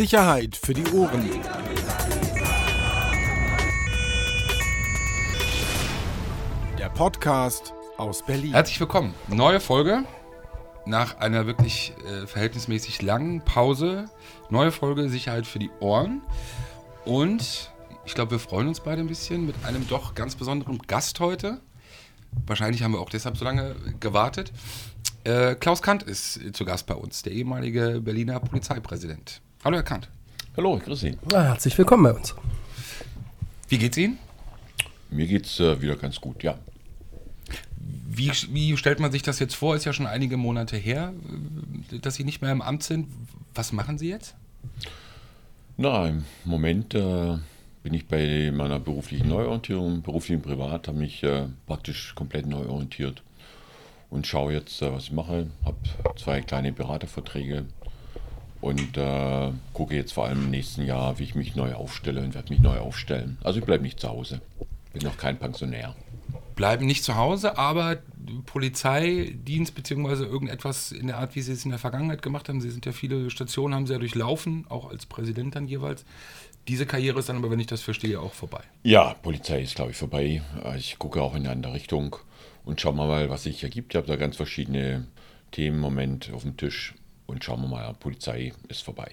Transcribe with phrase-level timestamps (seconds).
[0.00, 1.28] Sicherheit für die Ohren.
[6.78, 8.52] Der Podcast aus Berlin.
[8.52, 9.12] Herzlich willkommen.
[9.28, 10.04] Neue Folge.
[10.86, 14.06] Nach einer wirklich äh, verhältnismäßig langen Pause.
[14.48, 16.22] Neue Folge Sicherheit für die Ohren.
[17.04, 17.70] Und
[18.06, 21.60] ich glaube, wir freuen uns beide ein bisschen mit einem doch ganz besonderen Gast heute.
[22.46, 24.50] Wahrscheinlich haben wir auch deshalb so lange gewartet.
[25.24, 29.42] Äh, Klaus Kant ist zu Gast bei uns, der ehemalige Berliner Polizeipräsident.
[29.62, 30.08] Hallo, Herr Kant.
[30.56, 31.18] Hallo, ich grüße Sie.
[31.30, 32.34] Ja, herzlich willkommen bei uns.
[33.68, 34.18] Wie geht's Ihnen?
[35.10, 36.58] Mir geht's äh, wieder ganz gut, ja.
[37.76, 39.76] Wie, wie stellt man sich das jetzt vor?
[39.76, 41.12] Ist ja schon einige Monate her,
[41.92, 43.08] äh, dass Sie nicht mehr im Amt sind.
[43.54, 44.34] Was machen Sie jetzt?
[45.76, 47.36] Na, im Moment äh,
[47.82, 52.66] bin ich bei meiner beruflichen Neuorientierung, beruflich und privat, habe mich äh, praktisch komplett neu
[52.66, 53.22] orientiert
[54.08, 55.48] und schaue jetzt, äh, was ich mache.
[55.66, 55.76] Habe
[56.16, 57.66] zwei kleine Beraterverträge
[58.60, 62.34] und äh, gucke jetzt vor allem im nächsten Jahr, wie ich mich neu aufstelle und
[62.34, 63.38] werde mich neu aufstellen.
[63.42, 64.40] Also ich bleibe nicht zu Hause.
[64.92, 65.94] Bin noch kein Pensionär.
[66.56, 67.98] Bleiben nicht zu Hause, aber
[68.44, 72.60] Polizeidienst beziehungsweise irgendetwas in der Art, wie Sie es in der Vergangenheit gemacht haben.
[72.60, 76.04] Sie sind ja viele Stationen, haben Sie ja durchlaufen, auch als Präsident dann jeweils.
[76.68, 78.60] Diese Karriere ist dann aber, wenn ich das verstehe, auch vorbei.
[78.82, 80.42] Ja, Polizei ist, glaube ich, vorbei.
[80.76, 82.16] Ich gucke auch in eine andere Richtung
[82.64, 83.94] und schauen wir mal, was sich ergibt.
[83.94, 85.06] Ich habe da ganz verschiedene
[85.52, 86.94] Themen im Moment auf dem Tisch
[87.30, 89.12] und schauen wir mal, Polizei ist vorbei.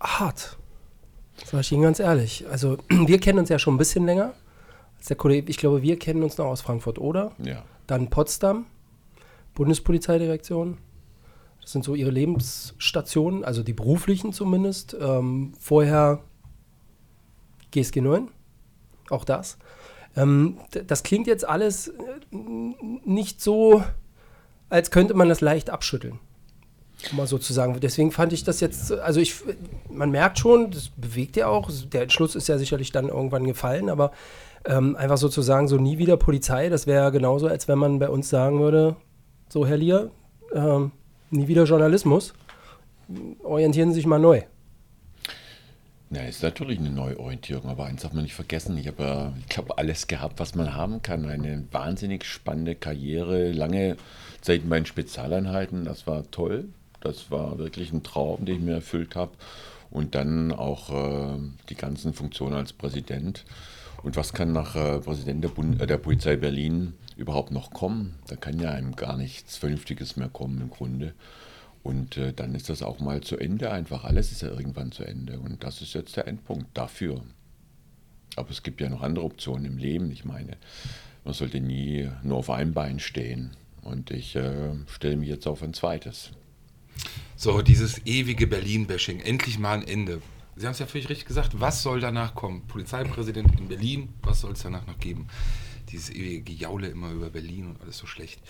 [0.00, 0.56] Hart.
[1.44, 2.46] Sag ich Ihnen ganz ehrlich.
[2.50, 4.34] Also, wir kennen uns ja schon ein bisschen länger.
[4.96, 7.32] Als der Kollege, ich glaube, wir kennen uns noch aus Frankfurt, oder?
[7.38, 7.64] Ja.
[7.86, 8.66] Dann Potsdam,
[9.54, 10.78] Bundespolizeidirektion.
[11.60, 14.96] Das sind so Ihre Lebensstationen, also die beruflichen zumindest.
[15.00, 16.22] Ähm, vorher
[17.70, 18.28] GSG 9,
[19.10, 19.58] auch das.
[20.16, 21.92] Ähm, das klingt jetzt alles äh,
[23.04, 23.84] nicht so,
[24.70, 26.18] als könnte man das leicht abschütteln.
[27.12, 27.78] Mal sozusagen.
[27.80, 29.36] Deswegen fand ich das jetzt, also ich,
[29.88, 31.70] man merkt schon, das bewegt ja auch.
[31.92, 34.10] Der Entschluss ist ja sicherlich dann irgendwann gefallen, aber
[34.64, 38.28] ähm, einfach sozusagen so nie wieder Polizei, das wäre genauso, als wenn man bei uns
[38.28, 38.96] sagen würde,
[39.48, 40.10] so Herr Lier,
[40.52, 40.90] ähm,
[41.30, 42.34] nie wieder Journalismus,
[43.44, 44.42] orientieren Sie sich mal neu.
[46.10, 48.78] Ja, ist natürlich eine Neuorientierung, aber eins darf man nicht vergessen.
[48.78, 51.28] Ich habe ja, ich glaube, alles gehabt, was man haben kann.
[51.28, 53.98] Eine wahnsinnig spannende Karriere, lange
[54.40, 55.84] Zeit in meinen Spezialeinheiten.
[55.84, 56.64] Das war toll.
[57.00, 59.32] Das war wirklich ein Traum, den ich mir erfüllt habe.
[59.90, 61.38] Und dann auch äh,
[61.68, 63.44] die ganzen Funktionen als Präsident.
[64.02, 68.14] Und was kann nach äh, Präsident der, Bund äh, der Polizei Berlin überhaupt noch kommen?
[68.28, 71.12] Da kann ja einem gar nichts Vernünftiges mehr kommen im Grunde.
[71.88, 74.04] Und äh, dann ist das auch mal zu Ende einfach.
[74.04, 75.40] Alles ist ja irgendwann zu Ende.
[75.40, 77.22] Und das ist jetzt der Endpunkt dafür.
[78.36, 80.10] Aber es gibt ja noch andere Optionen im Leben.
[80.10, 80.58] Ich meine,
[81.24, 83.56] man sollte nie nur auf einem Bein stehen.
[83.80, 86.32] Und ich äh, stelle mich jetzt auf ein zweites.
[87.36, 89.20] So, dieses ewige Berlin-Bashing.
[89.20, 90.20] Endlich mal ein Ende.
[90.56, 91.58] Sie haben es ja völlig richtig gesagt.
[91.58, 92.66] Was soll danach kommen?
[92.66, 95.28] Polizeipräsident in Berlin, was soll es danach noch geben?
[95.90, 98.40] Dieses ewige Gejaule immer über Berlin und alles so schlecht.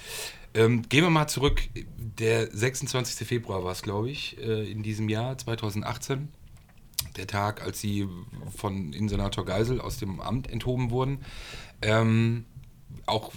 [0.55, 1.63] Ähm, gehen wir mal zurück.
[1.97, 3.27] Der 26.
[3.27, 6.29] Februar war es, glaube ich, äh, in diesem Jahr 2018.
[7.17, 8.09] Der Tag, als Sie
[8.57, 11.19] von Innensenator Geisel aus dem Amt enthoben wurden.
[11.83, 12.45] Ähm,
[13.07, 13.33] auch,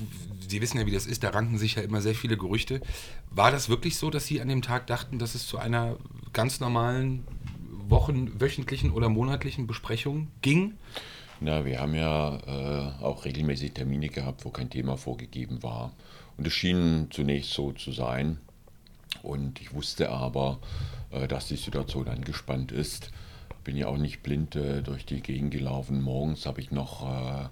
[0.48, 2.82] Sie wissen ja, wie das ist, da ranken sich ja immer sehr viele Gerüchte.
[3.30, 5.98] War das wirklich so, dass Sie an dem Tag dachten, dass es zu einer
[6.34, 7.26] ganz normalen
[7.88, 10.74] Wochen, wöchentlichen oder monatlichen Besprechung ging?
[11.44, 15.92] Na, wir haben ja äh, auch regelmäßig Termine gehabt, wo kein Thema vorgegeben war.
[16.38, 18.38] Und es schien zunächst so zu sein.
[19.24, 20.60] Und ich wusste aber,
[21.10, 23.10] äh, dass die Situation angespannt ist.
[23.64, 26.04] Bin ja auch nicht blind äh, durch die Gegend gelaufen.
[26.04, 27.50] Morgens habe ich noch äh,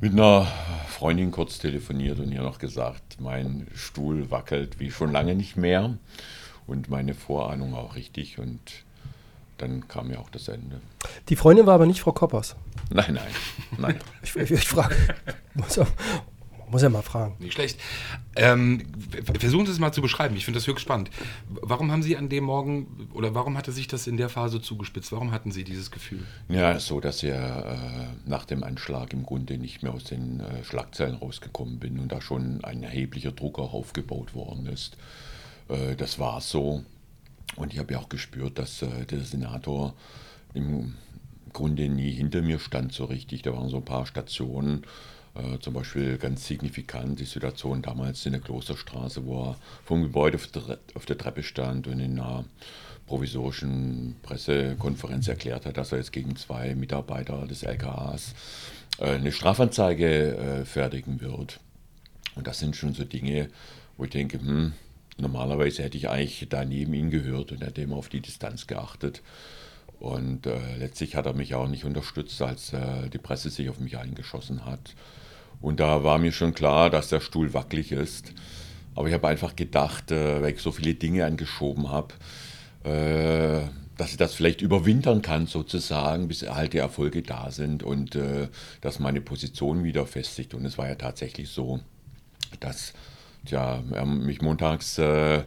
[0.00, 0.48] mit einer
[0.88, 5.96] Freundin kurz telefoniert und ihr noch gesagt, mein Stuhl wackelt wie schon lange nicht mehr.
[6.66, 8.40] Und meine Vorahnung auch richtig.
[8.40, 8.84] Und
[9.62, 10.80] dann kam ja auch das Ende.
[11.28, 12.56] Die Freundin war aber nicht Frau Koppers.
[12.90, 13.32] Nein, nein,
[13.78, 14.00] nein.
[14.22, 14.96] ich, ich, ich frage.
[15.54, 15.78] Muss,
[16.68, 17.36] muss ja mal fragen.
[17.38, 17.78] Nicht schlecht.
[18.34, 18.82] Ähm,
[19.38, 20.34] versuchen Sie es mal zu beschreiben.
[20.36, 21.10] Ich finde das höchst spannend.
[21.48, 25.12] Warum haben Sie an dem Morgen oder warum hatte sich das in der Phase zugespitzt?
[25.12, 26.26] Warum hatten Sie dieses Gefühl?
[26.48, 27.74] Ja, so, dass ich äh,
[28.26, 32.20] nach dem Anschlag im Grunde nicht mehr aus den äh, Schlagzeilen rausgekommen bin und da
[32.20, 34.96] schon ein erheblicher Druck auch aufgebaut worden ist.
[35.68, 36.82] Äh, das war so.
[37.56, 39.94] Und ich habe ja auch gespürt, dass äh, der Senator
[40.54, 40.94] im
[41.52, 43.42] Grunde nie hinter mir stand so richtig.
[43.42, 44.84] Da waren so ein paar Stationen,
[45.34, 50.36] äh, zum Beispiel ganz signifikant die Situation damals in der Klosterstraße, wo er vom Gebäude
[50.36, 52.44] auf der, auf der Treppe stand und in einer
[53.06, 58.34] provisorischen Pressekonferenz erklärt hat, dass er jetzt gegen zwei Mitarbeiter des LKAs
[58.98, 61.60] äh, eine Strafanzeige äh, fertigen wird.
[62.34, 63.50] Und das sind schon so Dinge,
[63.96, 64.72] wo ich denke, hm,
[65.22, 69.22] normalerweise hätte ich eigentlich da neben ihn gehört und hätte immer auf die Distanz geachtet.
[69.98, 73.78] Und äh, letztlich hat er mich auch nicht unterstützt, als äh, die Presse sich auf
[73.78, 74.94] mich eingeschossen hat.
[75.60, 78.32] Und da war mir schon klar, dass der Stuhl wackelig ist.
[78.94, 82.14] Aber ich habe einfach gedacht, äh, weil ich so viele Dinge angeschoben habe,
[82.84, 88.16] äh, dass ich das vielleicht überwintern kann sozusagen, bis halt die Erfolge da sind und
[88.16, 88.48] äh,
[88.80, 90.54] dass meine Position wieder festigt.
[90.54, 91.80] Und es war ja tatsächlich so,
[92.58, 92.92] dass
[93.46, 95.44] tja, er mich montags äh,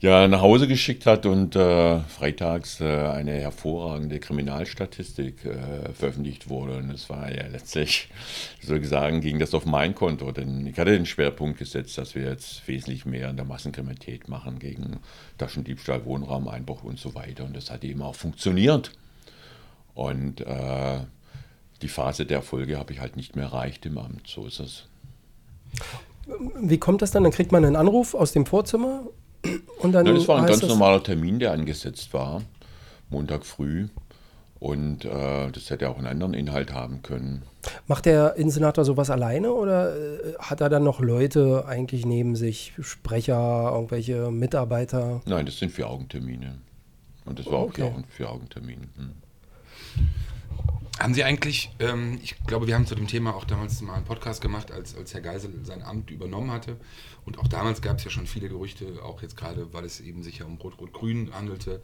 [0.00, 6.76] ja, nach Hause geschickt hat und äh, freitags äh, eine hervorragende Kriminalstatistik äh, veröffentlicht wurde.
[6.76, 8.10] Und es war ja letztlich,
[8.60, 10.30] sozusagen, ging das auf mein Konto.
[10.32, 14.58] Denn ich hatte den Schwerpunkt gesetzt, dass wir jetzt wesentlich mehr in der Massenkriminalität machen
[14.58, 15.00] gegen
[15.38, 17.44] Taschendiebstahl, Wohnraumeinbruch und so weiter.
[17.44, 18.92] Und das hat eben auch funktioniert.
[19.94, 21.00] Und äh,
[21.80, 24.28] die Phase der Erfolge habe ich halt nicht mehr erreicht im Amt.
[24.28, 24.84] So ist es.
[26.60, 27.22] Wie kommt das dann?
[27.22, 29.04] Dann kriegt man einen Anruf aus dem Vorzimmer
[29.78, 30.06] und dann.
[30.06, 32.42] Ja, das war ein ganz normaler Termin, der angesetzt war,
[33.10, 33.88] Montag früh.
[34.58, 37.42] Und äh, das hätte auch einen anderen Inhalt haben können.
[37.86, 42.72] Macht der Innensenator sowas alleine oder äh, hat er dann noch Leute eigentlich neben sich,
[42.80, 45.20] Sprecher, irgendwelche Mitarbeiter?
[45.26, 46.58] Nein, das sind Vier-Augen-Termine.
[47.26, 47.82] Und das war okay.
[47.82, 48.88] auch Vier-Augen-Termin.
[48.96, 49.12] Hm.
[50.98, 54.06] Haben Sie eigentlich, ähm, ich glaube, wir haben zu dem Thema auch damals mal einen
[54.06, 56.78] Podcast gemacht, als, als Herr Geisel sein Amt übernommen hatte.
[57.26, 60.22] Und auch damals gab es ja schon viele Gerüchte, auch jetzt gerade, weil es eben
[60.22, 61.82] sich ja um Rot-Rot-Grün handelte,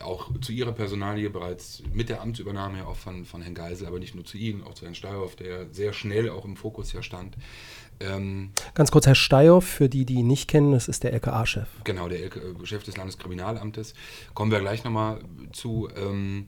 [0.00, 3.98] auch zu Ihrer Personalie bereits mit der Amtsübernahme ja auch von, von Herrn Geisel, aber
[3.98, 7.02] nicht nur zu Ihnen, auch zu Herrn Steyerhoff, der sehr schnell auch im Fokus ja
[7.02, 7.36] stand.
[7.98, 11.68] Ähm, Ganz kurz, Herr Steyerhoff, für die, die ihn nicht kennen, das ist der LKA-Chef.
[11.82, 13.94] Genau, der LK Chef des Landeskriminalamtes.
[14.34, 15.20] Kommen wir gleich nochmal
[15.52, 15.88] zu.
[15.96, 16.46] Ähm,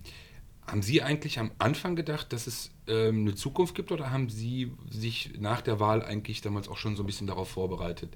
[0.67, 4.73] haben Sie eigentlich am Anfang gedacht, dass es ähm, eine Zukunft gibt oder haben Sie
[4.91, 8.11] sich nach der Wahl eigentlich damals auch schon so ein bisschen darauf vorbereitet,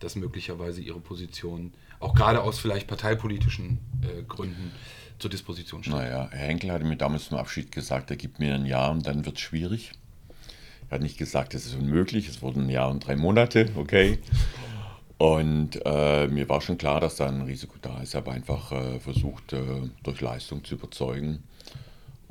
[0.00, 4.72] dass möglicherweise Ihre Position auch gerade aus vielleicht parteipolitischen äh, Gründen
[5.18, 5.94] zur Disposition steht?
[5.94, 9.06] Naja, Herr Henkel hatte mir damals zum Abschied gesagt, er gibt mir ein Jahr und
[9.06, 9.92] dann wird es schwierig.
[10.90, 14.18] Er hat nicht gesagt, es ist unmöglich, es wurden ein Jahr und drei Monate, okay.
[15.16, 18.10] Und äh, mir war schon klar, dass da ein Risiko da ist.
[18.10, 19.62] Ich habe einfach äh, versucht, äh,
[20.02, 21.44] durch Leistung zu überzeugen.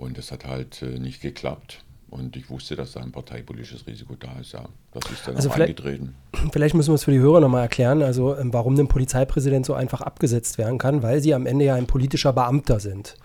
[0.03, 1.83] Und das hat halt äh, nicht geklappt.
[2.09, 4.51] Und ich wusste, dass da ein parteipolitisches Risiko da ist.
[4.51, 6.15] Ja, das ist dann also auch vielleicht, eingetreten.
[6.51, 9.73] Vielleicht müssen wir es für die Hörer nochmal erklären, also ähm, warum ein Polizeipräsident so
[9.73, 13.15] einfach abgesetzt werden kann, weil sie am Ende ja ein politischer Beamter sind.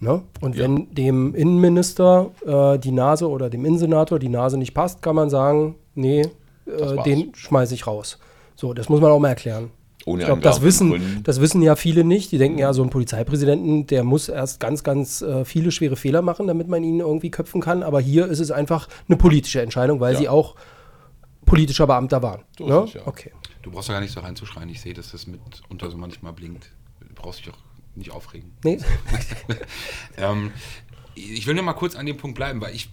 [0.00, 0.22] Ne?
[0.40, 0.64] Und ja.
[0.64, 5.28] wenn dem Innenminister äh, die Nase oder dem Innensenator die Nase nicht passt, kann man
[5.28, 6.22] sagen, nee,
[6.66, 8.18] äh, den schmeiße ich raus.
[8.56, 9.70] So, das muss man auch mal erklären.
[10.06, 12.32] Ohne ich glaube, das wissen, das wissen ja viele nicht.
[12.32, 16.22] Die denken ja, so ein Polizeipräsidenten, der muss erst ganz, ganz äh, viele schwere Fehler
[16.22, 17.82] machen, damit man ihn irgendwie köpfen kann.
[17.82, 20.20] Aber hier ist es einfach eine politische Entscheidung, weil ja.
[20.20, 20.54] sie auch
[21.44, 22.42] politischer Beamter waren.
[22.58, 22.84] So ne?
[22.86, 23.06] es, ja.
[23.06, 23.32] okay.
[23.62, 24.68] Du brauchst ja gar nicht so reinzuschreien.
[24.68, 26.70] Ich sehe, dass das mitunter so manchmal blinkt.
[27.00, 27.58] Du brauchst dich auch
[27.94, 28.52] nicht aufregen.
[28.64, 28.78] Nee.
[30.16, 30.52] ähm,
[31.14, 32.88] ich will nur mal kurz an dem Punkt bleiben, weil ich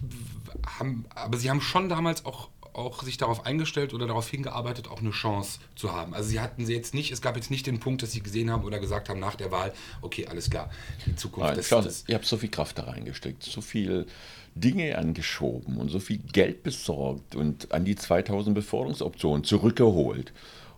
[0.78, 5.00] haben, aber sie haben schon damals auch auch sich darauf eingestellt oder darauf hingearbeitet, auch
[5.00, 6.14] eine Chance zu haben.
[6.14, 8.50] Also sie hatten sie jetzt nicht, es gab jetzt nicht den Punkt, dass sie gesehen
[8.50, 9.72] haben oder gesagt haben nach der Wahl,
[10.02, 10.70] okay, alles klar,
[11.06, 14.06] die Zukunft Nein, Schau, Ich habe so viel Kraft da reingesteckt, so viel
[14.54, 20.32] Dinge angeschoben und so viel Geld besorgt und an die 2000 Beförderungsoptionen zurückgeholt.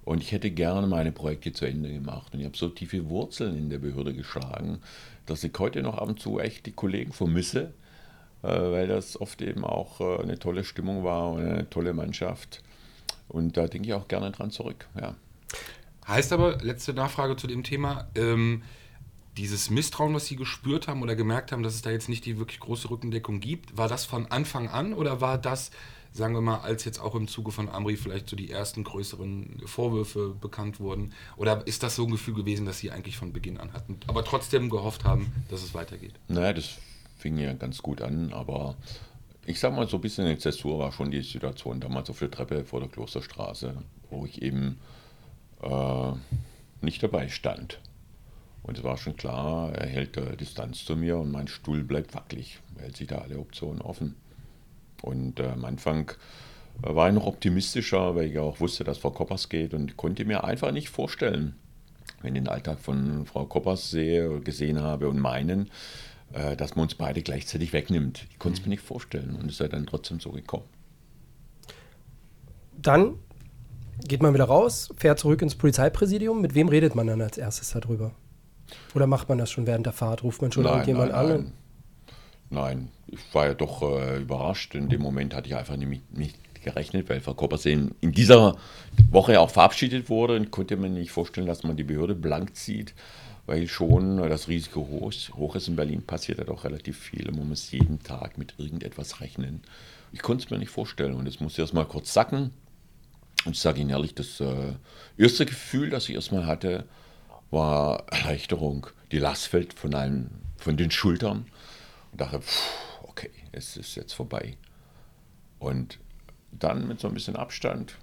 [0.05, 2.33] Und ich hätte gerne meine Projekte zu Ende gemacht.
[2.33, 4.81] Und ich habe so tiefe Wurzeln in der Behörde geschlagen,
[5.27, 7.73] dass ich heute noch ab und zu echt die Kollegen vermisse,
[8.49, 12.63] weil das oft eben auch äh, eine tolle Stimmung war und eine tolle Mannschaft.
[13.29, 14.87] Und da denke ich auch gerne dran zurück.
[15.01, 15.15] Ja.
[16.07, 18.63] Heißt aber, letzte Nachfrage zu dem Thema, ähm,
[19.37, 22.39] dieses Misstrauen, was Sie gespürt haben oder gemerkt haben, dass es da jetzt nicht die
[22.39, 25.71] wirklich große Rückendeckung gibt, war das von Anfang an oder war das,
[26.13, 29.63] sagen wir mal, als jetzt auch im Zuge von Amri vielleicht so die ersten größeren
[29.67, 31.13] Vorwürfe bekannt wurden?
[31.37, 34.25] Oder ist das so ein Gefühl gewesen, dass Sie eigentlich von Beginn an hatten, aber
[34.25, 36.15] trotzdem gehofft haben, dass es weitergeht?
[36.27, 36.79] Naja, das
[37.21, 38.77] fing ja ganz gut an, aber
[39.47, 42.31] ich sag mal, so ein bisschen eine Zäsur war schon die Situation damals auf der
[42.31, 43.75] Treppe vor der Klosterstraße,
[44.11, 44.79] wo ich eben
[45.63, 46.13] äh,
[46.81, 47.81] nicht dabei stand.
[48.63, 52.15] Und es war schon klar, er hält äh, Distanz zu mir und mein Stuhl bleibt
[52.15, 54.17] wackelig, er hält sich da alle Optionen offen.
[55.03, 56.13] Und äh, am Anfang
[56.83, 60.45] war ich noch optimistischer, weil ich auch wusste, dass Frau Koppers geht und konnte mir
[60.45, 61.57] einfach nicht vorstellen,
[62.23, 65.71] wenn ich den Alltag von Frau Koppers sehe, gesehen habe und meinen,
[66.33, 68.27] äh, dass man uns beide gleichzeitig wegnimmt.
[68.31, 70.65] Ich konnte es mir nicht vorstellen und es sei dann trotzdem so gekommen.
[72.81, 73.17] Dann
[74.07, 76.41] geht man wieder raus, fährt zurück ins Polizeipräsidium.
[76.41, 78.13] Mit wem redet man dann als erstes darüber?
[78.95, 80.23] Oder macht man das schon während der Fahrt?
[80.23, 81.29] Ruft man schon nein, irgendjemand nein, an?
[81.29, 81.53] Nein.
[82.51, 84.75] nein, ich war ja doch äh, überrascht.
[84.75, 88.57] In dem Moment hatte ich einfach nicht, nicht gerechnet, weil Frau Koppersee in dieser
[89.11, 92.95] Woche auch verabschiedet wurde und konnte mir nicht vorstellen, dass man die Behörde blank zieht,
[93.51, 95.67] weil schon das Risiko hoch, hoch ist.
[95.67, 99.63] In Berlin passiert ja doch relativ viel man muss jeden Tag mit irgendetwas rechnen.
[100.13, 102.53] Ich konnte es mir nicht vorstellen und es musste erst mal kurz sacken.
[103.45, 104.75] Und ich sage Ihnen ehrlich, das äh,
[105.19, 106.85] erste Gefühl, das ich erstmal hatte,
[107.51, 108.87] war Erleichterung.
[109.11, 111.47] Die Last fällt von, einem, von den Schultern
[112.13, 112.71] und dachte, pff,
[113.03, 114.57] okay, es ist jetzt vorbei.
[115.59, 115.99] Und
[116.53, 117.97] dann mit so ein bisschen Abstand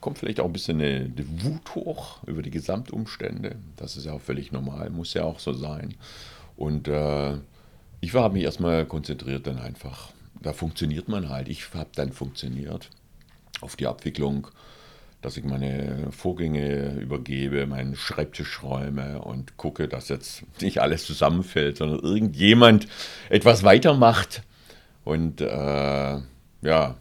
[0.00, 3.56] kommt vielleicht auch ein bisschen eine, eine Wut hoch über die Gesamtumstände.
[3.76, 5.94] Das ist ja auch völlig normal, muss ja auch so sein.
[6.56, 7.34] Und äh,
[8.00, 10.10] ich habe mich erstmal konzentriert dann einfach.
[10.40, 11.48] Da funktioniert man halt.
[11.48, 12.90] Ich habe dann funktioniert
[13.60, 14.48] auf die Abwicklung,
[15.20, 21.76] dass ich meine Vorgänge übergebe, meinen Schreibtisch räume und gucke, dass jetzt nicht alles zusammenfällt,
[21.78, 22.86] sondern irgendjemand
[23.30, 24.42] etwas weitermacht.
[25.04, 26.18] Und äh,
[26.62, 26.96] ja,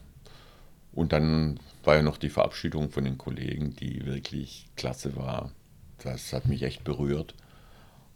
[0.93, 5.51] und dann war ja noch die Verabschiedung von den Kollegen, die wirklich klasse war.
[6.03, 7.33] Das hat mich echt berührt.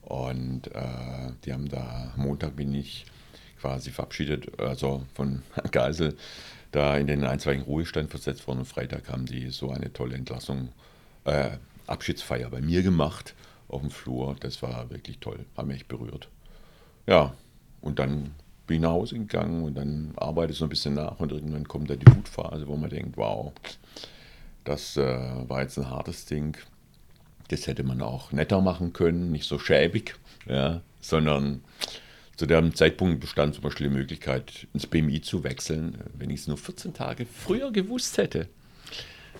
[0.01, 3.05] Und äh, die haben da, Montag bin ich
[3.61, 6.17] quasi verabschiedet, also von Geisel,
[6.73, 8.59] da in den einstweiligen Ruhestand versetzt worden.
[8.59, 10.73] Und Freitag haben die so eine tolle Entlassung,
[11.23, 11.51] äh,
[11.87, 13.35] Abschiedsfeier bei mir gemacht
[13.69, 14.35] auf dem Flur.
[14.41, 16.27] Das war wirklich toll, hat mich echt berührt.
[17.07, 17.33] Ja,
[17.79, 18.31] und dann
[18.71, 21.67] bin ich nach Hause gegangen und dann arbeite ich so ein bisschen nach und irgendwann
[21.67, 23.51] kommt da die Wutphase, wo man denkt, wow,
[24.63, 26.55] das äh, war jetzt ein hartes Ding.
[27.49, 30.15] Das hätte man auch netter machen können, nicht so schäbig,
[30.47, 31.65] ja, sondern
[32.37, 36.47] zu dem Zeitpunkt bestand zum Beispiel die Möglichkeit, ins BMI zu wechseln, wenn ich es
[36.47, 38.47] nur 14 Tage früher gewusst hätte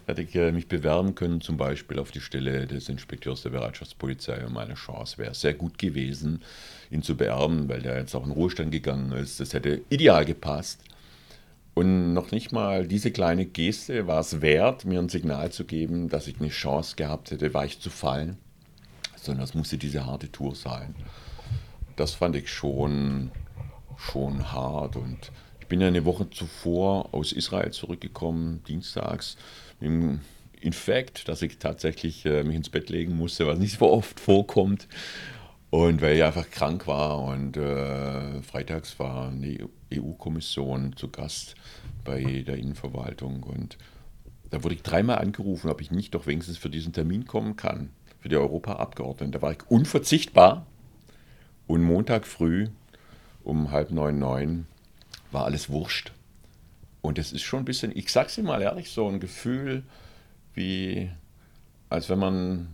[0.05, 4.46] hätte ich mich bewerben können, zum Beispiel auf die Stelle des Inspekteurs der Bereitschaftspolizei.
[4.46, 6.41] Und meine Chance wäre sehr gut gewesen,
[6.89, 9.39] ihn zu beerben, weil der jetzt auch in Ruhestand gegangen ist.
[9.39, 10.81] Das hätte ideal gepasst.
[11.74, 16.10] Und noch nicht mal diese kleine Geste war es wert, mir ein Signal zu geben,
[16.10, 18.38] dass ich eine Chance gehabt hätte, weich zu fallen,
[19.15, 20.96] sondern es musste diese harte Tour sein.
[21.96, 23.31] Das fand ich schon,
[23.98, 25.31] schon hart und
[25.72, 29.38] bin ja eine Woche zuvor aus Israel zurückgekommen, dienstags,
[29.80, 30.20] im
[30.60, 34.90] Infekt, dass ich tatsächlich äh, mich ins Bett legen musste, was nicht so oft vorkommt.
[35.70, 41.56] Und weil ich einfach krank war und äh, freitags war eine EU-Kommission zu Gast
[42.04, 43.78] bei der Innenverwaltung und
[44.50, 47.92] da wurde ich dreimal angerufen, ob ich nicht doch wenigstens für diesen Termin kommen kann,
[48.20, 49.32] für die Europaabgeordneten.
[49.32, 50.66] Da war ich unverzichtbar
[51.66, 52.68] und Montag früh
[53.46, 54.68] um halb neun, neun
[55.32, 56.12] war alles wurscht.
[57.02, 59.84] Und es ist schon ein bisschen, ich sag's dir mal ehrlich, so ein Gefühl
[60.54, 61.10] wie,
[61.90, 62.68] als wenn man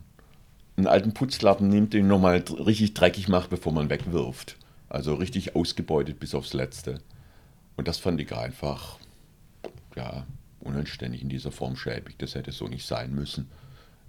[0.75, 4.57] einen alten Putzlappen nimmt, den nochmal richtig dreckig macht, bevor man wegwirft.
[4.89, 7.01] Also richtig ausgebeutet bis aufs Letzte.
[7.75, 8.97] Und das fand ich einfach,
[9.95, 10.25] ja,
[10.59, 12.17] unanständig in dieser Form schäbig.
[12.17, 13.49] Das hätte so nicht sein müssen.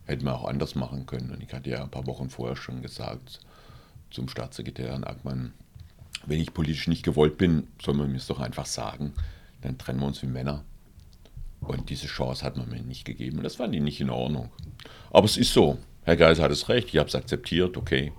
[0.05, 1.31] Hätten wir auch anders machen können.
[1.31, 3.41] Und ich hatte ja ein paar Wochen vorher schon gesagt
[4.11, 5.53] zum Staatssekretär Herrn Ackmann,
[6.27, 9.13] wenn ich politisch nicht gewollt bin, soll man mir es doch einfach sagen
[9.63, 10.65] dann trennen wir uns wie Männer.
[11.61, 13.39] Und diese Chance hat man mir nicht gegeben.
[13.39, 14.51] Und das fand ich nicht in Ordnung.
[15.11, 15.79] Aber es ist so.
[16.05, 16.89] Herr Geis hat es recht.
[16.89, 17.77] Ich habe es akzeptiert.
[17.77, 18.13] Okay.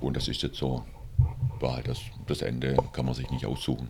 [0.00, 0.84] Und das ist jetzt so.
[1.58, 2.76] War halt das, das Ende.
[2.92, 3.88] Kann man sich nicht aussuchen.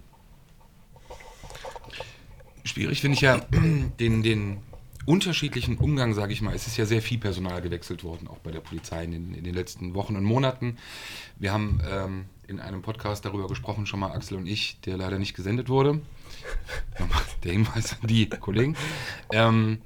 [2.65, 3.39] Schwierig finde ich ja
[4.01, 4.59] den, den
[5.05, 6.55] unterschiedlichen Umgang, sage ich mal.
[6.55, 9.45] Es ist ja sehr viel Personal gewechselt worden, auch bei der Polizei in den, in
[9.45, 10.79] den letzten Wochen und Monaten.
[11.39, 15.19] Wir haben ähm, in einem Podcast darüber gesprochen, schon mal Axel und ich, der leider
[15.19, 16.01] nicht gesendet wurde.
[17.45, 18.77] Der Hinweis an die Kollegen.
[19.33, 19.81] Ähm,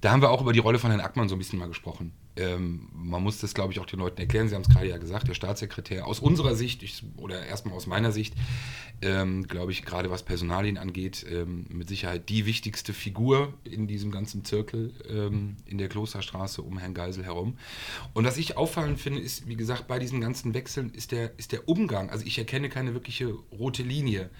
[0.00, 2.12] da haben wir auch über die Rolle von Herrn Ackmann so ein bisschen mal gesprochen.
[2.38, 4.48] Ähm, man muss das, glaube ich, auch den Leuten erklären.
[4.48, 7.86] Sie haben es gerade ja gesagt, der Staatssekretär aus unserer Sicht, ich, oder erstmal aus
[7.86, 8.34] meiner Sicht,
[9.02, 14.10] ähm, glaube ich, gerade was Personalien angeht, ähm, mit Sicherheit die wichtigste Figur in diesem
[14.10, 17.58] ganzen Zirkel ähm, in der Klosterstraße um Herrn Geisel herum.
[18.14, 21.52] Und was ich auffallend finde, ist, wie gesagt, bei diesen ganzen Wechseln ist der, ist
[21.52, 22.10] der Umgang.
[22.10, 24.30] Also ich erkenne keine wirkliche rote Linie.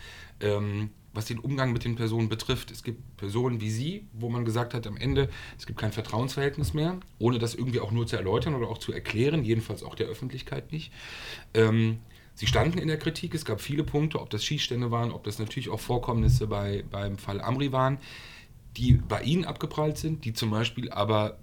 [1.18, 2.70] Was den Umgang mit den Personen betrifft.
[2.70, 6.74] Es gibt Personen wie Sie, wo man gesagt hat, am Ende, es gibt kein Vertrauensverhältnis
[6.74, 10.06] mehr, ohne das irgendwie auch nur zu erläutern oder auch zu erklären, jedenfalls auch der
[10.06, 10.92] Öffentlichkeit nicht.
[11.54, 11.98] Ähm,
[12.36, 15.40] Sie standen in der Kritik, es gab viele Punkte, ob das Schießstände waren, ob das
[15.40, 17.98] natürlich auch Vorkommnisse bei, beim Fall Amri waren,
[18.76, 21.40] die bei Ihnen abgeprallt sind, die zum Beispiel aber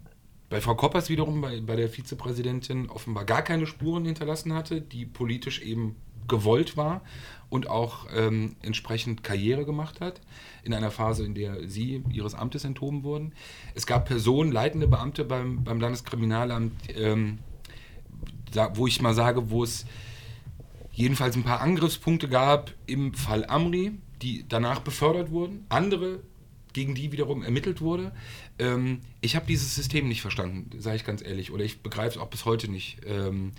[0.49, 5.05] bei Frau Koppers wiederum, bei, bei der Vizepräsidentin, offenbar gar keine Spuren hinterlassen hatte, die
[5.05, 5.97] politisch eben
[6.29, 7.01] gewollt war
[7.49, 10.21] und auch ähm, entsprechend Karriere gemacht hat,
[10.63, 13.33] in einer Phase, in der sie ihres Amtes enthoben wurden.
[13.75, 17.39] Es gab Personen, leitende Beamte beim, beim Landeskriminalamt, ähm,
[18.51, 19.85] da, wo ich mal sage, wo es
[20.91, 25.65] jedenfalls ein paar Angriffspunkte gab im Fall Amri, die danach befördert wurden.
[25.69, 26.21] Andere
[26.75, 28.11] gegen die wiederum ermittelt wurde.
[28.59, 32.17] Ähm, ich habe dieses System nicht verstanden, sage ich ganz ehrlich, oder ich begreife es
[32.17, 32.99] auch bis heute nicht.
[33.05, 33.53] Ähm,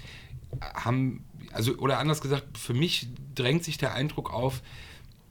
[0.61, 4.63] haben, also, oder anders gesagt, für mich drängt sich der Eindruck auf,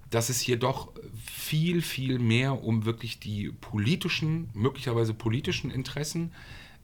[0.10, 0.91] dass es hier doch
[1.25, 6.32] viel, viel mehr um wirklich die politischen, möglicherweise politischen Interessen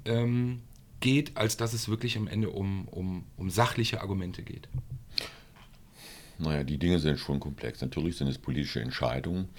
[0.05, 0.61] ähm,
[0.99, 4.67] geht, als dass es wirklich am Ende um, um, um sachliche Argumente geht.
[6.37, 7.81] Naja, die Dinge sind schon komplex.
[7.81, 9.49] Natürlich sind es politische Entscheidungen.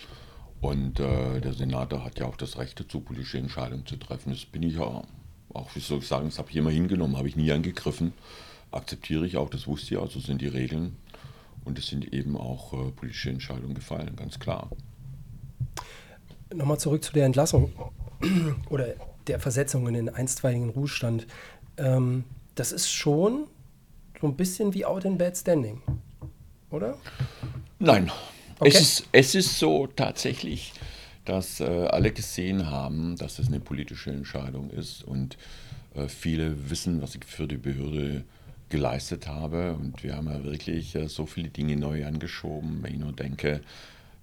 [0.61, 4.31] Und äh, der Senator hat ja auch das Recht dazu, politische Entscheidungen zu treffen.
[4.31, 5.03] Das bin ich ja
[5.53, 8.13] auch, wie soll ich sagen, das habe ich immer hingenommen, habe ich nie angegriffen.
[8.73, 10.97] Akzeptiere ich auch, das wusste ich auch, so sind die Regeln.
[11.65, 14.69] Und es sind eben auch äh, politische Entscheidungen gefallen, ganz klar.
[16.53, 17.73] Nochmal zurück zu der Entlassung
[18.69, 18.95] oder
[19.27, 21.27] der Versetzung in den einstweiligen Ruhestand.
[21.77, 22.25] Ähm,
[22.55, 23.47] das ist schon
[24.21, 25.83] so ein bisschen wie Out in Bad Standing,
[26.71, 26.99] oder?
[27.79, 28.11] Nein.
[28.59, 28.71] Okay.
[28.71, 30.73] Es, ist, es ist so tatsächlich,
[31.25, 35.37] dass äh, alle gesehen haben, dass es eine politische Entscheidung ist und
[35.95, 38.25] äh, viele wissen, was ich für die Behörde
[38.73, 39.75] geleistet habe.
[39.75, 43.61] Und wir haben ja wirklich äh, so viele Dinge neu angeschoben, wenn ich nur denke,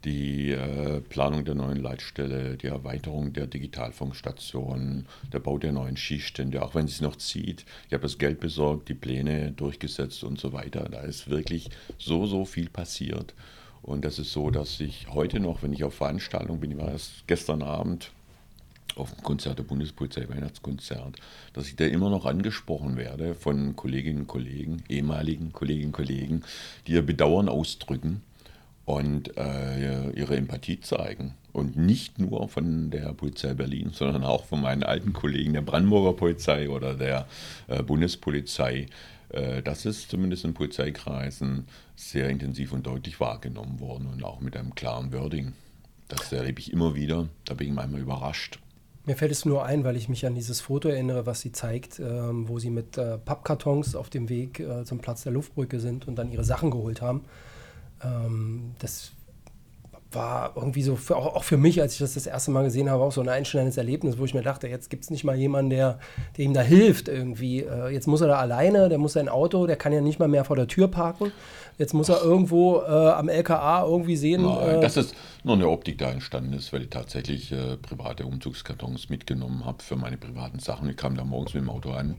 [0.03, 6.63] die äh, Planung der neuen Leitstelle, die Erweiterung der Digitalfunkstation, der Bau der neuen Skistände,
[6.63, 7.65] auch wenn es noch zieht.
[7.87, 10.89] Ich habe das Geld besorgt, die Pläne durchgesetzt und so weiter.
[10.89, 13.35] Da ist wirklich so, so viel passiert.
[13.81, 16.91] Und das ist so, dass ich heute noch, wenn ich auf Veranstaltungen bin, ich war
[16.91, 18.11] erst gestern Abend
[18.95, 21.17] auf dem Konzert der Bundespolizei Weihnachtskonzert,
[21.53, 26.43] dass ich da immer noch angesprochen werde von Kolleginnen und Kollegen, ehemaligen Kolleginnen und Kollegen,
[26.87, 28.21] die ihr Bedauern ausdrücken
[28.89, 31.35] und äh, ihre Empathie zeigen.
[31.51, 36.13] Und nicht nur von der Polizei Berlin, sondern auch von meinen alten Kollegen der Brandenburger
[36.13, 37.27] Polizei oder der
[37.67, 38.87] äh, Bundespolizei.
[39.29, 44.57] Äh, das ist zumindest in Polizeikreisen sehr intensiv und deutlich wahrgenommen worden und auch mit
[44.57, 45.53] einem klaren Wording.
[46.07, 47.29] Das erlebe ich immer wieder.
[47.45, 48.59] Da bin ich manchmal überrascht.
[49.09, 51.97] Mir fällt es nur ein, weil ich mich an dieses Foto erinnere, was sie zeigt,
[51.97, 56.07] ähm, wo sie mit äh, Pappkartons auf dem Weg äh, zum Platz der Luftbrücke sind
[56.07, 57.25] und dann ihre Sachen geholt haben.
[58.03, 59.13] Ähm, das
[60.11, 62.89] war irgendwie so, für, auch, auch, für mich, als ich das das erste Mal gesehen
[62.89, 65.35] habe, auch so ein einschneidendes Erlebnis, wo ich mir dachte, jetzt gibt es nicht mal
[65.35, 65.99] jemanden, der,
[66.35, 67.61] der ihm da hilft irgendwie.
[67.61, 70.27] Äh, jetzt muss er da alleine, der muss sein Auto, der kann ja nicht mal
[70.27, 71.31] mehr vor der Tür parken.
[71.77, 74.43] Jetzt muss er irgendwo äh, am LKA irgendwie sehen.
[74.43, 78.25] Nein, äh, das ist nur eine Optik da entstanden ist, weil ich tatsächlich äh, private
[78.25, 80.89] Umzugskartons mitgenommen habe für meine privaten Sachen.
[80.89, 82.15] Ich kam da morgens mit dem Auto an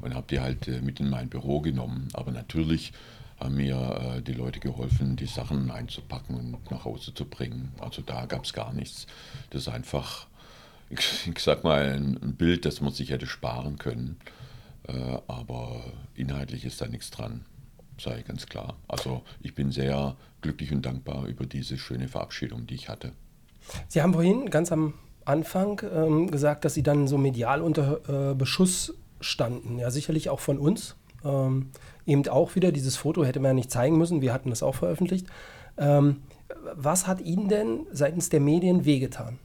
[0.00, 2.08] und habe die halt äh, mit in mein Büro genommen.
[2.14, 2.92] Aber natürlich
[3.40, 7.72] haben mir äh, die Leute geholfen, die Sachen einzupacken und nach Hause zu bringen.
[7.80, 9.06] Also da gab es gar nichts.
[9.50, 10.26] Das ist einfach,
[10.90, 14.18] ich, ich sag mal, ein, Bild, das man sich hätte sparen können.
[14.86, 15.82] Äh, aber
[16.14, 17.44] inhaltlich ist da nichts dran,
[17.96, 18.76] ich ganz klar.
[18.88, 23.12] Also ich bin sehr glücklich und dankbar über diese schöne Verabschiedung, die ich hatte.
[23.88, 24.94] Sie haben vorhin ganz am
[25.24, 29.78] Anfang ähm, gesagt, dass Sie dann so medial unter äh, Beschuss standen.
[29.78, 30.96] Ja, sicherlich auch von uns.
[31.24, 31.70] Ähm,
[32.06, 34.74] eben auch wieder, dieses Foto hätte man ja nicht zeigen müssen, wir hatten das auch
[34.74, 35.26] veröffentlicht.
[35.78, 36.22] Ähm,
[36.74, 39.38] was hat Ihnen denn seitens der Medien wehgetan?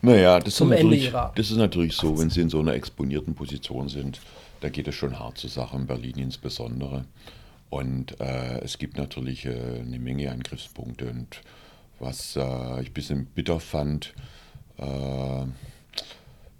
[0.00, 2.74] Naja, das, Zum ist Ende ihrer das ist natürlich so, wenn Sie in so einer
[2.74, 4.20] exponierten Position sind,
[4.60, 7.04] da geht es schon hart zur Sache, in Berlin insbesondere.
[7.70, 11.06] Und äh, es gibt natürlich äh, eine Menge Angriffspunkte.
[11.06, 11.42] Und
[11.98, 14.14] was äh, ich ein bisschen bitter fand,
[14.78, 15.44] äh,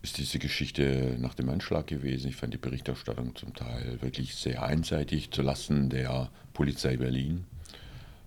[0.02, 2.28] ist diese Geschichte nach dem Anschlag gewesen.
[2.28, 7.46] Ich fand die Berichterstattung zum Teil wirklich sehr einseitig zulasten der Polizei Berlin.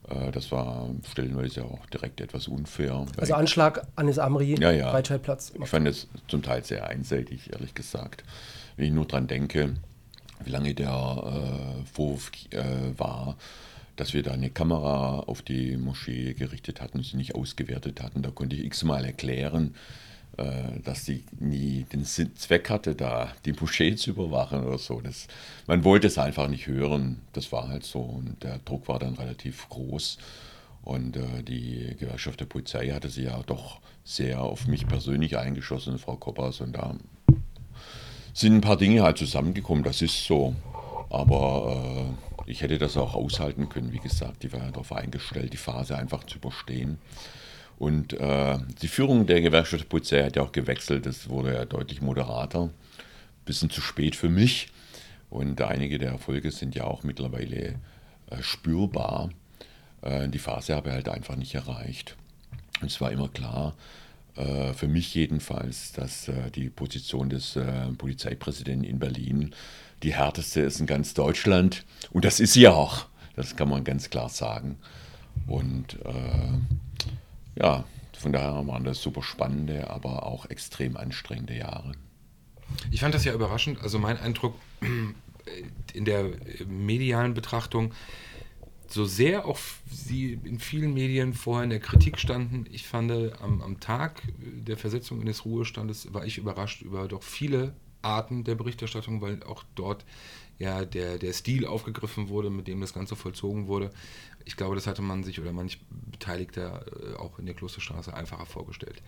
[0.10, 3.05] Äh, das war stellenweise auch direkt etwas unfair.
[3.17, 4.91] Also Anschlag Anis Amri, ja, ja.
[4.91, 5.53] Breitscheidplatz.
[5.62, 8.23] Ich fand es zum Teil sehr einseitig, ehrlich gesagt.
[8.75, 9.75] Wenn ich nur daran denke,
[10.43, 12.63] wie lange der äh, Vorwurf äh,
[12.97, 13.38] war,
[13.95, 18.23] dass wir da eine Kamera auf die Moschee gerichtet hatten, sie nicht ausgewertet hatten.
[18.23, 19.75] Da konnte ich x-mal erklären,
[20.84, 25.02] dass sie nie den Zweck hatte, da die Moschee zu überwachen oder so.
[25.02, 25.28] Das,
[25.67, 27.22] man wollte es einfach nicht hören.
[27.34, 30.17] Das war halt so und der Druck war dann relativ groß.
[30.84, 36.00] Und äh, die Gewerkschaft der Polizei hatte sich ja doch sehr auf mich persönlich eingeschossen,
[36.00, 36.62] Frau Koppers.
[36.62, 36.96] Und da
[38.34, 40.56] sind ein paar Dinge halt zusammengekommen, das ist so.
[41.10, 42.15] Aber
[42.48, 44.44] äh, ich hätte das auch aushalten können, wie gesagt.
[44.44, 46.98] Die war ja darauf eingestellt, die Phase einfach zu überstehen.
[47.82, 51.08] Und äh, die Führung der Gewerkschaft Polizei hat ja auch gewechselt.
[51.08, 52.70] Das wurde ja deutlich moderater.
[53.44, 54.67] Bisschen zu spät für mich.
[55.32, 57.80] Und einige der Erfolge sind ja auch mittlerweile
[58.30, 59.32] äh, spürbar.
[60.04, 62.17] Äh, die Phase habe ich halt einfach nicht erreicht.
[62.82, 63.74] Und es war immer klar,
[64.36, 69.56] äh, für mich jedenfalls, dass äh, die Position des äh, Polizeipräsidenten in Berlin
[70.04, 71.84] die härteste ist in ganz Deutschland.
[72.12, 73.08] Und das ist sie auch.
[73.36, 74.78] Das kann man ganz klar sagen.
[75.48, 75.98] Und
[77.62, 77.86] ja,
[78.17, 81.93] von daher waren das super spannende, aber auch extrem anstrengende Jahre.
[82.91, 83.82] Ich fand das ja überraschend.
[83.82, 84.56] Also mein Eindruck
[85.93, 86.32] in der
[86.67, 87.93] medialen Betrachtung,
[88.88, 93.62] so sehr auch sie in vielen Medien vorher in der Kritik standen, ich fand am,
[93.62, 98.56] am Tag der Versetzung in des Ruhestandes war ich überrascht über doch viele Arten der
[98.56, 100.06] Berichterstattung, weil auch dort
[100.60, 103.91] ja der, der Stil aufgegriffen wurde, mit dem das Ganze vollzogen wurde.
[104.45, 108.45] Ich glaube, das hatte man sich oder manch Beteiligter äh, auch in der Klosterstraße einfacher
[108.45, 109.01] vorgestellt.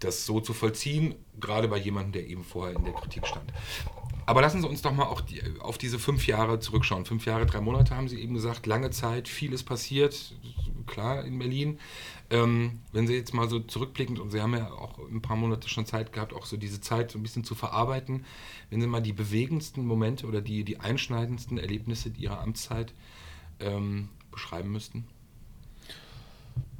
[0.00, 3.52] Das so zu vollziehen, gerade bei jemandem, der eben vorher in der Kritik stand.
[4.26, 7.04] Aber lassen Sie uns doch mal auch die, auf diese fünf Jahre zurückschauen.
[7.04, 10.34] Fünf Jahre, drei Monate haben Sie eben gesagt, lange Zeit, vieles passiert,
[10.86, 11.78] klar in Berlin.
[12.30, 15.68] Ähm, wenn Sie jetzt mal so zurückblickend, und Sie haben ja auch ein paar Monate
[15.68, 18.24] schon Zeit gehabt, auch so diese Zeit so ein bisschen zu verarbeiten,
[18.70, 22.94] wenn Sie mal die bewegendsten Momente oder die, die einschneidendsten Erlebnisse Ihrer Amtszeit
[23.60, 25.06] ähm, beschreiben müssten?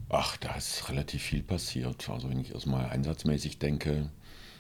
[0.09, 2.09] Ach, da ist relativ viel passiert.
[2.09, 4.11] Also wenn ich erstmal einsatzmäßig denke,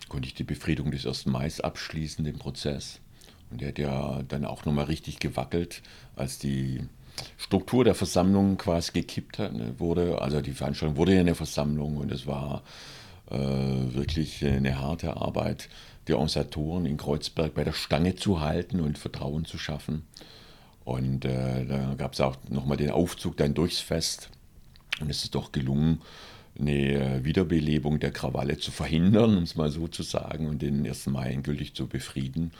[0.09, 1.26] konnte ich die Befriedung des 1.
[1.26, 3.00] Mai abschließen, den Prozess.
[3.50, 5.83] Und der hat ja dann auch nochmal richtig gewackelt,
[6.16, 6.83] als die
[7.37, 10.20] Struktur der Versammlung quasi gekippt hat, ne, wurde.
[10.20, 12.62] Also die Veranstaltung wurde ja eine Versammlung und es war
[13.30, 15.68] äh, wirklich eine harte Arbeit,
[16.09, 20.07] die Organisatoren in Kreuzberg bei der Stange zu halten und Vertrauen zu schaffen.
[20.84, 24.30] Und äh, da gab es auch nochmal den Aufzug dann durchs Fest.
[25.00, 26.02] Und es ist doch gelungen,
[26.58, 31.06] eine Wiederbelebung der Krawalle zu verhindern, um es mal so zu sagen, und den 1.
[31.06, 32.52] Mai endgültig zu befrieden.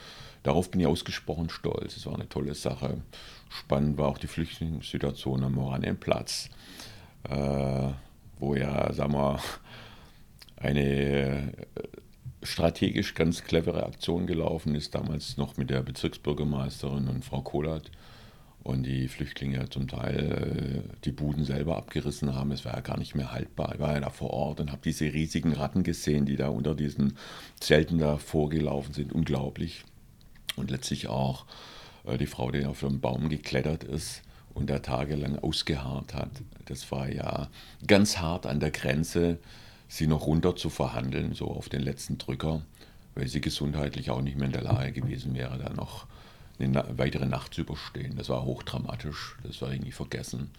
[0.43, 1.95] Darauf bin ich ausgesprochen stolz.
[1.95, 2.97] Es war eine tolle Sache.
[3.49, 6.49] Spannend war auch die Flüchtlingssituation am Oranienplatz,
[7.29, 7.89] äh,
[8.39, 9.39] wo ja, sagen wir,
[10.57, 11.65] eine äh,
[12.43, 17.91] strategisch ganz clevere Aktion gelaufen ist, damals noch mit der Bezirksbürgermeisterin und Frau Kohlert
[18.65, 22.51] und die Flüchtlinge zum Teil äh, die Buden selber abgerissen haben.
[22.51, 23.75] Es war ja gar nicht mehr haltbar.
[23.75, 26.73] Ich war ja da vor Ort und habe diese riesigen Ratten gesehen, die da unter
[26.73, 27.15] diesen
[27.59, 29.13] Zelten da vorgelaufen sind.
[29.13, 29.83] Unglaublich.
[30.55, 31.45] Und letztlich auch
[32.05, 34.23] äh, die Frau, die auf einem Baum geklettert ist
[34.55, 36.31] und da tagelang ausgeharrt hat.
[36.65, 37.49] Das war ja
[37.85, 39.37] ganz hart an der Grenze,
[39.87, 42.63] sie noch runter zu verhandeln, so auf den letzten Drücker,
[43.13, 46.07] weil sie gesundheitlich auch nicht mehr in der Lage gewesen wäre, da noch
[46.59, 48.15] eine weitere Nacht zu überstehen.
[48.17, 50.51] Das war hochdramatisch, das war nie vergessen.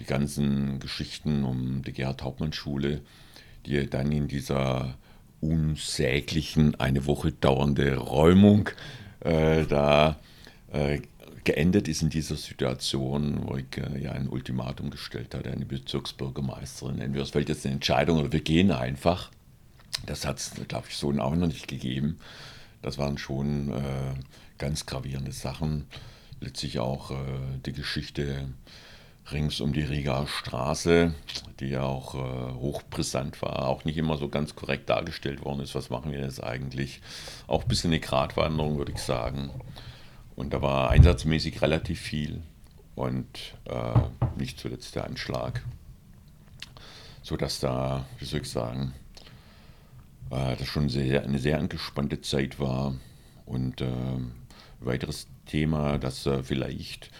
[0.00, 3.00] Die ganzen Geschichten um die Gerhard-Hauptmann-Schule,
[3.64, 4.96] die dann in dieser
[5.40, 8.70] unsäglichen, eine Woche dauernde Räumung
[9.20, 10.18] äh, da
[10.72, 11.00] äh,
[11.44, 17.00] geendet ist in dieser Situation, wo ich äh, ja ein Ultimatum gestellt hatte, eine Bezirksbürgermeisterin.
[17.00, 19.30] Entweder es fällt jetzt eine Entscheidung oder wir gehen einfach.
[20.04, 22.18] Das hat es, glaube ich, so auch noch nicht gegeben.
[22.82, 24.14] Das waren schon äh,
[24.58, 25.86] ganz gravierende Sachen.
[26.40, 27.16] Letztlich auch äh,
[27.64, 28.48] die Geschichte
[29.32, 31.14] rings um die Rigaer Straße,
[31.58, 35.74] die ja auch äh, hochbrisant war, auch nicht immer so ganz korrekt dargestellt worden ist.
[35.74, 37.00] Was machen wir jetzt eigentlich?
[37.46, 39.50] Auch ein bisschen eine Gratwanderung, würde ich sagen.
[40.36, 42.42] Und da war einsatzmäßig relativ viel
[42.94, 43.98] und äh,
[44.38, 45.62] nicht zuletzt der Anschlag,
[47.22, 48.92] sodass da, wie soll ich sagen,
[50.30, 52.94] äh, das schon sehr, eine sehr angespannte Zeit war
[53.44, 53.86] und äh,
[54.80, 57.10] weiteres Thema, das äh, vielleicht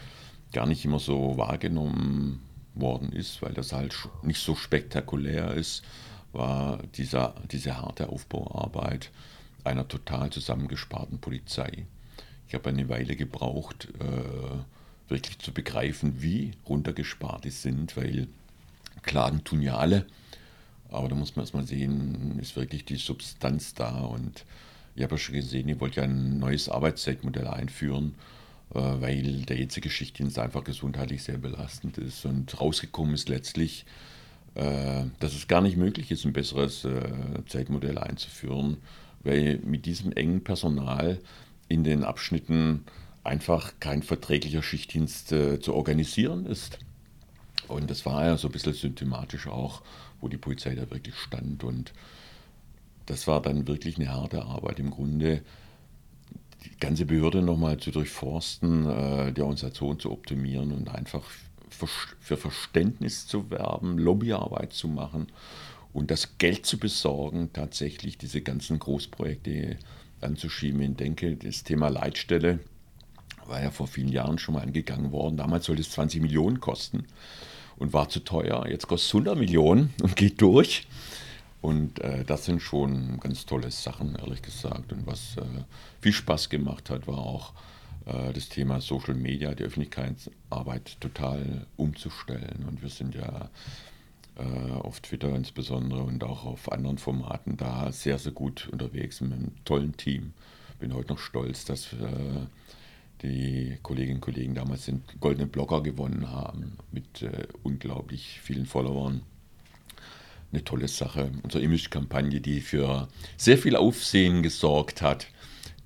[0.53, 2.43] gar nicht immer so wahrgenommen
[2.75, 5.83] worden ist, weil das halt nicht so spektakulär ist,
[6.33, 9.11] war dieser, diese harte Aufbauarbeit
[9.65, 11.87] einer total zusammengesparten Polizei.
[12.49, 18.29] Ich habe eine Weile gebraucht, äh, wirklich zu begreifen, wie runtergespart die sind, weil
[19.03, 20.07] Klagen tun ja alle,
[20.91, 24.45] aber da muss man erstmal sehen, ist wirklich die Substanz da und
[24.97, 28.15] ich habe ja schon gesehen, ich wollte ja ein neues Arbeitszeitmodell einführen,
[28.75, 32.25] äh, weil der jetzige Schichtdienst einfach gesundheitlich sehr belastend ist.
[32.25, 33.85] Und rausgekommen ist letztlich,
[34.55, 37.11] äh, dass es gar nicht möglich ist, ein besseres äh,
[37.47, 38.79] Zeitmodell einzuführen,
[39.23, 41.21] weil mit diesem engen Personal
[41.69, 42.85] in den Abschnitten
[43.23, 46.79] einfach kein verträglicher Schichtdienst zu organisieren ist.
[47.67, 49.83] Und das war ja so ein bisschen symptomatisch auch,
[50.21, 51.93] wo die Polizei da wirklich stand und
[53.07, 54.79] das war dann wirklich eine harte Arbeit.
[54.79, 55.43] Im Grunde
[56.65, 61.25] die ganze Behörde nochmal zu durchforsten, äh, die Organisation zu optimieren und einfach
[61.69, 65.27] für Verständnis zu werben, Lobbyarbeit zu machen
[65.93, 69.77] und das Geld zu besorgen, tatsächlich diese ganzen Großprojekte
[70.21, 70.81] anzuschieben.
[70.81, 72.61] Ich denke, das Thema Leitstelle
[73.47, 75.37] war ja vor vielen Jahren schon mal angegangen worden.
[75.37, 77.05] Damals sollte es 20 Millionen kosten
[77.77, 78.67] und war zu teuer.
[78.69, 80.87] Jetzt kostet es 100 Millionen und geht durch.
[81.67, 84.93] Und äh, das sind schon ganz tolle Sachen, ehrlich gesagt.
[84.93, 85.43] Und was äh,
[86.01, 87.55] viel Spaß gemacht hat, war auch
[88.05, 92.67] äh, das Thema Social Media, die Öffentlichkeitsarbeit total umzustellen.
[92.69, 93.51] Und wir sind ja
[94.37, 99.33] äh, auf Twitter insbesondere und auch auf anderen Formaten da sehr, sehr gut unterwegs mit
[99.33, 100.35] einem tollen Team.
[100.79, 102.47] Bin heute noch stolz, dass äh,
[103.23, 109.23] die Kolleginnen und Kollegen damals den Goldenen Blogger gewonnen haben mit äh, unglaublich vielen Followern.
[110.57, 111.31] Eine tolle Sache.
[111.43, 115.27] Unsere Image-Kampagne, die für sehr viel Aufsehen gesorgt hat,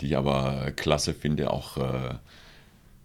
[0.01, 2.15] die ich aber klasse finde, auch äh,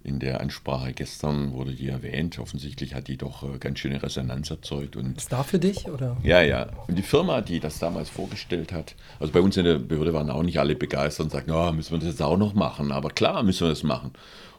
[0.03, 2.37] in der Ansprache gestern wurde die erwähnt.
[2.37, 4.95] Offensichtlich hat die doch äh, ganz schöne Resonanz erzeugt.
[4.95, 5.87] Und Ist da für dich?
[5.87, 6.17] Oder?
[6.21, 6.69] ja, ja.
[6.87, 10.29] Und die Firma, die das damals vorgestellt hat, also bei uns in der Behörde waren
[10.29, 12.91] auch nicht alle begeistert und sagten, ja, müssen wir das jetzt auch noch machen.
[12.91, 14.11] Aber klar müssen wir das machen.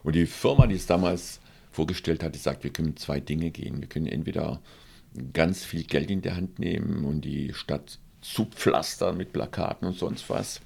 [0.03, 1.39] Und die Firma, die es damals
[1.71, 3.79] vorgestellt hat, die sagt, wir können zwei Dinge gehen.
[3.79, 4.59] Wir können entweder
[5.33, 10.29] ganz viel Geld in der Hand nehmen und die Stadt zupflastern mit Plakaten und sonst
[10.29, 10.61] was.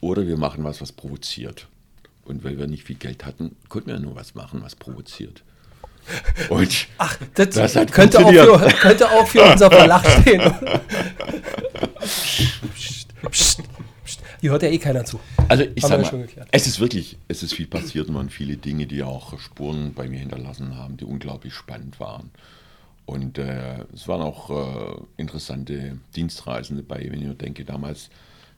[0.00, 1.66] Oder wir machen was, was provoziert.
[2.24, 5.42] Und weil wir nicht viel Geld hatten, konnten wir nur was machen, was provoziert.
[6.48, 10.40] Und Ach, das, Das hat könnte, auch für, könnte auch für unser Verlag stehen.
[12.00, 13.62] Psst, psst, psst.
[14.40, 15.18] Hier hört ja eh keiner zu.
[15.48, 18.56] Also ich Haben sag mal, es ist wirklich, es ist viel passiert und waren viele
[18.56, 22.30] Dinge, die auch Spuren bei mir hinterlassen haben, die unglaublich spannend waren.
[23.08, 28.10] Und äh, es waren auch äh, interessante Dienstreisen dabei, wenn ich nur denke, damals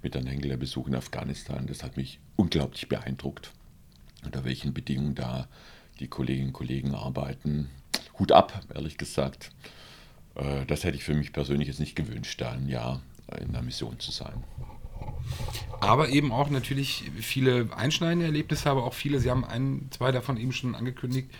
[0.02, 3.52] mit Herrn Henkel der Besuch in Afghanistan, das hat mich unglaublich beeindruckt.
[4.24, 5.46] Unter welchen Bedingungen da
[6.00, 7.70] die Kolleginnen und Kollegen arbeiten.
[8.18, 9.52] Hut ab, ehrlich gesagt.
[10.34, 13.02] Äh, das hätte ich für mich persönlich jetzt nicht gewünscht, da ein Jahr
[13.40, 14.42] in der Mission zu sein.
[15.78, 20.38] Aber eben auch natürlich viele einschneidende Erlebnisse, aber auch viele, Sie haben ein, zwei davon
[20.38, 21.30] eben schon angekündigt,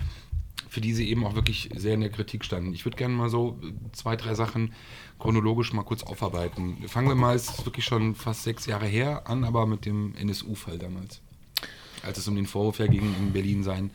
[0.71, 2.73] für die Sie eben auch wirklich sehr in der Kritik standen.
[2.73, 3.59] Ich würde gerne mal so
[3.93, 4.73] zwei, drei Sachen
[5.19, 6.77] chronologisch mal kurz aufarbeiten.
[6.87, 10.15] Fangen wir mal, es ist wirklich schon fast sechs Jahre her an, aber mit dem
[10.15, 11.21] NSU-Fall damals.
[12.03, 13.91] Als es um den Vorwurf ja ging, in Berlin seien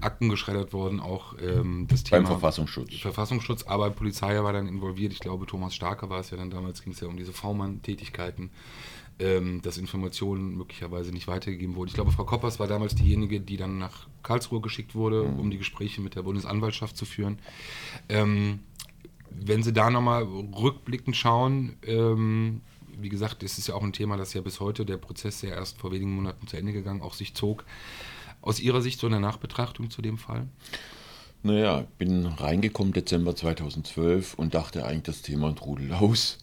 [0.00, 2.22] Akten geschreddert worden, auch ähm, das Thema.
[2.22, 2.94] Beim Verfassungsschutz.
[2.96, 5.12] Verfassungsschutz, aber Polizei war dann involviert.
[5.12, 8.50] Ich glaube, Thomas Starke war es ja dann damals, ging es ja um diese V-Mann-Tätigkeiten,
[9.18, 11.88] ähm, dass Informationen möglicherweise nicht weitergegeben wurden.
[11.88, 15.58] Ich glaube, Frau Koppers war damals diejenige, die dann nach Karlsruhe geschickt wurde, um die
[15.58, 17.38] Gespräche mit der Bundesanwaltschaft zu führen.
[18.08, 18.60] Ähm,
[19.30, 22.60] wenn Sie da nochmal rückblickend schauen, ähm,
[22.98, 25.54] wie gesagt, das ist ja auch ein Thema, das ja bis heute, der Prozess, der
[25.54, 27.64] erst vor wenigen Monaten zu Ende gegangen, auch sich zog.
[28.40, 30.46] Aus Ihrer Sicht so eine Nachbetrachtung zu dem Fall?
[31.42, 36.38] Naja, ich bin reingekommen Dezember 2012 und dachte eigentlich, das Thema trudelt aus.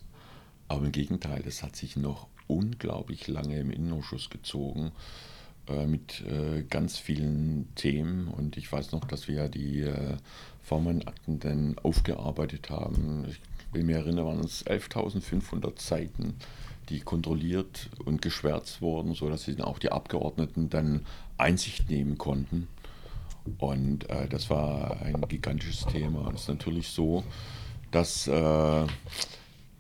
[0.68, 4.92] Aber im Gegenteil, das hat sich noch unglaublich lange im Innenausschuss gezogen
[5.68, 8.28] äh, mit äh, ganz vielen Themen.
[8.28, 10.18] Und ich weiß noch, dass wir ja die äh,
[10.62, 13.26] Vormann-Akten dann aufgearbeitet haben.
[13.30, 13.40] Ich
[13.74, 16.36] will mich erinnern, waren es 11.500 Seiten,
[16.90, 21.06] die kontrolliert und geschwärzt wurden, sodass sie dann auch die Abgeordneten dann
[21.38, 22.68] Einsicht nehmen konnten.
[23.58, 26.28] Und äh, das war ein gigantisches Thema.
[26.28, 27.24] Und es ist natürlich so,
[27.92, 28.86] dass äh,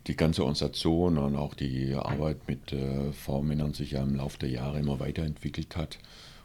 [0.07, 4.49] die ganze Organisation und auch die Arbeit mit äh, V-Männern sich ja im Laufe der
[4.49, 5.97] Jahre immer weiterentwickelt hat.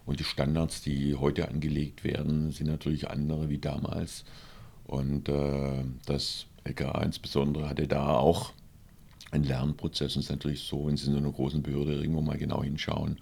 [0.06, 4.24] Und die Standards, die heute angelegt werden, sind natürlich andere wie damals.
[4.86, 8.52] Und äh, das LKA insbesondere hatte da auch
[9.30, 10.16] einen Lernprozess.
[10.16, 12.62] Und es ist natürlich so, wenn Sie in so einer großen Behörde irgendwo mal genau
[12.62, 13.18] hinschauen,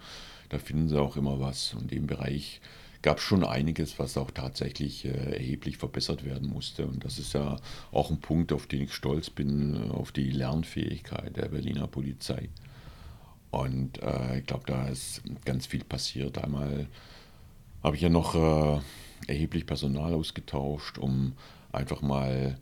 [0.51, 1.75] da finden Sie auch immer was.
[1.75, 2.61] Und im Bereich
[3.03, 6.87] gab es schon einiges, was auch tatsächlich äh, erheblich verbessert werden musste.
[6.87, 7.57] Und das ist ja
[7.93, 12.49] auch ein Punkt, auf den ich stolz bin, äh, auf die Lernfähigkeit der Berliner Polizei.
[13.51, 16.39] Und äh, ich glaube, da ist ganz viel passiert.
[16.39, 16.87] Einmal
[17.83, 18.81] habe ich ja noch äh,
[19.27, 21.35] erheblich Personal ausgetauscht, um
[21.73, 22.59] einfach mal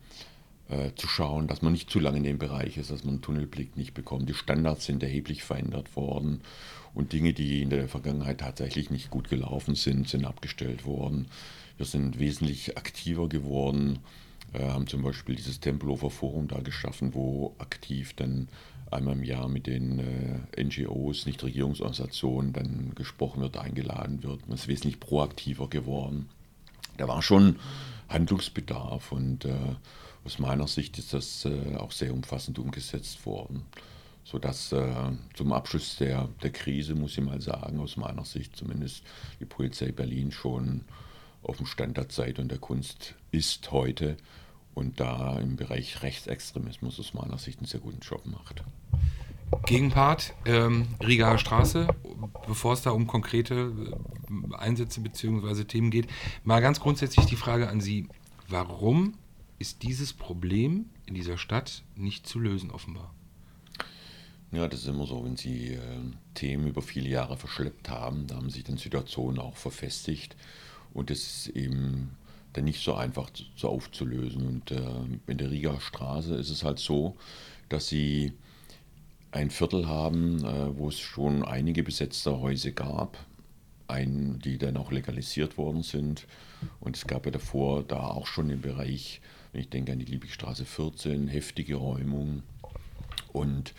[0.68, 3.22] äh, zu schauen, dass man nicht zu lange in dem Bereich ist, dass man einen
[3.22, 4.28] Tunnelblick nicht bekommt.
[4.28, 6.40] Die Standards sind erheblich verändert worden
[6.94, 11.26] und Dinge, die in der Vergangenheit tatsächlich nicht gut gelaufen sind, sind abgestellt worden.
[11.76, 13.98] Wir sind wesentlich aktiver geworden,
[14.56, 18.48] haben zum Beispiel dieses Tempelhofer Forum da geschaffen, wo aktiv dann
[18.94, 24.46] einmal im Jahr mit den äh, NGOs, Nichtregierungsorganisationen dann gesprochen wird, eingeladen wird.
[24.46, 26.28] Man ist wesentlich proaktiver geworden.
[26.96, 27.56] Da war schon
[28.08, 29.54] Handlungsbedarf und äh,
[30.24, 33.64] aus meiner Sicht ist das äh, auch sehr umfassend umgesetzt worden.
[34.24, 39.04] Sodass äh, zum Abschluss der, der Krise, muss ich mal sagen, aus meiner Sicht zumindest
[39.38, 40.82] die Polizei Berlin schon
[41.42, 44.16] auf dem Stand der Zeit und der Kunst ist heute
[44.74, 48.64] und da im Bereich Rechtsextremismus aus meiner Sicht einen sehr guten Job macht.
[49.66, 51.86] Gegenpart, ähm, Rigaer Straße,
[52.46, 53.72] bevor es da um konkrete
[54.50, 55.64] äh, Einsätze bzw.
[55.64, 56.08] Themen geht,
[56.42, 58.08] mal ganz grundsätzlich die Frage an Sie,
[58.48, 59.14] warum
[59.58, 63.14] ist dieses Problem in dieser Stadt nicht zu lösen offenbar?
[64.54, 65.78] Ja, das ist immer so, wenn Sie äh,
[66.34, 70.36] Themen über viele Jahre verschleppt haben, da haben sich dann Situationen auch verfestigt
[70.92, 72.16] und es ist eben
[72.52, 74.46] dann nicht so einfach zu, so aufzulösen.
[74.46, 74.80] Und äh,
[75.26, 77.16] in der Riga Straße ist es halt so,
[77.68, 78.32] dass sie
[79.32, 83.18] ein Viertel haben, äh, wo es schon einige besetzte Häuser gab,
[83.88, 86.26] ein, die dann auch legalisiert worden sind.
[86.78, 89.20] Und es gab ja davor da auch schon im Bereich,
[89.52, 92.44] wenn ich denke an die Liebigstraße 14, heftige Räumungen.
[93.34, 93.74] Und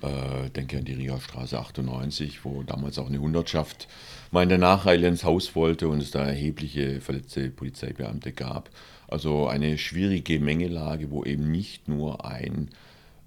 [0.00, 3.86] äh, denke an die Riga Straße 98, wo damals auch eine Hundertschaft
[4.30, 8.70] mal in der Nacheile ins Haus wollte und es da erhebliche verletzte Polizeibeamte gab.
[9.06, 12.70] Also eine schwierige Mengelage, wo eben nicht nur ein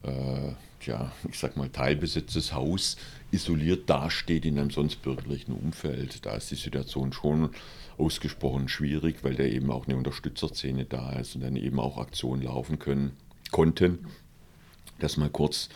[0.04, 0.54] äh,
[0.86, 2.98] ja, ich sag mal, teilbesetztes Haus
[3.32, 6.26] isoliert dasteht in einem sonst bürgerlichen Umfeld.
[6.26, 7.50] Da ist die Situation schon
[7.98, 12.42] ausgesprochen schwierig, weil da eben auch eine Unterstützerszene da ist und dann eben auch Aktionen
[12.42, 13.12] laufen können,
[13.52, 14.00] konnten,
[15.04, 15.70] dass mal kurz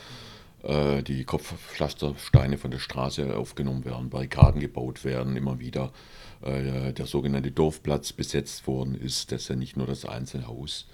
[0.63, 5.91] äh, die Kopfpflastersteine von der Straße aufgenommen werden, Barrikaden gebaut werden, immer wieder
[6.41, 9.31] äh, der sogenannte Dorfplatz besetzt worden ist.
[9.31, 10.87] Das ist ja nicht nur das einzelne Haus.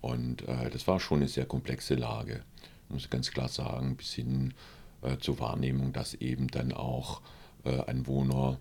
[0.00, 2.42] Und äh, das war schon eine sehr komplexe Lage
[2.90, 4.54] muss ich ganz klar sagen, bis hin
[5.02, 7.20] äh, zur Wahrnehmung, dass eben dann auch
[7.64, 8.58] äh, Anwohner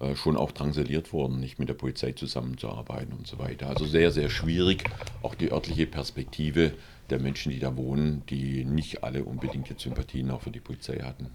[0.00, 3.68] äh, schon auch drangsaliert wurden, nicht mit der Polizei zusammenzuarbeiten und so weiter.
[3.68, 4.84] Also sehr, sehr schwierig,
[5.22, 6.74] auch die örtliche Perspektive
[7.10, 10.98] der Menschen, die da wohnen, die nicht alle unbedingt jetzt Sympathien auch für die Polizei
[10.98, 11.30] hatten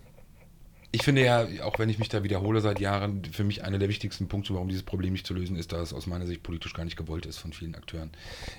[0.96, 3.90] ich finde ja, auch wenn ich mich da wiederhole seit Jahren, für mich einer der
[3.90, 6.74] wichtigsten Punkte, warum dieses Problem nicht zu lösen ist, dass es aus meiner Sicht politisch
[6.74, 8.12] gar nicht gewollt ist von vielen Akteuren.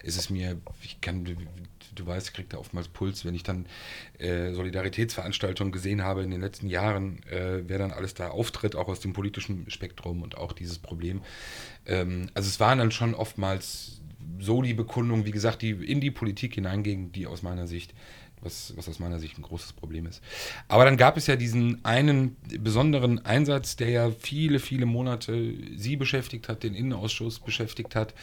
[0.04, 3.64] Es ist mir, ich kann, du weißt, ich kriege da oftmals Puls, wenn ich dann
[4.18, 8.88] äh, Solidaritätsveranstaltungen gesehen habe in den letzten Jahren, äh, wer dann alles da auftritt, auch
[8.88, 11.22] aus dem politischen Spektrum und auch dieses Problem.
[11.86, 14.02] Ähm, also es waren dann schon oftmals
[14.38, 17.94] so die Bekundungen, wie gesagt, die in die Politik hineingingen, die aus meiner Sicht
[18.42, 20.22] was, was aus meiner Sicht ein großes Problem ist.
[20.68, 25.96] Aber dann gab es ja diesen einen besonderen Einsatz, der ja viele, viele Monate Sie
[25.96, 28.14] beschäftigt hat, den Innenausschuss beschäftigt hat.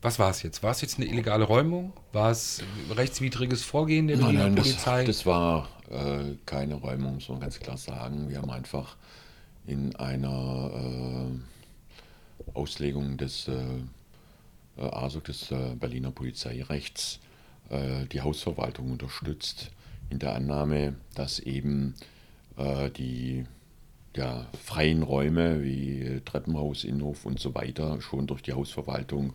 [0.00, 0.62] Was war es jetzt?
[0.62, 1.92] War es jetzt eine illegale Räumung?
[2.12, 5.04] War es rechtswidriges Vorgehen der Berliner nein, nein, Polizei?
[5.04, 8.28] Das, das war äh, keine Räumung, muss man ganz klar sagen.
[8.28, 8.96] Wir haben einfach
[9.66, 13.54] in einer äh, Auslegung des äh,
[14.82, 17.20] ASOC, des äh, Berliner Polizeirechts,
[17.70, 19.70] äh, die Hausverwaltung unterstützt,
[20.10, 21.94] in der Annahme, dass eben
[22.56, 23.44] äh, die
[24.16, 29.34] ja, freien Räume wie Treppenhaus, Innenhof und so weiter schon durch die Hausverwaltung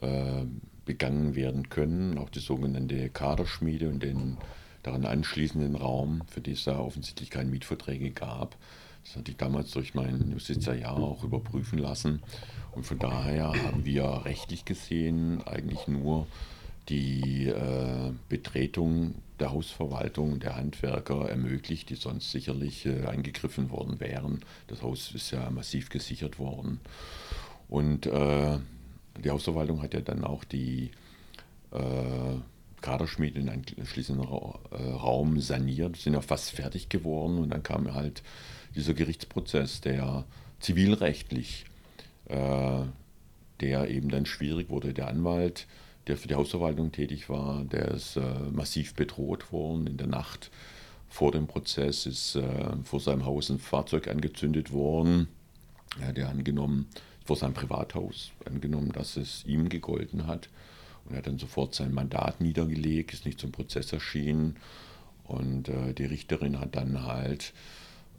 [0.00, 0.44] äh,
[0.84, 2.18] begangen werden können.
[2.18, 4.38] Auch die sogenannte Kaderschmiede und den
[4.82, 8.56] daran anschließenden Raum, für die es da offensichtlich keine Mietverträge gab.
[9.04, 12.22] Das hatte ich damals durch mein Justizjahr auch überprüfen lassen.
[12.72, 16.26] Und von daher haben wir rechtlich gesehen eigentlich nur
[16.88, 24.40] die äh, Betretung der Hausverwaltung, der Handwerker ermöglicht, die sonst sicherlich äh, eingegriffen worden wären.
[24.66, 26.80] Das Haus ist ja massiv gesichert worden.
[27.68, 28.58] Und äh,
[29.22, 30.90] die Hausverwaltung hat ja dann auch die
[31.72, 32.36] äh,
[32.80, 37.62] Kaderschmiede in einen schließenden Ra äh, Raum saniert, sind ja fast fertig geworden und dann
[37.62, 38.22] kam halt
[38.74, 40.24] dieser Gerichtsprozess, der
[40.60, 41.64] zivilrechtlich,
[42.26, 42.82] äh,
[43.60, 44.94] der eben dann schwierig wurde.
[44.94, 45.66] Der Anwalt
[46.06, 49.86] der für die Hausverwaltung tätig war, der ist äh, massiv bedroht worden.
[49.86, 50.50] In der Nacht
[51.08, 55.28] vor dem Prozess ist äh, vor seinem Haus ein Fahrzeug angezündet worden.
[56.00, 56.88] Er hat ja angenommen,
[57.24, 60.48] vor seinem Privathaus angenommen, dass es ihm gegolten hat.
[61.04, 64.56] Und er hat dann sofort sein Mandat niedergelegt, ist nicht zum Prozess erschienen.
[65.24, 67.52] Und äh, die Richterin hat dann halt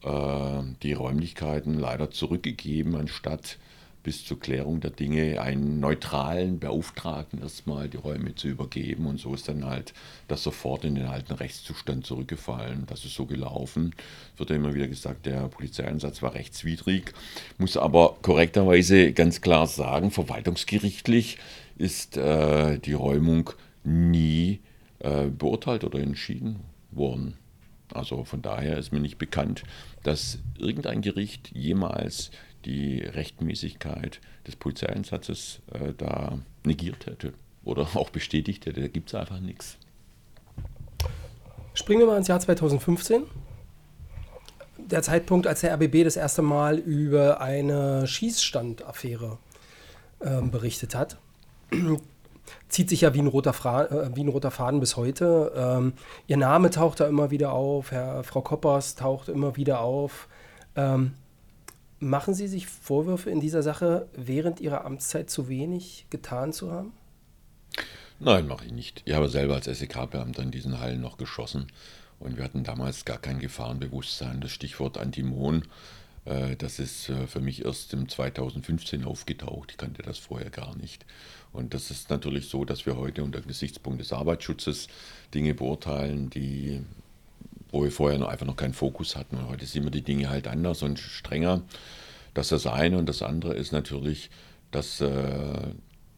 [0.03, 3.57] äh, die Räumlichkeiten leider zurückgegeben, anstatt
[4.03, 9.05] bis zur Klärung der Dinge einen neutralen Beauftragten erstmal die Räume zu übergeben.
[9.05, 9.93] Und so ist dann halt
[10.27, 12.85] das sofort in den alten Rechtszustand zurückgefallen.
[12.87, 13.93] Das ist so gelaufen.
[14.33, 17.13] Es wird ja immer wieder gesagt, der Polizeieinsatz war rechtswidrig.
[17.57, 21.37] Muss aber korrekterweise ganz klar sagen, verwaltungsgerichtlich
[21.77, 23.51] ist äh, die Räumung
[23.83, 24.59] nie
[24.99, 26.61] äh, beurteilt oder entschieden
[26.91, 27.37] worden.
[27.93, 29.63] Also von daher ist mir nicht bekannt,
[30.03, 32.31] dass irgendein Gericht jemals
[32.65, 38.81] die Rechtmäßigkeit des Polizeieinsatzes äh, da negiert hätte oder auch bestätigt hätte.
[38.81, 39.77] Da gibt es einfach nichts.
[41.73, 43.23] Springen wir mal ins Jahr 2015.
[44.77, 49.37] Der Zeitpunkt, als der RBB das erste Mal über eine Schießstandaffäre
[50.19, 51.17] äh, berichtet hat.
[52.69, 55.51] Zieht sich ja wie ein roter, Fra äh, wie ein roter Faden bis heute.
[55.55, 55.93] Ähm,
[56.27, 60.27] ihr Name taucht da immer wieder auf, Herr, Frau Koppers taucht immer wieder auf.
[60.75, 61.13] Ähm,
[62.03, 66.93] Machen Sie sich Vorwürfe in dieser Sache, während Ihrer Amtszeit zu wenig getan zu haben?
[68.19, 69.03] Nein, mache ich nicht.
[69.05, 71.67] Ich habe selber als SEK-Beamter in diesen Hallen noch geschossen
[72.19, 74.41] und wir hatten damals gar kein Gefahrenbewusstsein.
[74.41, 75.63] Das Stichwort Antimon
[76.25, 79.71] Äh, das ist äh, für mich erst im 2015 aufgetaucht.
[79.71, 81.05] Ich kannte das vorher gar nicht.
[81.53, 84.87] Und das ist natürlich so, dass wir heute unter Gesichtspunkt des Arbeitsschutzes
[85.33, 86.81] Dinge beurteilen, die,
[87.71, 89.37] wo wir vorher noch einfach noch keinen Fokus hatten.
[89.37, 91.63] Und heute sehen wir die Dinge halt anders und strenger.
[92.33, 92.97] Das ist das eine.
[92.97, 94.29] Und das andere ist natürlich,
[94.71, 95.73] dass äh,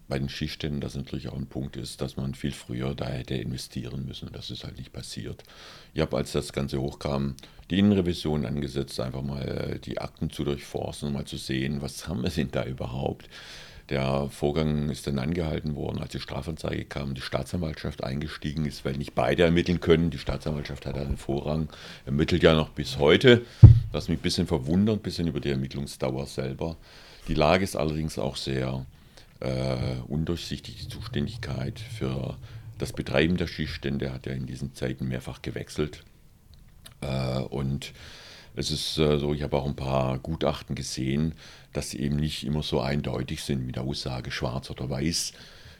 [0.08, 3.36] bei den Schichten das natürlich auch ein Punkt ist, dass man viel früher da hätte
[3.36, 4.30] investieren müssen.
[4.32, 5.44] Das ist halt nicht passiert.
[5.96, 7.36] Ich habe, als das Ganze hochkam,
[7.72, 12.08] die Innenrevision angesetzt, einfach mal äh, die Akten zu durchforsten und mal zu sehen, was
[12.08, 13.28] haben wir denn da überhaupt.
[13.94, 18.98] Der Vorgang ist dann angehalten worden, als die Strafanzeige kam, die Staatsanwaltschaft eingestiegen ist, weil
[18.98, 20.10] nicht beide ermitteln können.
[20.10, 21.70] Die Staatsanwaltschaft hat einen Vorrang,
[22.08, 23.46] ermittelt ja noch bis heute,
[23.91, 26.76] was mich ein bisschen verwundert, ein bisschen über die Ermittlungsdauer selber.
[27.28, 28.84] Die Lage ist allerdings auch sehr
[29.41, 29.76] äh,
[30.08, 32.39] undurchsichtig, die Zuständigkeit für
[32.80, 36.04] das Betreiben der Schießstände hat ja in diesen Zeiten mehrfach gewechselt.
[37.02, 37.94] Äh, und
[38.56, 41.36] es ist äh, so, ich habe auch ein paar Gutachten gesehen,
[41.74, 45.34] dass sie eben nicht immer so eindeutig sind mit der Aussage schwarz oder weiß.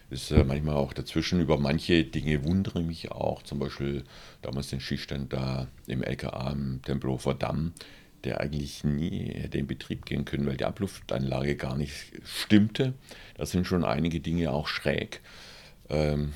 [0.10, 1.40] Ist äh, manchmal auch dazwischen.
[1.40, 3.42] Über manche Dinge wundere ich mich auch.
[3.44, 4.04] Zum Beispiel
[4.42, 7.74] damals den Schießstand da im LKA im Tempelhofer Damm,
[8.24, 11.94] der eigentlich nie hätte in Betrieb gehen können, weil die Abluftanlage gar nicht
[12.26, 12.94] stimmte.
[13.38, 15.22] Da sind schon einige Dinge auch schräg.
[15.90, 16.34] Ähm,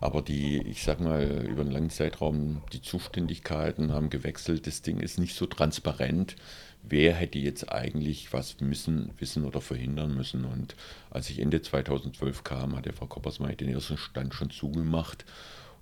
[0.00, 4.66] aber die, ich sag mal, über einen langen Zeitraum, die Zuständigkeiten haben gewechselt.
[4.66, 6.34] Das Ding ist nicht so transparent.
[6.82, 10.44] Wer hätte jetzt eigentlich was müssen, wissen oder verhindern müssen?
[10.44, 10.74] Und
[11.10, 15.24] als ich Ende 2012 kam, hat der Frau Koppersmeier den ersten Stand schon zugemacht.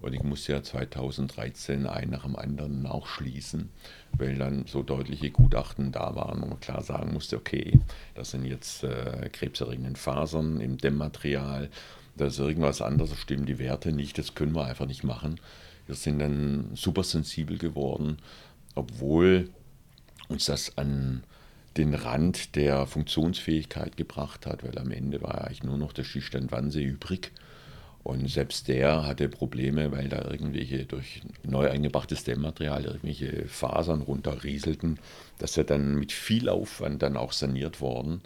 [0.01, 3.69] Und ich musste ja 2013 ein nach dem anderen auch schließen,
[4.13, 7.79] weil dann so deutliche Gutachten da waren und man klar sagen musste, okay,
[8.15, 11.69] das sind jetzt äh, krebserregende Fasern im Dämmmaterial
[12.21, 15.41] da ist irgendwas anderes, stimmen die Werte nicht, das können wir einfach nicht machen.
[15.87, 18.19] Wir sind dann super sensibel geworden,
[18.75, 19.49] obwohl
[20.31, 21.23] uns das an
[21.77, 26.51] den Rand der Funktionsfähigkeit gebracht hat, weil am Ende war eigentlich nur noch der Schießstand
[26.51, 27.31] Wannsee übrig.
[28.03, 34.99] Und selbst der hatte Probleme, weil da irgendwelche durch neu eingebrachtes Dämmmaterial irgendwelche Fasern runterrieselten.
[35.39, 38.23] Das ist dann mit viel Aufwand dann auch saniert worden.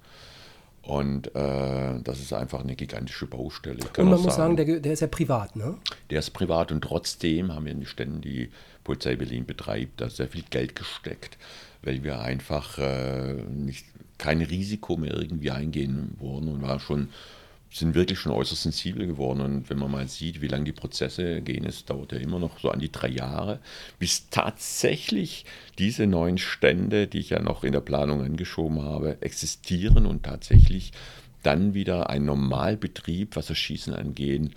[0.82, 3.80] Und äh, das ist einfach eine gigantische Baustelle.
[3.96, 5.76] Und man muss sagen, der, der, ist ja privat, ne?
[6.10, 8.50] Der ist privat und trotzdem haben wir in den Ständen, die
[8.84, 11.38] Polizei Berlin betreibt, da sehr viel Geld gesteckt,
[11.84, 13.86] weil wir einfach äh, nicht,
[14.18, 17.08] kein Risiko mehr irgendwie eingehen wollen und war schon
[17.74, 19.40] sind wirklich schon äußerst sensibel geworden.
[19.40, 22.60] Und wenn man mal sieht, wie lange die Prozesse gehen, es dauert ja immer noch
[22.60, 23.58] so an die drei Jahre,
[23.98, 25.44] bis tatsächlich
[25.78, 30.92] diese neuen Stände, die ich ja noch in der Planung angeschoben habe, existieren und tatsächlich
[31.42, 34.52] dann wieder ein Normalbetrieb, was das Schießen angeht,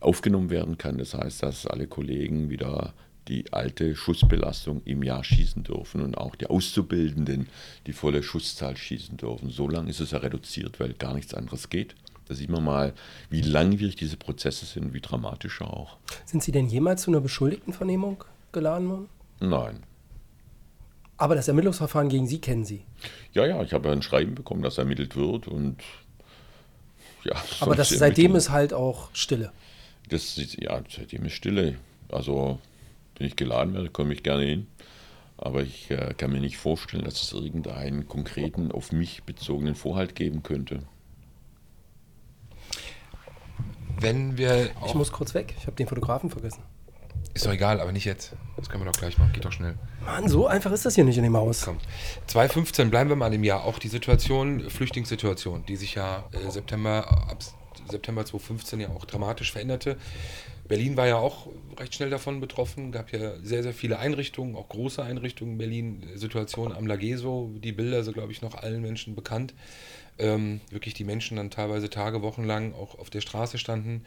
[0.00, 0.96] aufgenommen werden kann.
[0.96, 2.94] Das heißt, dass alle Kollegen wieder
[3.28, 7.48] die alte Schussbelastung im Jahr schießen dürfen und auch die Auszubildenden
[7.86, 9.50] die volle Schusszahl schießen dürfen.
[9.50, 11.94] So lange ist es ja reduziert, weil gar nichts anderes geht.
[12.28, 12.92] Da sieht man mal,
[13.30, 15.96] wie langwierig diese Prozesse sind, wie dramatisch auch.
[16.24, 19.08] Sind Sie denn jemals zu einer Beschuldigtenvernehmung geladen worden?
[19.40, 19.82] Nein.
[21.18, 22.82] Aber das Ermittlungsverfahren gegen Sie kennen Sie?
[23.32, 25.82] Ja, ja, ich habe ein Schreiben bekommen, dass ermittelt wird und
[27.24, 27.34] ja.
[27.60, 29.52] Aber das, seitdem ist halt auch Stille.
[30.08, 31.76] Das ist, ja, seitdem ist Stille.
[32.08, 32.60] Also,
[33.18, 34.66] wenn ich geladen werde, komme ich gerne hin.
[35.38, 40.14] Aber ich äh, kann mir nicht vorstellen, dass es irgendeinen konkreten, auf mich bezogenen Vorhalt
[40.14, 40.80] geben könnte.
[44.00, 44.70] wenn wir.
[44.86, 46.62] Ich muss kurz weg, ich habe den Fotografen vergessen.
[47.34, 48.32] Ist doch egal, aber nicht jetzt.
[48.56, 49.74] Das können wir doch gleich machen, geht doch schnell.
[50.04, 51.62] Mann, so einfach ist das hier nicht in dem Haus.
[51.64, 51.78] Komm.
[52.28, 53.64] 2015 bleiben wir mal im Jahr.
[53.64, 57.38] Auch die Situation, Flüchtlingssituation, die sich ja äh, September, ab
[57.90, 59.96] September 2015 ja auch dramatisch veränderte.
[60.68, 61.48] Berlin war ja auch
[61.78, 65.58] recht schnell davon betroffen, gab ja sehr, sehr viele Einrichtungen, auch große Einrichtungen.
[65.58, 69.54] Berlin, Situation am Lageso, die Bilder sind, glaube ich, noch allen Menschen bekannt
[70.18, 74.04] ähm, wirklich die Menschen dann teilweise Tage, Wochen lang auch auf der Straße standen.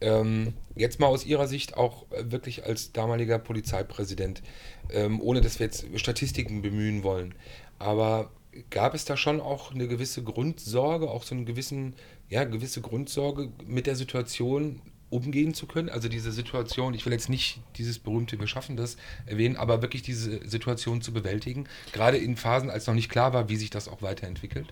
[0.00, 4.42] Ähm, jetzt mal aus Ihrer Sicht auch wirklich als damaliger Polizeipräsident,
[4.90, 7.34] ähm, ohne dass wir jetzt Statistiken bemühen wollen,
[7.78, 8.30] aber
[8.70, 11.94] gab es da schon auch eine gewisse Grundsorge, auch so eine gewissen,
[12.28, 15.88] ja, gewisse Grundsorge mit der Situation umgehen zu können.
[15.88, 18.96] Also diese Situation, ich will jetzt nicht dieses berühmte Wir schaffen das
[19.26, 23.48] erwähnen, aber wirklich diese Situation zu bewältigen, gerade in Phasen, als noch nicht klar war,
[23.48, 24.68] wie sich das auch weiterentwickelt.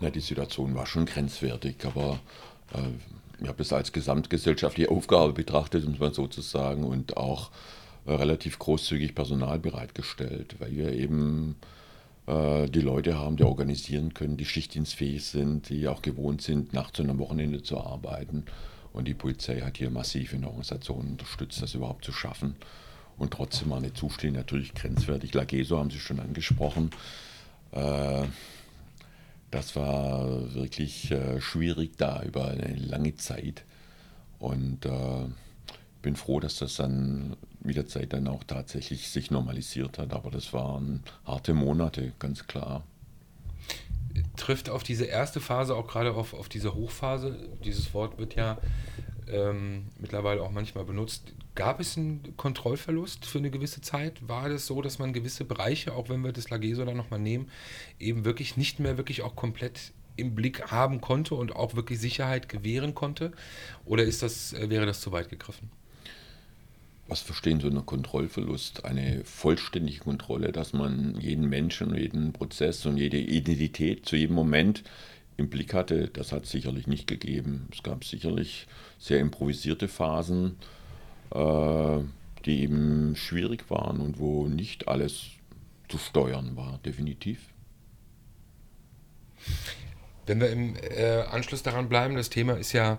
[0.00, 2.20] Na, die Situation war schon grenzwertig, aber
[2.74, 2.82] äh,
[3.40, 7.50] ich habe es als gesamtgesellschaftliche Aufgabe betrachtet, um es mal so zu sagen, und auch
[8.06, 11.56] äh, relativ großzügig Personal bereitgestellt, weil wir eben
[12.26, 17.00] äh, die Leute haben, die organisieren können, die schichtdienstfähig sind, die auch gewohnt sind, nachts
[17.00, 18.44] und am Wochenende zu arbeiten.
[18.94, 22.54] Und die Polizei hat hier massiv in der Organisation unterstützt, das überhaupt zu schaffen.
[23.18, 25.34] Und trotzdem war eine Zustände natürlich grenzwertig.
[25.34, 26.90] Lageso haben Sie schon angesprochen.
[27.72, 28.22] Äh,
[29.50, 33.64] das war wirklich äh, schwierig da über eine lange Zeit.
[34.38, 35.26] Und äh,
[36.00, 40.12] bin froh, dass das dann mit der Zeit dann auch tatsächlich sich normalisiert hat.
[40.12, 42.84] Aber das waren harte Monate, ganz klar.
[44.36, 47.48] Trifft auf diese erste Phase auch gerade auf, auf diese Hochphase.
[47.64, 48.58] Dieses Wort wird ja
[49.28, 51.32] ähm, mittlerweile auch manchmal benutzt.
[51.54, 54.28] Gab es einen Kontrollverlust für eine gewisse Zeit?
[54.28, 57.50] War es so, dass man gewisse Bereiche, auch wenn wir das Lageso dann nochmal nehmen,
[57.98, 62.48] eben wirklich nicht mehr wirklich auch komplett im Blick haben konnte und auch wirklich Sicherheit
[62.48, 63.32] gewähren konnte?
[63.84, 65.70] Oder ist das, äh, wäre das zu weit gegriffen?
[67.14, 68.84] Was verstehen Sie unter Kontrollverlust?
[68.84, 74.82] Eine vollständige Kontrolle, dass man jeden Menschen, jeden Prozess und jede Identität zu jedem Moment
[75.36, 77.68] im Blick hatte, das hat es sicherlich nicht gegeben.
[77.72, 78.66] Es gab sicherlich
[78.98, 80.56] sehr improvisierte Phasen,
[81.32, 81.98] äh,
[82.46, 85.26] die eben schwierig waren und wo nicht alles
[85.88, 87.38] zu steuern war, definitiv.
[90.26, 92.98] Wenn wir im äh, Anschluss daran bleiben, das Thema ist ja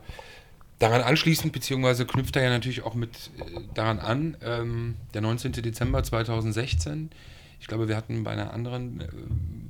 [0.80, 5.54] daran anschließend, beziehungsweise knüpft er ja natürlich auch mit äh, daran an, ähm, der 19.
[5.54, 7.10] Dezember 2016.
[7.60, 9.08] Ich glaube, wir hatten bei einer anderen äh,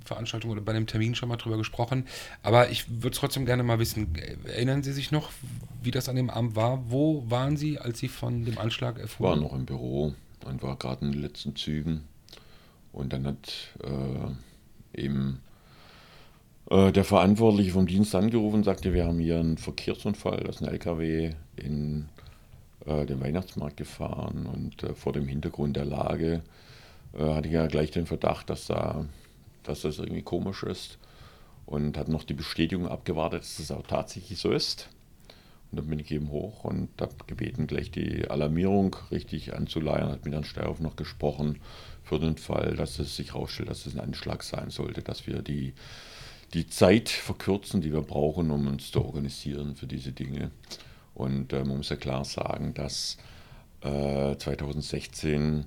[0.03, 2.05] Veranstaltung oder bei einem Termin schon mal drüber gesprochen.
[2.43, 4.13] Aber ich würde trotzdem gerne mal wissen,
[4.45, 5.31] erinnern Sie sich noch,
[5.81, 6.89] wie das an dem Abend war?
[6.89, 9.39] Wo waren Sie, als Sie von dem Anschlag erfuhren?
[9.39, 10.13] Ich war noch im Büro
[10.45, 12.03] und war gerade in den letzten Zügen.
[12.91, 13.53] Und dann hat
[13.83, 15.41] äh, eben
[16.69, 20.61] äh, der Verantwortliche vom Dienst angerufen und sagte, wir haben hier einen Verkehrsunfall, da ist
[20.61, 22.09] ein LKW in
[22.85, 26.41] äh, den Weihnachtsmarkt gefahren und äh, vor dem Hintergrund der Lage
[27.13, 29.05] äh, hatte ich ja gleich den Verdacht, dass, da,
[29.63, 30.97] dass das irgendwie komisch ist
[31.65, 34.89] und hat noch die Bestätigung abgewartet, dass das auch tatsächlich so ist.
[35.71, 40.23] Und dann bin ich eben hoch und habe gebeten, gleich die Alarmierung richtig anzuleiern, hat
[40.23, 41.59] mit Herrn Steyhoff noch gesprochen
[42.03, 45.41] für den Fall, dass es sich herausstellt, dass es ein Anschlag sein sollte, dass wir
[45.41, 45.73] die
[46.55, 50.51] die Zeit verkürzen, die wir brauchen, um uns zu organisieren für diese Dinge.
[51.13, 53.17] Und äh, man muss ja klar sagen, dass
[53.81, 55.65] äh, 2016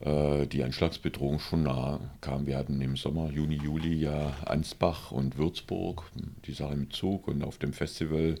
[0.00, 2.46] äh, die Anschlagsbedrohung schon nah kam.
[2.46, 6.04] Wir hatten im Sommer, Juni, Juli ja Ansbach und Würzburg,
[6.46, 8.36] die Sache im Zug und auf dem Festival.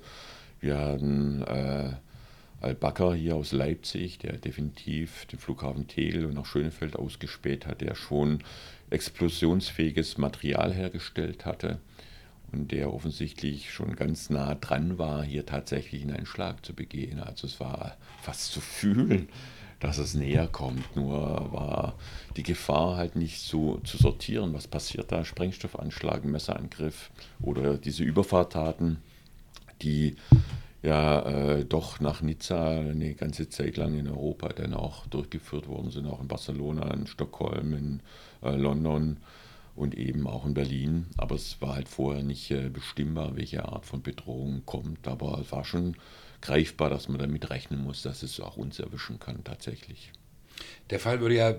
[0.60, 1.92] Wir hatten äh,
[2.60, 7.94] Al-Bakr hier aus Leipzig, der definitiv den Flughafen Tegel und auch Schönefeld ausgespäht hat, der
[7.94, 8.42] schon
[8.90, 11.78] explosionsfähiges Material hergestellt hatte
[12.52, 17.20] und der offensichtlich schon ganz nah dran war, hier tatsächlich einen Einschlag zu begehen.
[17.20, 19.28] Also es war fast zu fühlen,
[19.80, 20.96] dass es näher kommt.
[20.96, 21.94] Nur war
[22.36, 24.54] die Gefahr halt nicht so zu sortieren.
[24.54, 25.24] Was passiert da?
[25.24, 27.10] Sprengstoffanschlag, Messerangriff
[27.42, 28.98] oder diese Überfahrttaten,
[29.82, 30.16] die
[30.82, 35.90] ja äh, doch nach Nizza eine ganze Zeit lang in Europa dann auch durchgeführt worden
[35.90, 38.00] sind, auch in Barcelona, in Stockholm, in
[38.42, 39.18] London
[39.74, 41.06] und eben auch in Berlin.
[41.16, 45.06] Aber es war halt vorher nicht äh, bestimmbar, welche Art von Bedrohung kommt.
[45.06, 45.96] Aber es war schon
[46.40, 50.12] greifbar, dass man damit rechnen muss, dass es auch uns erwischen kann tatsächlich.
[50.90, 51.54] Der Fall würde ja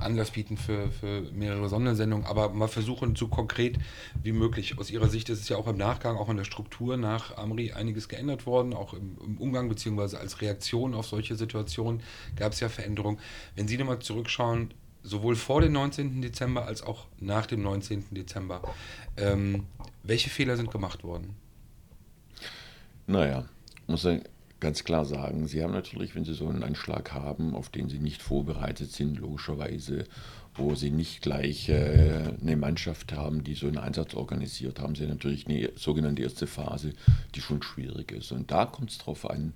[0.00, 3.78] Anlass bieten für, für mehrere Sondersendungen, aber mal versuchen, so konkret
[4.22, 4.78] wie möglich.
[4.78, 7.72] Aus Ihrer Sicht ist es ja auch im Nachgang, auch in der Struktur nach Amri
[7.72, 10.16] einiges geändert worden, auch im, im Umgang bzw.
[10.16, 12.02] als Reaktion auf solche Situationen
[12.36, 13.18] gab es ja Veränderungen.
[13.54, 14.72] Wenn Sie nochmal zurückschauen,
[15.06, 16.20] sowohl vor dem 19.
[16.20, 18.06] Dezember als auch nach dem 19.
[18.10, 18.62] Dezember,
[19.16, 19.64] ähm,
[20.02, 21.36] welche Fehler sind gemacht worden?
[23.06, 23.44] Naja,
[23.86, 24.20] muss ich
[24.58, 27.98] ganz klar sagen, Sie haben natürlich, wenn Sie so einen Anschlag haben, auf den Sie
[27.98, 30.04] nicht vorbereitet sind, logischerweise,
[30.54, 35.06] wo Sie nicht gleich äh, eine Mannschaft haben, die so einen Einsatz organisiert, haben Sie
[35.06, 36.94] natürlich eine sogenannte erste Phase,
[37.34, 38.32] die schon schwierig ist.
[38.32, 39.52] Und da kommt es darauf an,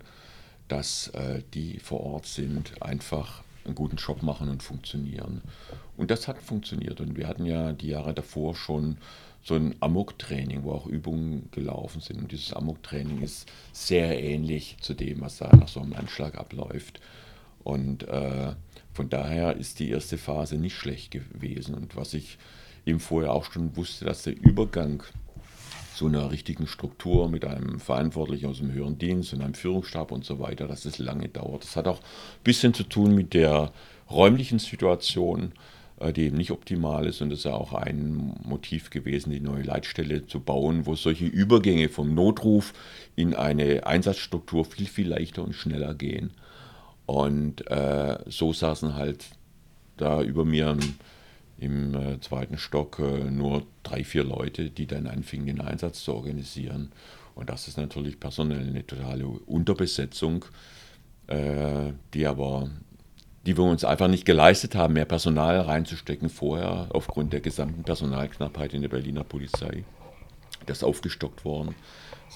[0.69, 5.43] dass äh, die vor Ort sind, einfach einen guten Job machen und funktionieren.
[5.97, 7.01] Und das hat funktioniert.
[7.01, 8.99] Und wir hatten ja die Jahre davor schon
[9.43, 12.21] so ein Amok-Training, wo auch Übungen gelaufen sind.
[12.21, 17.01] Und dieses Amok-Training ist sehr ähnlich zu dem, was da nach so einem Anschlag abläuft.
[17.63, 18.55] Und äh,
[18.93, 21.75] von daher ist die erste Phase nicht schlecht gewesen.
[21.75, 22.39] Und was ich
[22.87, 25.03] eben vorher auch schon wusste, dass der Übergang
[26.01, 30.25] zu einer richtigen Struktur mit einem Verantwortlichen aus dem höheren Dienst und einem Führungsstab und
[30.25, 31.63] so weiter, dass es lange dauert.
[31.63, 33.71] Das hat auch ein bisschen zu tun mit der
[34.11, 35.53] räumlichen Situation
[35.99, 37.21] äh, die eben nicht optimal ist.
[37.21, 41.27] Und das ist ja auch ein Motiv gewesen, die neue Leitstelle zu bauen, wo solche
[41.27, 42.73] Übergänge vom Notruf
[43.15, 46.31] in eine Einsatzstruktur viel, viel leichter und schneller gehen.
[47.05, 49.27] Und äh, so saßen halt
[49.99, 50.95] da über mir im,
[51.61, 56.15] im äh, zweiten Stock äh, nur drei, vier Leute, die dann anfingen, den Einsatz zu
[56.15, 56.91] organisieren.
[57.35, 60.47] Und das ist natürlich personell eine totale Unterbesetzung,
[61.27, 62.71] äh, die aber
[63.47, 68.75] die wir uns einfach nicht geleistet haben, mehr Personal reinzustecken vorher, aufgrund der gesamten Personalknappheit
[68.75, 69.85] in der Berliner Polizei.
[70.67, 71.75] Das ist aufgestockt worden.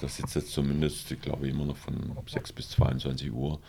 [0.01, 3.59] Das sitzt jetzt zumindest, ich glaube, immer noch von 6 bis 22 Uhr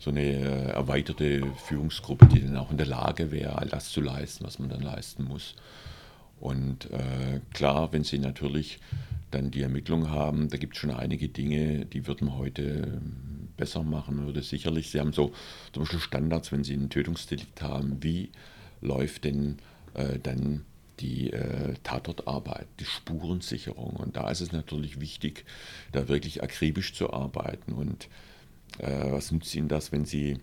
[0.00, 4.00] so eine äh, erweiterte Führungsgruppe, die dann auch in der Lage wäre, all das zu
[4.00, 5.54] leisten, was man dann leisten muss.
[6.40, 8.80] Und äh, klar, wenn Sie natürlich
[9.30, 13.48] dann die Ermittlung haben, da gibt es schon einige Dinge, die würden wir heute ähm,
[13.58, 14.24] besser machen.
[14.24, 15.32] Würde sicherlich, Sie haben so
[15.72, 18.30] zum Beispiel Standards, wenn Sie einen Tötungsdelikt haben, wie
[18.80, 19.58] läuft denn
[19.92, 20.64] äh, dann
[21.00, 23.96] die äh, Tatortarbeit, die Spurensicherung.
[23.96, 25.44] Und da ist es natürlich wichtig,
[25.92, 27.72] da wirklich akribisch zu arbeiten.
[27.72, 28.08] Und
[28.78, 30.38] äh, was nützt Ihnen das, wenn Sie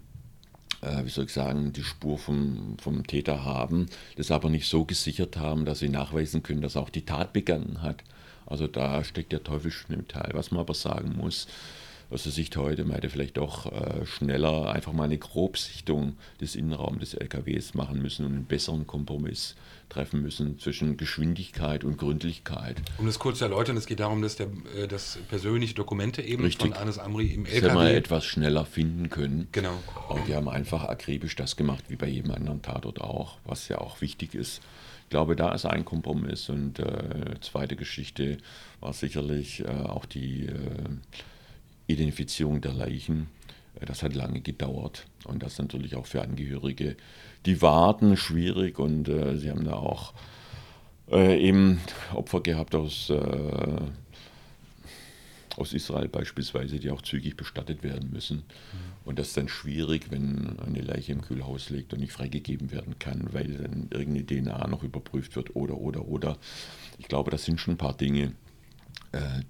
[0.82, 4.86] äh, wie soll ich sagen, die Spur vom, vom Täter haben, das aber nicht so
[4.86, 8.03] gesichert haben, dass sie nachweisen können, dass er auch die Tat begangen hat.
[8.45, 10.30] Also da steckt der Teufel schon im Teil.
[10.34, 11.47] Was man aber sagen muss,
[12.10, 16.55] aus der Sicht heute, man hätte vielleicht auch äh, schneller einfach mal eine Grobsichtung des
[16.55, 19.55] Innenraums des LKWs machen müssen und einen besseren Kompromiss
[19.89, 22.78] treffen müssen zwischen Geschwindigkeit und Gründlichkeit.
[22.97, 26.43] Um das kurz zu erläutern, es geht darum, dass, der, äh, dass persönliche Dokumente eben
[26.43, 26.70] Richtig.
[26.70, 27.97] von Anis Amri im Das hätte man LKW...
[27.97, 29.47] etwas schneller finden können.
[29.51, 29.78] Genau.
[30.10, 33.80] Und die haben einfach akribisch das gemacht, wie bei jedem anderen Tatort auch, was ja
[33.80, 34.62] auch wichtig ist.
[35.03, 36.49] Ich glaube, da ist ein Kompromiss.
[36.49, 38.38] Und äh, zweite Geschichte
[38.82, 40.53] war sicherlich äh, auch die äh,
[41.88, 43.28] Identifizierung der Leichen.
[43.80, 46.98] Äh, Das hat lange gedauert und das natürlich auch für Angehörige,
[47.46, 50.14] die warten, schwierig und äh, sie haben da auch
[51.12, 51.80] äh, eben
[52.14, 53.82] Opfer gehabt aus, äh,
[55.56, 58.44] aus Israel beispielsweise, die auch zügig bestattet werden müssen.
[59.06, 63.00] Und das ist dann schwierig, wenn eine Leiche im Kühlhaus liegt und nicht freigegeben werden
[63.00, 66.38] kann, weil dann irgendeine DNA noch überprüft wird oder, oder, oder.
[67.00, 68.34] Ich glaube, das sind schon ein paar Dinge,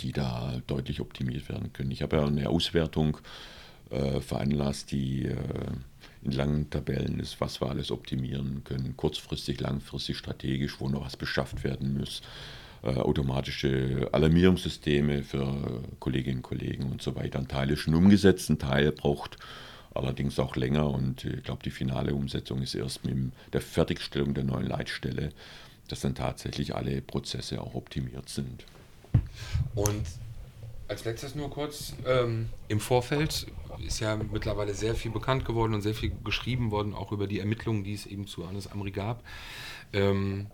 [0.01, 1.91] die da deutlich optimiert werden können.
[1.91, 3.17] Ich habe ja eine Auswertung
[3.89, 5.35] äh, veranlasst, die äh,
[6.21, 11.15] in langen Tabellen ist, was wir alles optimieren können, kurzfristig, langfristig, strategisch, wo noch was
[11.15, 12.21] beschafft werden muss,
[12.83, 17.39] äh, automatische Alarmierungssysteme für Kolleginnen und Kollegen und so weiter.
[17.39, 19.37] Ein Teil ist schon umgesetzt, ein Teil braucht
[19.93, 24.43] allerdings auch länger und ich glaube, die finale Umsetzung ist erst mit der Fertigstellung der
[24.43, 25.29] neuen Leitstelle,
[25.87, 28.65] dass dann tatsächlich alle Prozesse auch optimiert sind.
[29.75, 30.05] Und
[30.87, 33.47] als letztes nur kurz, ähm, im Vorfeld
[33.85, 37.39] ist ja mittlerweile sehr viel bekannt geworden und sehr viel geschrieben worden, auch über die
[37.39, 39.23] Ermittlungen, die es eben zu Anis Amri gab.
[39.93, 40.47] Ähm,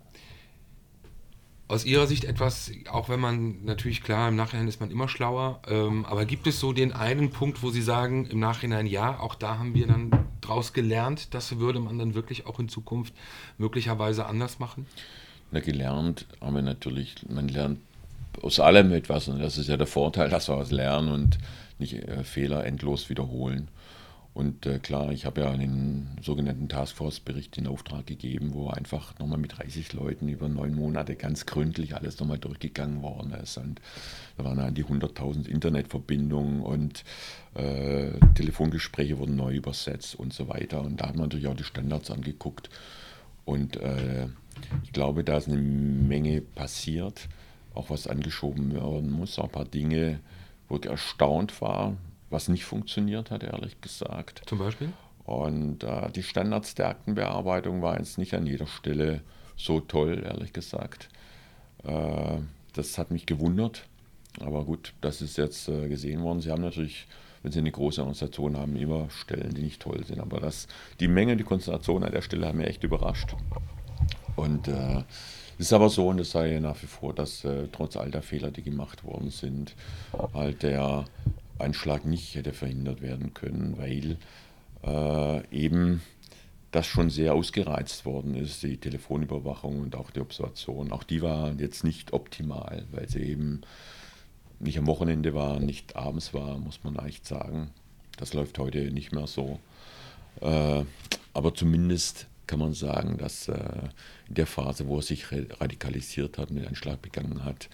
[1.66, 5.60] aus Ihrer Sicht etwas, auch wenn man natürlich klar, im Nachhinein ist man immer schlauer,
[5.66, 9.34] ähm, aber gibt es so den einen Punkt, wo Sie sagen, im Nachhinein ja, auch
[9.34, 10.10] da haben wir dann
[10.42, 13.14] draus gelernt, das würde man dann wirklich auch in Zukunft
[13.56, 14.86] möglicherweise anders machen?
[15.52, 17.78] Na, gelernt haben wir natürlich, man lernt
[18.42, 21.38] aus allem etwas und das ist ja der Vorteil, dass wir was lernen und
[21.78, 23.68] nicht äh, Fehler endlos wiederholen.
[24.34, 29.38] Und äh, klar, ich habe ja einen sogenannten Taskforce-Bericht in Auftrag gegeben, wo einfach nochmal
[29.38, 33.58] mit 30 Leuten über neun Monate ganz gründlich alles nochmal durchgegangen worden ist.
[33.58, 33.80] Und
[34.36, 37.04] da waren an die 100.000 Internetverbindungen und
[37.54, 40.82] äh, Telefongespräche wurden neu übersetzt und so weiter.
[40.82, 42.70] Und da hat man natürlich auch die Standards angeguckt.
[43.44, 44.26] Und äh,
[44.82, 47.28] ich glaube, da ist eine Menge passiert,
[47.74, 50.20] auch was angeschoben werden muss, auch ein paar Dinge,
[50.68, 51.96] wo ich erstaunt war,
[52.30, 54.42] was nicht funktioniert hat, ehrlich gesagt.
[54.46, 54.92] Zum Beispiel?
[55.24, 59.22] Und äh, die Standards der Aktenbearbeitung war jetzt nicht an jeder Stelle
[59.56, 61.08] so toll, ehrlich gesagt.
[61.84, 62.38] Äh,
[62.74, 63.86] das hat mich gewundert.
[64.40, 66.40] Aber gut, das ist jetzt äh, gesehen worden.
[66.40, 67.06] Sie haben natürlich,
[67.42, 70.20] wenn Sie eine große Organisation haben, immer Stellen, die nicht toll sind.
[70.20, 70.66] Aber das,
[71.00, 73.34] die Menge, die Konzentration an der Stelle hat mich echt überrascht.
[74.36, 75.04] Und äh,
[75.58, 78.22] es ist aber so, und das sei nach wie vor, dass äh, trotz all der
[78.22, 79.74] Fehler, die gemacht worden sind,
[80.32, 81.04] halt der
[81.58, 84.16] Anschlag nicht hätte verhindert werden können, weil
[84.84, 86.02] äh, eben
[86.72, 90.90] das schon sehr ausgereizt worden ist, die Telefonüberwachung und auch die Observation.
[90.90, 93.60] Auch die war jetzt nicht optimal, weil sie eben
[94.58, 97.70] nicht am Wochenende war, nicht abends war, muss man echt sagen.
[98.16, 99.60] Das läuft heute nicht mehr so.
[100.40, 100.84] Äh,
[101.32, 103.88] aber zumindest kann man sagen, dass äh,
[104.28, 107.68] in der Phase, wo er sich radikalisiert hat und den Anschlag begangen hat,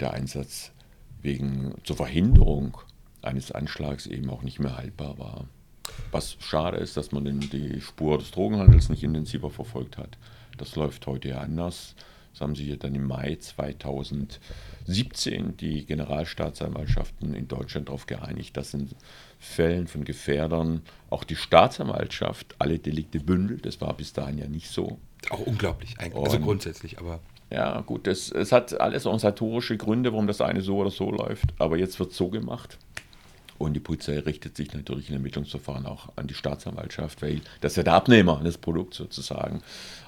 [0.00, 0.72] der Einsatz
[1.20, 2.78] wegen zur Verhinderung
[3.22, 5.46] eines Anschlags eben auch nicht mehr haltbar war.
[6.10, 10.18] Was schade ist, dass man die Spur des Drogenhandels nicht intensiver verfolgt hat.
[10.58, 11.94] Das läuft heute ja anders.
[12.32, 18.74] Das haben sich ja dann im Mai 2017 die Generalstaatsanwaltschaften in Deutschland darauf geeinigt, dass
[18.74, 18.90] in
[19.44, 23.66] Fällen von Gefährdern auch die Staatsanwaltschaft alle Delikte bündelt.
[23.66, 24.98] Das war bis dahin ja nicht so.
[25.30, 26.24] Auch unglaublich, eigentlich.
[26.24, 27.18] also Und- grundsätzlich, aber
[27.50, 31.52] Ja, gut, das, es hat alles organisatorische Gründe, warum das eine so oder so läuft,
[31.58, 32.78] aber jetzt wird so gemacht.
[33.58, 37.76] Und die Polizei richtet sich natürlich in Ermittlungsverfahren auch an die Staatsanwaltschaft, weil das ist
[37.76, 39.62] ja der Abnehmer des Produkts sozusagen.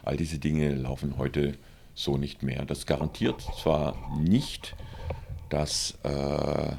[0.04, 1.54] All diese Dinge laufen heute
[1.94, 2.64] so nicht mehr.
[2.64, 4.74] Das garantiert zwar nicht,
[5.50, 6.72] dass äh,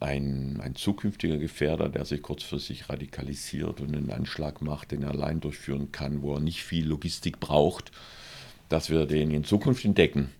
[0.00, 5.40] ein, ein zukünftiger Gefährder, der sich kurzfristig radikalisiert und einen Anschlag macht, den er allein
[5.40, 7.92] durchführen kann, wo er nicht viel Logistik braucht,
[8.70, 10.30] dass wir den in Zukunft entdecken.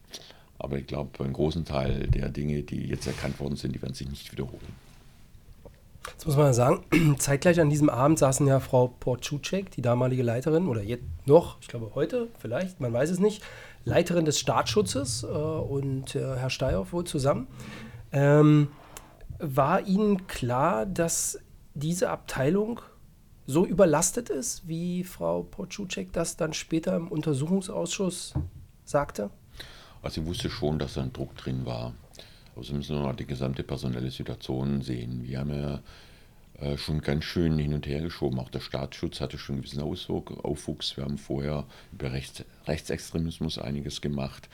[0.58, 3.94] Aber ich glaube, einen großen Teil der Dinge, die jetzt erkannt worden sind, die werden
[3.94, 4.90] sich nicht wiederholen.
[6.06, 6.84] Jetzt muss man sagen,
[7.18, 11.68] zeitgleich an diesem Abend saßen ja Frau Portschutschek, die damalige Leiterin, oder jetzt noch, ich
[11.68, 13.42] glaube heute vielleicht, man weiß es nicht,
[13.84, 17.46] Leiterin des Staatsschutzes äh, und äh, Herr Steyhoff wohl zusammen.
[18.12, 18.68] Ähm,
[19.40, 21.38] war Ihnen klar, dass
[21.74, 22.80] diese Abteilung
[23.46, 28.34] so überlastet ist, wie Frau Portschutschek das dann später im Untersuchungsausschuss
[28.84, 29.30] sagte?
[30.02, 31.94] Also ich wusste schon, dass da ein Druck drin war.
[32.54, 35.24] Aber Sie müssen noch die gesamte personelle Situation sehen.
[35.24, 35.80] Wir haben ja
[36.60, 38.38] äh, schon ganz schön hin und her geschoben.
[38.38, 40.96] Auch der Staatsschutz hatte schon einen gewissen Aufwuchs.
[40.96, 44.48] Wir haben vorher über Rechts, Rechtsextremismus einiges gemacht.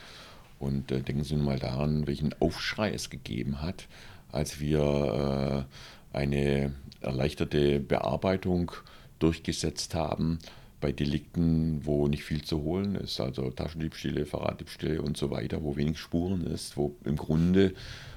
[0.59, 3.87] Und äh, denken Sie mal daran, welchen Aufschrei es gegeben hat,
[4.31, 5.65] als wir
[6.13, 8.71] äh, eine erleichterte Bearbeitung
[9.19, 10.39] durchgesetzt haben
[10.79, 15.75] bei Delikten, wo nicht viel zu holen ist, also Taschendiebstähle, Fahrraddiebstähle und so weiter, wo
[15.75, 17.73] wenig Spuren ist, wo im Grunde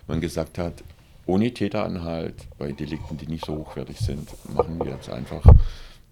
[0.07, 0.85] man gesagt hat,
[1.27, 5.43] ohne Täteranhalt bei Delikten, die nicht so hochwertig sind, machen wir jetzt einfach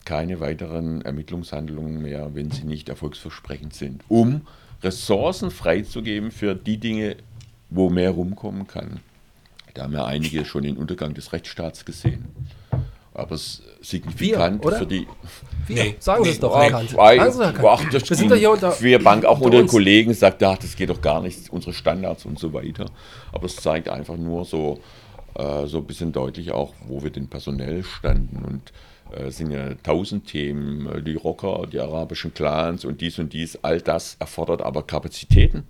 [0.04, 4.42] keine weiteren Ermittlungshandlungen mehr, wenn sie nicht erfolgsversprechend sind, um
[4.82, 7.16] Ressourcen freizugeben für die Dinge,
[7.68, 9.00] wo mehr rumkommen kann.
[9.78, 12.24] Da haben ja einige schon den Untergang des Rechtsstaats gesehen.
[13.14, 15.06] Aber es signifikant Wir, für die.
[15.68, 17.64] Nee, sagen Sie es doch, Nee, Herr Kant.
[17.64, 18.72] ach, das Wir sind doch hier unter.
[18.72, 19.68] Queer Bank auch unter den.
[19.68, 22.86] Kollegen sagt, ach, das geht doch gar nicht, unsere Standards und so weiter.
[23.30, 24.80] Aber es zeigt einfach nur so,
[25.36, 28.44] äh, so ein bisschen deutlich auch, wo wir denn personell standen.
[28.44, 28.72] Und
[29.16, 33.32] äh, es sind ja tausend Themen, äh, die Rocker, die arabischen Clans und dies und
[33.32, 33.60] dies.
[33.62, 35.62] All das erfordert aber Kapazitäten.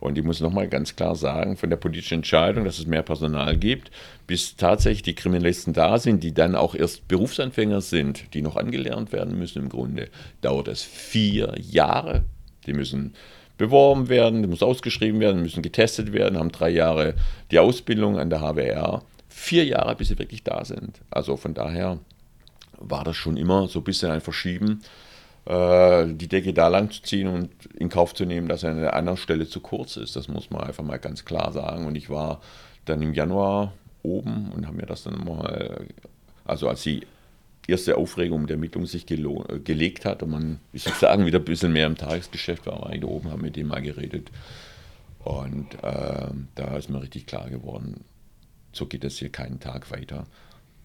[0.00, 3.56] Und ich muss nochmal ganz klar sagen, von der politischen Entscheidung, dass es mehr Personal
[3.56, 3.90] gibt,
[4.26, 9.12] bis tatsächlich die Kriminalisten da sind, die dann auch erst Berufsanfänger sind, die noch angelernt
[9.12, 10.08] werden müssen im Grunde,
[10.40, 12.22] dauert es vier Jahre.
[12.66, 13.14] Die müssen
[13.58, 17.14] beworben werden, die muss ausgeschrieben werden, müssen getestet werden, haben drei Jahre
[17.50, 19.02] die Ausbildung an der HWR.
[19.28, 20.98] Vier Jahre, bis sie wirklich da sind.
[21.10, 21.98] Also von daher
[22.78, 24.80] war das schon immer so ein bisschen ein Verschieben
[25.50, 28.94] die Decke da lang zu ziehen und in Kauf zu nehmen, dass er an einer
[28.94, 30.14] anderen Stelle zu kurz ist.
[30.14, 31.86] Das muss man einfach mal ganz klar sagen.
[31.86, 32.40] Und ich war
[32.84, 33.72] dann im Januar
[34.02, 35.86] oben und habe mir das dann mal,
[36.44, 37.04] also als die
[37.66, 41.72] erste Aufregung der Ermittlung sich äh, gelegt hat und man, ich sagen, wieder ein bisschen
[41.72, 44.30] mehr im Tagesgeschäft war, war ich da oben, habe mit dem mal geredet.
[45.20, 48.04] Und äh, da ist mir richtig klar geworden,
[48.72, 50.26] so geht es hier keinen Tag weiter.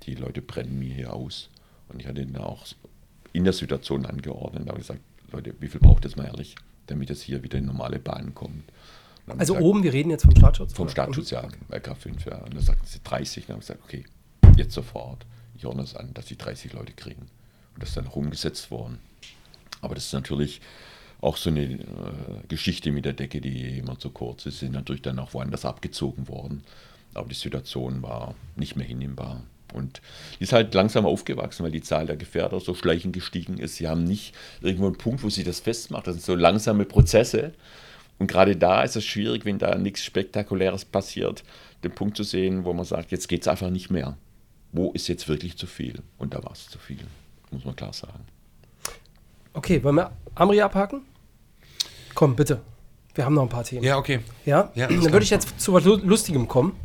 [0.04, 1.50] Die Leute brennen mir hier aus.
[1.88, 2.66] Und ich hatte ihn auch
[3.36, 6.56] in der Situation angeordnet und habe gesagt, Leute, wie viel braucht es mal ehrlich,
[6.88, 8.64] damit es hier wieder in normale Bahnen kommt.
[9.28, 10.74] Haben Also gesagt, oben, wir reden jetzt vom Staatsschutz?
[10.74, 10.92] Vom oder?
[10.92, 12.38] Staatsschutz, ja, LK5, ja.
[12.38, 13.44] Und dann sagten sie 30.
[13.44, 14.06] Und dann habe ich gesagt, okay,
[14.56, 15.26] jetzt sofort.
[15.56, 17.22] Ich ordne es an, dass die 30 Leute kriegen.
[17.22, 19.00] Und das ist dann auch umgesetzt worden.
[19.82, 20.62] Aber das ist natürlich
[21.22, 21.78] auch so eine äh,
[22.48, 26.28] Geschichte mit der Decke, die immer zu kurz ist, sind natürlich dann auch woanders abgezogen
[26.28, 26.64] worden.
[27.14, 29.44] Aber die Situation war nicht mehr hinnehmbar.
[29.76, 30.02] Und
[30.40, 33.76] die ist halt langsam aufgewachsen, weil die Zahl der Gefährder so schleichend gestiegen ist.
[33.76, 36.08] Sie haben nicht irgendwo einen Punkt, wo sie das festmacht.
[36.08, 37.54] Das sind so langsame Prozesse.
[38.18, 41.44] Und gerade da ist es schwierig, wenn da nichts Spektakuläres passiert,
[41.84, 44.18] den Punkt zu sehen, wo man sagt, jetzt geht es einfach nicht mehr.
[44.72, 46.02] Wo ist jetzt wirklich zu viel?
[46.18, 47.00] Und da war es zu viel,
[47.52, 48.26] muss man klar sagen.
[49.54, 51.02] Okay, wollen wir Amri abhaken?
[52.14, 52.62] Komm, bitte.
[53.14, 53.84] Wir haben noch ein paar Themen.
[53.84, 54.20] Ja, okay.
[54.46, 56.76] Ja, Ja, dann würde ich jetzt zu was Lu- Lustigem kommen.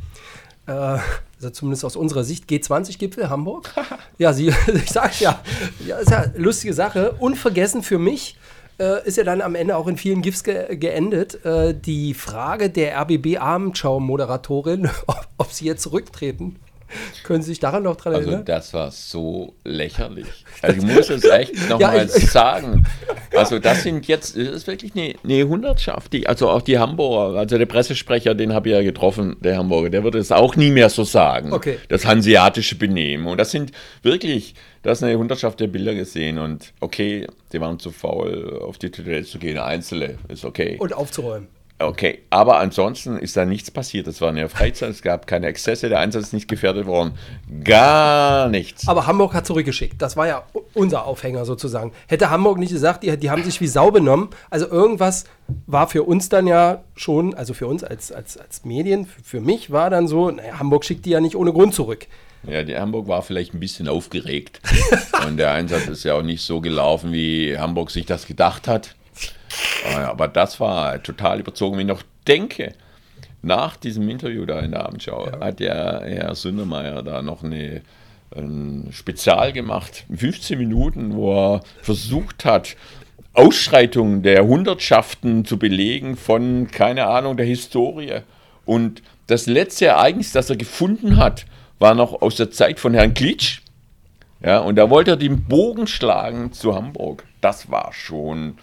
[0.67, 0.99] Äh,
[1.41, 2.49] also zumindest aus unserer Sicht.
[2.51, 3.73] G20-Gipfel Hamburg.
[4.19, 5.41] ja, sie, ich sag's ja.
[5.87, 7.13] Ja, ist ja eine lustige Sache.
[7.19, 8.37] Unvergessen für mich
[8.79, 11.45] äh, ist ja dann am Ende auch in vielen GIFs ge geendet.
[11.45, 16.57] Äh, die Frage der RBB-Abendschau-Moderatorin, ob, ob sie jetzt zurücktreten.
[17.23, 18.45] Können Sie sich daran noch dran Also erinnern?
[18.47, 20.27] das war so lächerlich.
[20.63, 22.85] Also ich muss es echt Ja, nochmal ich- ich- sagen.
[23.35, 26.13] Also das sind jetzt, das ist wirklich eine, eine Hundertschaft.
[26.13, 29.89] Die, also auch die Hamburger, also der Pressesprecher, den habe ich ja getroffen, der Hamburger,
[29.89, 31.53] der würde es auch nie mehr so sagen.
[31.55, 31.79] Okay.
[31.89, 33.27] Das hanseatische Benehmen.
[33.27, 33.73] Und das sind
[34.03, 36.39] wirklich, das ist eine Hundertschaft der Bilder gesehen.
[36.39, 39.57] Und okay, die waren zu faul, auf die Toilette zu gehen.
[39.57, 40.77] Einzelne ist okay.
[40.79, 41.49] Und aufzuräumen.
[41.83, 44.07] Okay, aber ansonsten ist da nichts passiert.
[44.07, 47.13] Es war eine Freizeit, es gab keine Exzesse, der Einsatz ist nicht gefährdet worden.
[47.65, 48.87] Gar nichts.
[48.87, 50.01] Aber Hamburg hat zurückgeschickt.
[50.03, 50.43] Das war ja
[50.75, 51.93] unser Aufhänger sozusagen.
[52.07, 54.29] Hätte Hamburg nicht gesagt, die, die haben sich wie Sau benommen.
[54.51, 55.25] Also irgendwas
[55.67, 59.41] war für uns dann ja schon, also für uns als, als, als Medien, für, für
[59.41, 62.07] mich war dann so, naja, Hamburg schickt die ja nicht ohne Grund zurück.
[62.47, 64.61] Ja, die Hamburg war vielleicht ein bisschen aufgeregt.
[65.27, 68.97] Und der Einsatz ist ja auch nicht so gelaufen, wie Hamburg sich das gedacht hat.
[69.95, 71.77] Aber das war total überzogen.
[71.77, 72.75] Wenn ich noch denke,
[73.43, 75.41] nach diesem Interview da in der Abendschau ja.
[75.41, 77.81] hat der Herr Sündermeier da noch eine,
[78.37, 82.77] ein Spezial gemacht, 15 Minuten, wo er versucht hat,
[83.33, 88.21] Ausschreitungen der Hundertschaften zu belegen von, keine Ahnung, der Historie.
[88.67, 91.47] Und das letzte Ereignis, das er gefunden hat,
[91.79, 93.61] war noch aus der Zeit von Herrn Klitsch.
[94.43, 97.25] Ja, und da wollte er den Bogen schlagen zu Hamburg.
[97.41, 98.59] Das war schon,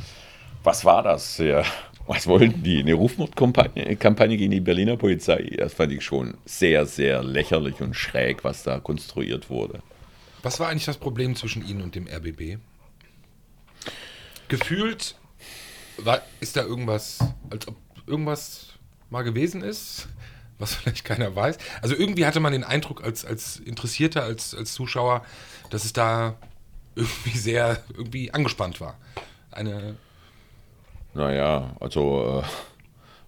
[0.68, 1.38] was war das?
[1.38, 1.64] Ja,
[2.08, 2.80] was wollten die?
[2.80, 5.56] Eine Rufmordkampagne gegen die Berliner Polizei?
[5.58, 9.82] Das fand ich schon sehr, sehr lächerlich und schräg, was da konstruiert wurde.
[10.44, 12.60] Was war eigentlich das Problem zwischen Ihnen und dem RBB?
[14.50, 15.16] Gefühlt
[16.00, 18.74] war, ist da irgendwas, als ob irgendwas
[19.10, 20.10] mal gewesen ist
[20.60, 21.60] was vielleicht keiner weiß.
[21.84, 25.24] Also irgendwie hatte man den Eindruck als, als Interessierter, als, als Zuschauer,
[25.70, 26.36] dass es da
[26.96, 28.98] irgendwie sehr irgendwie angespannt war.
[29.52, 29.98] Eine.
[31.18, 32.48] Naja, also, äh,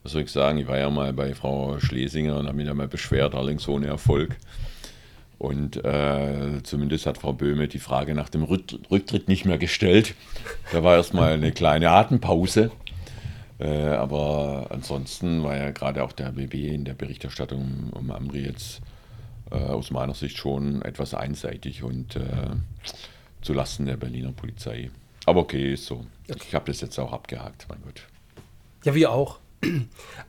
[0.04, 2.76] was soll ich sagen, ich war ja mal bei Frau Schlesinger und habe mich da
[2.76, 4.38] mal beschwert, allerdings ohne Erfolg.
[5.40, 10.14] Und äh, zumindest hat Frau Böhme die Frage nach dem Rücktritt nicht mehr gestellt.
[10.72, 12.72] Da war erstmal eine kleine Atempause.
[13.58, 18.82] Äh, aber ansonsten war ja gerade auch der BB in der Berichterstattung um Amri jetzt
[19.50, 22.22] äh, aus meiner Sicht schon etwas einseitig und äh,
[23.42, 24.92] zulasten der Berliner Polizei.
[25.26, 26.06] Aber okay, ist so.
[26.30, 26.40] Okay.
[26.48, 28.02] Ich habe das jetzt auch abgehakt, mein Gott.
[28.84, 29.40] Ja, wir auch.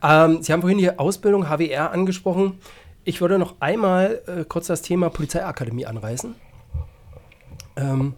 [0.03, 2.59] ähm, Sie haben vorhin die Ausbildung HWR angesprochen.
[3.03, 6.35] Ich würde noch einmal äh, kurz das Thema Polizeiakademie anreißen.
[7.77, 8.15] Ähm,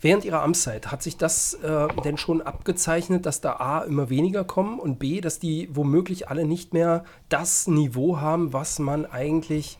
[0.00, 4.42] Während Ihrer Amtszeit hat sich das äh, denn schon abgezeichnet, dass da A immer weniger
[4.42, 9.78] kommen und B, dass die womöglich alle nicht mehr das Niveau haben, was man eigentlich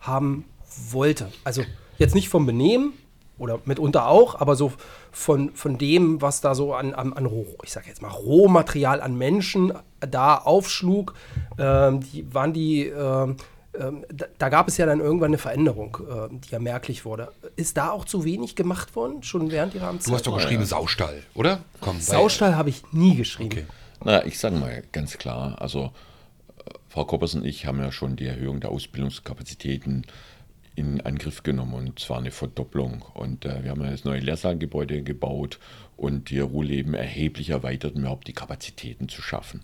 [0.00, 0.44] haben
[0.90, 1.30] wollte.
[1.44, 1.62] Also
[1.98, 2.94] jetzt nicht vom Benehmen
[3.40, 4.72] oder mitunter auch, aber so
[5.10, 7.28] von, von dem, was da so an, an, an
[7.64, 11.14] ich sage jetzt mal, Rohmaterial an Menschen da aufschlug,
[11.58, 13.36] ähm, die, waren die ähm,
[13.78, 17.32] ähm, da, da, gab es ja dann irgendwann eine Veränderung, äh, die ja merklich wurde.
[17.54, 20.10] Ist da auch zu wenig gemacht worden, schon während Ihrer Amtszeit?
[20.10, 20.64] Du hast doch geschrieben.
[20.64, 21.60] Saustall, oder?
[21.80, 23.52] Komm, Saustall habe ich nie geschrieben.
[23.52, 23.66] Okay.
[24.04, 25.92] Na, ich sage mal ganz klar, also
[26.58, 30.04] äh, Frau Koppers und ich haben ja schon die Erhöhung der Ausbildungskapazitäten
[30.80, 33.02] in Angriff genommen und zwar eine Verdopplung.
[33.14, 35.58] Und äh, wir haben das neue Lehrsalgebäude gebaut
[35.96, 39.60] und die Ruhrleben erheblich erweitert, um überhaupt die Kapazitäten zu schaffen.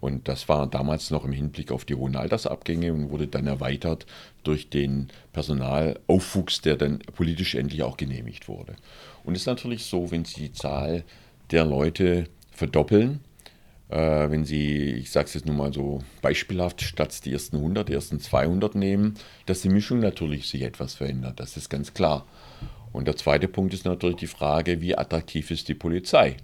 [0.00, 4.04] Und das war damals noch im Hinblick auf die hohen Altersabgänge und wurde dann erweitert
[4.42, 8.76] durch den Personalaufwuchs, der dann politisch endlich auch genehmigt wurde.
[9.24, 11.04] Und es ist natürlich so, wenn Sie die Zahl
[11.50, 13.20] der Leute verdoppeln,
[13.88, 17.88] äh, wenn Sie, ich sage es jetzt nur mal so beispielhaft, statt die ersten 100,
[17.88, 19.14] die ersten 200 nehmen,
[19.46, 21.40] dass die Mischung natürlich sich etwas verändert.
[21.40, 22.26] Das ist ganz klar.
[22.92, 26.36] Und der zweite Punkt ist natürlich die Frage, wie attraktiv ist die Polizei?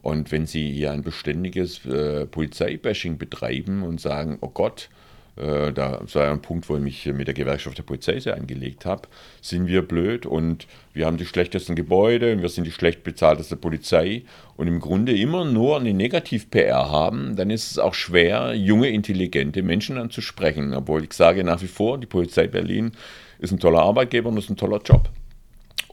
[0.00, 4.88] Und wenn Sie hier ein beständiges äh, Polizeibashing betreiben und sagen, oh Gott,
[5.36, 8.84] äh, da war ein Punkt, wo ich mich mit der Gewerkschaft der Polizei sehr angelegt
[8.84, 9.08] habe,
[9.40, 13.56] sind wir blöd und wir haben die schlechtesten Gebäude und wir sind die schlecht bezahlteste
[13.56, 14.24] Polizei
[14.56, 19.62] und im Grunde immer nur eine Negativ-PR haben, dann ist es auch schwer, junge, intelligente
[19.62, 20.74] Menschen anzusprechen.
[20.74, 22.92] Obwohl ich sage nach wie vor, die Polizei Berlin
[23.38, 25.08] ist ein toller Arbeitgeber und ist ein toller Job.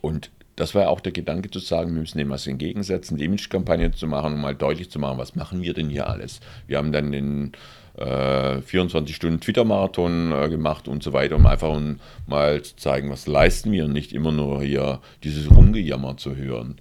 [0.02, 3.92] Und das war auch der Gedanke zu sagen, wir müssen dem was entgegensetzen, die Image-Kampagne
[3.92, 6.40] zu machen, um mal deutlich zu machen, was machen wir denn hier alles.
[6.66, 7.52] Wir haben dann den
[8.00, 11.78] 24 Stunden Twitter-Marathon äh, gemacht und so weiter, um einfach
[12.26, 16.80] mal zu zeigen, was leisten wir und nicht immer nur hier dieses Rumgejammer zu hören.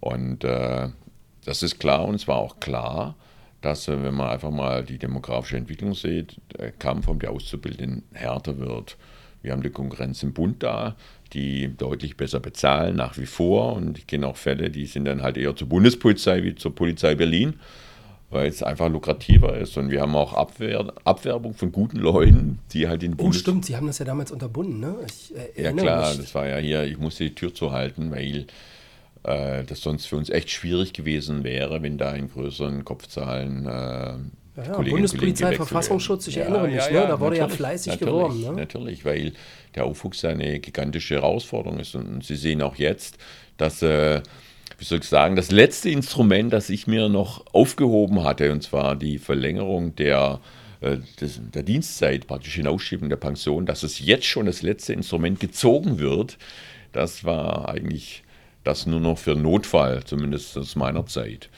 [0.00, 0.88] Und äh,
[1.44, 3.16] das ist klar und es war auch klar,
[3.60, 8.04] dass, äh, wenn man einfach mal die demografische Entwicklung sieht, der Kampf um die Auszubildenden
[8.12, 8.96] härter wird.
[9.42, 10.96] Wir haben die Konkurrenz im Bund da,
[11.32, 13.74] die deutlich besser bezahlen, nach wie vor.
[13.74, 17.14] Und ich kenne auch Fälle, die sind dann halt eher zur Bundespolizei wie zur Polizei
[17.14, 17.54] Berlin,
[18.30, 19.76] weil es einfach lukrativer ist.
[19.76, 23.64] Und wir haben auch Abwehr, Abwerbung von guten Leuten, die halt in Oh, Bundes stimmt,
[23.64, 24.96] Sie haben das ja damals unterbunden, ne?
[25.06, 26.18] Ich, äh, ja, klar, mich.
[26.18, 28.46] das war ja hier, ich musste die Tür zuhalten, weil
[29.22, 33.68] äh, das sonst für uns echt schwierig gewesen wäre, wenn da in größeren Kopfzahlen äh,
[33.68, 37.06] ja, ja, Bundespolizei, Verfassungsschutz, ich ja, erinnere mich, ja, ne?
[37.08, 38.40] da wurde ja fleißig geworben.
[38.40, 38.52] Ne?
[38.52, 39.34] Natürlich, weil
[39.74, 41.94] der Aufwuchs eine gigantische Herausforderung ist.
[41.94, 43.18] Und Sie sehen auch jetzt,
[43.58, 44.22] dass, äh,
[44.78, 48.96] wie soll ich sagen, das letzte Instrument, das ich mir noch aufgehoben hatte, und zwar
[48.96, 50.40] die Verlängerung der,
[50.80, 55.98] äh, der Dienstzeit, praktisch Hinausschiebung der Pension, dass es jetzt schon das letzte Instrument gezogen
[55.98, 56.38] wird,
[56.92, 58.22] das war eigentlich
[58.64, 61.50] das nur noch für Notfall, zumindest aus meiner Zeit.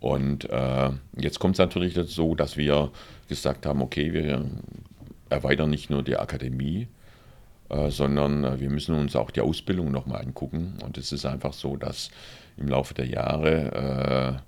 [0.00, 2.90] Und äh, jetzt kommt es natürlich dazu, dass wir
[3.28, 4.44] gesagt haben, okay, wir
[5.28, 6.88] erweitern nicht nur die Akademie
[7.68, 10.78] äh, sondern äh, wir müssen uns auch die Ausbildung nochmal angucken.
[10.82, 12.10] Und es ist einfach so, dass
[12.58, 14.42] im Laufe der Jahre äh,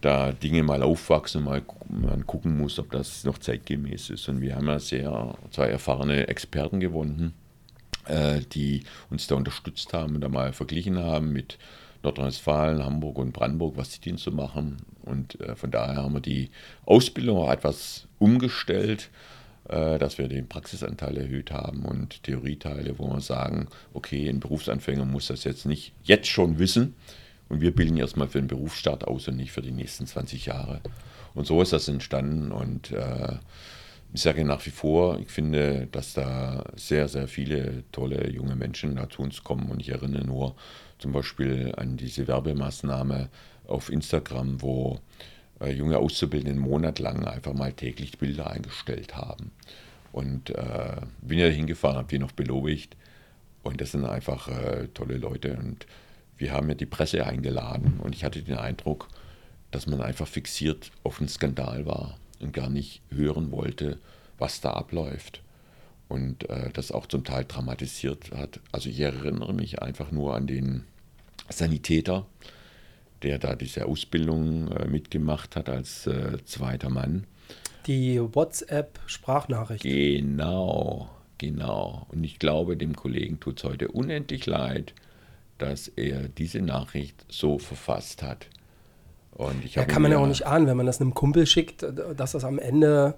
[0.00, 4.28] da Dinge mal aufwachsen, mal man gucken muss, ob das noch zeitgemäß ist.
[4.28, 7.34] Und wir haben ja sehr zwei erfahrene Experten gewonnen,
[8.06, 11.58] äh, die uns da unterstützt haben und da mal verglichen haben mit
[12.02, 14.76] Nordrhein-Westfalen, Hamburg und Brandenburg, was die Dienste machen.
[15.02, 16.50] Und äh, von daher haben wir die
[16.84, 19.10] Ausbildung auch etwas umgestellt,
[19.68, 25.04] äh, dass wir den Praxisanteil erhöht haben und Theorieteile, wo wir sagen, okay, ein Berufsanfänger
[25.04, 26.94] muss das jetzt nicht jetzt schon wissen,
[27.48, 30.80] und wir bilden erstmal für den Berufsstart aus und nicht für die nächsten 20 Jahre.
[31.34, 32.52] Und so ist das entstanden.
[32.52, 33.36] Und äh,
[34.12, 38.96] ich sage nach wie vor, ich finde, dass da sehr, sehr viele tolle junge Menschen
[38.96, 39.70] da zu uns kommen.
[39.70, 40.56] Und ich erinnere nur
[40.98, 43.28] zum Beispiel an diese Werbemaßnahme
[43.66, 45.00] auf Instagram, wo
[45.60, 49.52] äh, junge Auszubildende einen Monat lang einfach mal täglich Bilder eingestellt haben.
[50.12, 52.96] Und äh, bin ja hingefahren, habe die noch belobigt.
[53.62, 55.56] Und das sind einfach äh, tolle Leute.
[55.56, 55.86] Und
[56.38, 59.08] wir haben ja die Presse eingeladen und ich hatte den Eindruck,
[59.70, 63.98] dass man einfach fixiert auf einen Skandal war und gar nicht hören wollte,
[64.38, 65.42] was da abläuft.
[66.08, 68.60] Und äh, das auch zum Teil dramatisiert hat.
[68.72, 70.84] Also ich erinnere mich einfach nur an den
[71.50, 72.24] Sanitäter,
[73.22, 77.24] der da diese Ausbildung äh, mitgemacht hat als äh, zweiter Mann.
[77.86, 79.82] Die WhatsApp-Sprachnachricht.
[79.82, 82.06] Genau, genau.
[82.08, 84.94] Und ich glaube, dem Kollegen tut es heute unendlich leid,
[85.58, 88.46] dass er diese Nachricht so verfasst hat.
[89.32, 91.86] Und ich ja, kann man ja auch nicht ahnen, wenn man das einem Kumpel schickt,
[92.16, 93.14] dass das am Ende.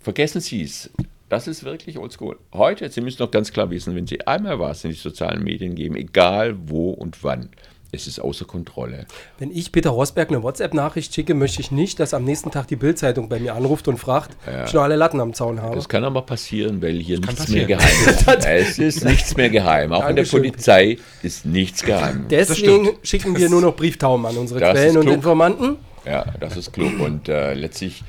[0.00, 0.90] Vergessen Sie es.
[1.28, 2.38] Das ist wirklich oldschool.
[2.52, 5.74] Heute, Sie müssen doch ganz klar wissen, wenn Sie einmal was in die sozialen Medien
[5.74, 7.48] geben, egal wo und wann,
[7.94, 9.06] es ist außer Kontrolle.
[9.38, 12.76] Wenn ich Peter Rosberg eine WhatsApp-Nachricht schicke, möchte ich nicht, dass am nächsten Tag die
[12.76, 14.62] Bildzeitung bei mir anruft und fragt, ja.
[14.62, 15.74] ob ich noch alle Latten am Zaun habe.
[15.74, 18.28] Das kann aber passieren, weil hier das nichts mehr geheim ist.
[18.44, 19.92] es ist nichts mehr geheim.
[19.92, 22.26] Auch in der Polizei ist nichts geheim.
[22.28, 25.76] Deswegen schicken wir nur noch Brieftauben an unsere das Quellen und Informanten.
[26.04, 27.00] Ja, das ist klug.
[27.00, 28.02] Und äh, letztlich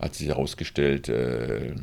[0.00, 1.74] hat sich herausgestellt, äh,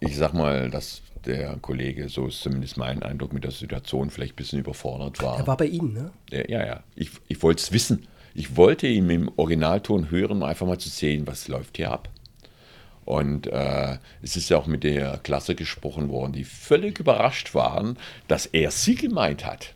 [0.00, 4.34] ich sag mal, dass der Kollege, so ist zumindest mein Eindruck, mit der Situation vielleicht
[4.34, 5.38] ein bisschen überfordert war.
[5.38, 6.10] Er war bei Ihnen, ne?
[6.30, 6.82] Ja, ja.
[6.94, 8.06] Ich, ich wollte es wissen.
[8.34, 12.08] Ich wollte ihn im Originalton hören, um einfach mal zu sehen, was läuft hier ab.
[13.06, 17.96] Und äh, es ist ja auch mit der Klasse gesprochen worden, die völlig überrascht waren,
[18.26, 19.72] dass er sie gemeint hat.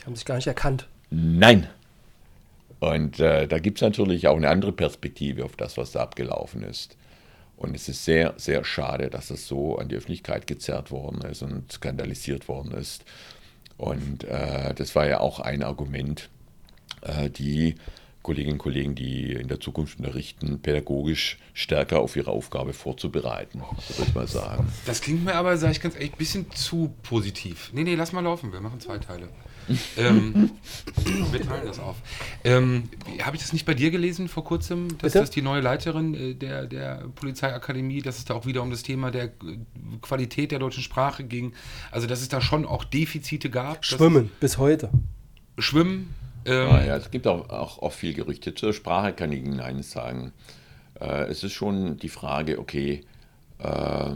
[0.00, 0.86] Die haben sich gar nicht erkannt.
[1.10, 1.66] Nein.
[2.78, 6.62] Und äh, da gibt es natürlich auch eine andere Perspektive auf das, was da abgelaufen
[6.62, 6.96] ist.
[7.56, 11.42] Und es ist sehr, sehr schade, dass das so an die Öffentlichkeit gezerrt worden ist
[11.42, 13.04] und skandalisiert worden ist.
[13.78, 16.28] Und äh, das war ja auch ein Argument,
[17.02, 17.76] äh, die
[18.22, 24.02] Kolleginnen und Kollegen, die in der Zukunft unterrichten, pädagogisch stärker auf ihre Aufgabe vorzubereiten, würde
[24.02, 24.68] ich mal sagen.
[24.84, 27.70] Das klingt mir aber, sage ich ganz ehrlich, ein bisschen zu positiv.
[27.72, 29.28] Nee, nee, lass mal laufen, wir machen zwei Teile
[29.96, 30.50] ähm,
[31.32, 31.96] wir teilen das auf.
[32.44, 32.84] Ähm,
[33.20, 35.20] Habe ich das nicht bei dir gelesen vor kurzem, dass Bitte?
[35.20, 38.82] das die neue Leiterin äh, der, der Polizeiakademie, dass es da auch wieder um das
[38.82, 39.30] Thema der äh,
[40.02, 41.52] Qualität der deutschen Sprache ging?
[41.90, 43.84] Also, dass es da schon auch Defizite gab?
[43.84, 44.90] Schwimmen, bis heute.
[45.58, 46.14] Schwimmen?
[46.44, 48.54] Ähm, ah, ja, es gibt auch, auch, auch viel Gerüchte.
[48.54, 50.32] Zur Sprache kann ich Ihnen eines sagen.
[51.00, 53.04] Äh, es ist schon die Frage, okay,
[53.58, 54.10] äh,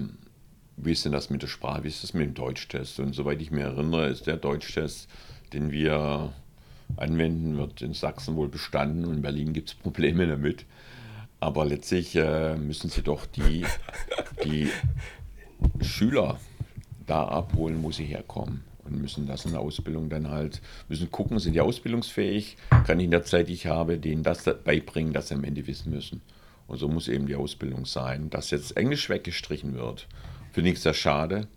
[0.76, 3.01] wie ist denn das mit der Sprache, wie ist das mit dem Deutschtest?
[3.01, 5.09] Und soweit ich mich erinnere, ist der Deutschtest
[5.53, 6.32] den wir
[6.96, 10.64] anwenden, wird in Sachsen wohl bestanden und in Berlin gibt es Probleme damit.
[11.38, 13.64] Aber letztlich äh, müssen sie doch die,
[14.44, 14.68] die
[15.80, 16.38] Schüler
[17.07, 18.62] da abholen, wo sie herkommen.
[18.84, 23.05] Und müssen das in der Ausbildung dann halt, müssen gucken, sind die ausbildungsfähig, kann ich
[23.05, 26.22] in der Zeit, die ich habe, denen das beibringen, dass sie am Ende wissen müssen.
[26.66, 28.30] Und so muss eben die Ausbildung sein.
[28.30, 30.07] Dass jetzt Englisch weggestrichen wird,
[30.53, 31.48] finde ich sehr schade.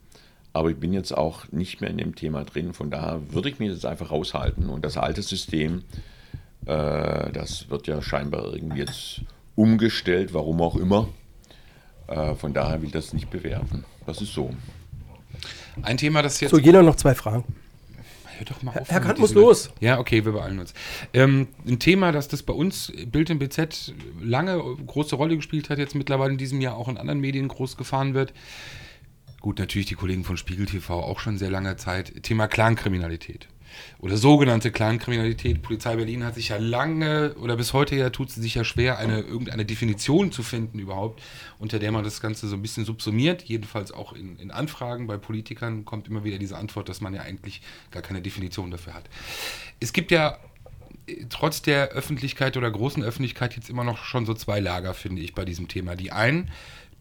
[0.54, 2.74] Aber ich bin jetzt auch nicht mehr in dem Thema drin.
[2.74, 4.70] Von daher würde ich mich jetzt einfach raushalten.
[4.70, 5.84] Und das alte System,
[6.66, 9.22] äh, das wird ja scheinbar irgendwie jetzt
[9.56, 11.10] umgestellt, warum auch immer.
[12.08, 13.84] Äh, von daher will ich das nicht bewerten.
[14.06, 14.52] Das ist so.
[15.82, 16.52] Ein Thema, das jetzt.
[16.52, 17.44] So, jeder noch zwei Fragen.
[18.38, 18.90] Hör doch mal auf.
[18.90, 19.72] Herr Kant muss los.
[19.80, 20.74] Ja, okay, wir beeilen uns.
[21.14, 25.78] Ähm, ein Thema, das das bei uns Bild im BZ lange große Rolle gespielt hat,
[25.78, 28.34] jetzt mittlerweile in diesem Jahr auch in anderen Medien groß gefahren wird,
[29.44, 32.24] Gut, natürlich die Kollegen von Spiegel TV auch schon sehr lange Zeit.
[32.24, 33.50] Thema Clankriminalität
[34.00, 35.62] oder sogenannte Clankriminalität.
[35.62, 39.00] Polizei Berlin hat sich ja lange oder bis heute ja tut sie sich ja schwer,
[39.00, 41.22] eine irgendeine Definition zu finden überhaupt,
[41.60, 43.42] unter der man das Ganze so ein bisschen subsumiert.
[43.44, 47.24] Jedenfalls auch in, in Anfragen bei Politikern kommt immer wieder diese Antwort, dass man ja
[47.24, 49.10] eigentlich gar keine Definition dafür hat.
[49.82, 50.38] Es gibt ja
[51.06, 55.22] äh, trotz der Öffentlichkeit oder großen Öffentlichkeit jetzt immer noch schon so zwei Lager, finde
[55.22, 55.98] ich, bei diesem Thema.
[55.98, 56.50] Die einen,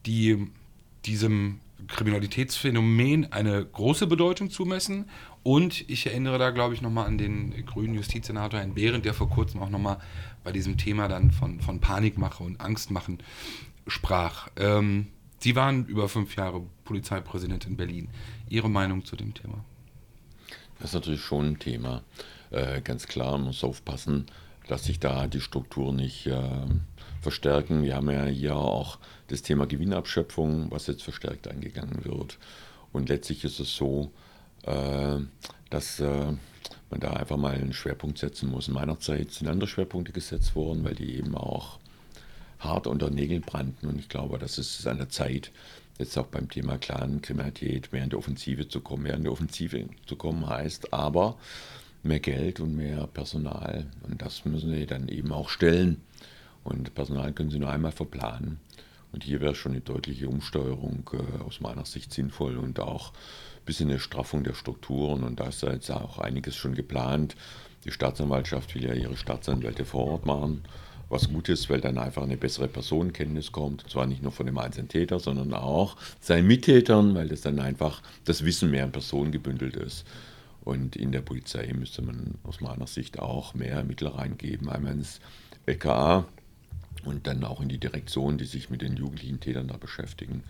[0.07, 0.49] die
[1.05, 5.09] diesem Kriminalitätsphänomen eine große Bedeutung zumessen.
[5.43, 9.29] Und ich erinnere da, glaube ich, nochmal an den grünen Justizsenator Herrn Behrendt, der vor
[9.29, 9.99] kurzem auch nochmal
[10.45, 13.19] bei diesem Thema dann von, von Panikmache und Angstmachen
[13.87, 14.49] sprach.
[14.57, 15.09] Ähm,
[15.39, 18.09] Sie waren über fünf Jahre Polizeipräsident in Berlin.
[18.49, 19.65] Ihre Meinung zu dem Thema?
[20.79, 22.05] Das ist natürlich schon ein Thema.
[22.51, 24.27] Äh, ganz klar, man muss aufpassen,
[24.69, 26.67] dass sich da die Strukturen nicht äh,
[27.23, 27.83] verstärken.
[27.83, 28.99] Wir haben ja hier auch
[29.29, 32.39] das Thema Gewinnabschöpfung, was jetzt verstärkt angegangen wird.
[32.93, 34.11] Und letztlich ist es so,
[34.65, 35.19] äh,
[35.71, 36.33] dass äh,
[36.91, 38.69] man da einfach mal einen Schwerpunkt setzen muss.
[38.69, 41.79] In meiner Zeit sind andere Schwerpunkte gesetzt worden, weil die eben auch
[42.59, 43.87] hart unter Nägeln brannten.
[43.87, 45.51] Und ich glaube, das ist an der Zeit,
[45.99, 49.05] jetzt auch beim Thema Clan-Kriminalität mehr in die Offensive zu kommen.
[49.05, 51.37] Mehr in die Offensive zu kommen heißt aber
[52.03, 53.87] mehr Geld und mehr Personal.
[54.03, 56.03] Und das müssen sie dann eben auch stellen.
[56.65, 58.61] Und Personal können sie nur einmal verplanen.
[59.13, 63.65] Und hier wäre schon eine deutliche Umsteuerung äh, aus meiner Sicht sinnvoll und auch ein
[63.67, 65.23] bisschen eine Straffung der Strukturen.
[65.23, 67.37] Und da ist jetzt auch einiges schon geplant.
[67.85, 70.63] Die Staatsanwaltschaft will ja ihre Staatsanwälte vor Ort machen
[71.13, 73.85] was gut ist, weil dann einfach eine bessere Personenkenntnis kommt.
[73.85, 77.61] Und zwar nicht nur von dem einzelnen Täter, sondern auch seinen Mittätern, weil das dann
[77.61, 80.05] einfach das Wissen mehr in Personen gebündelt ist.
[80.65, 84.69] Und in der Polizei müsste man aus meiner Sicht auch mehr Mittel reingeben.
[84.69, 85.21] Einmal ins
[85.67, 86.25] LKA
[87.05, 90.43] und dann auch in die Direktion, die sich mit den jugendlichen Tätern da beschäftigen.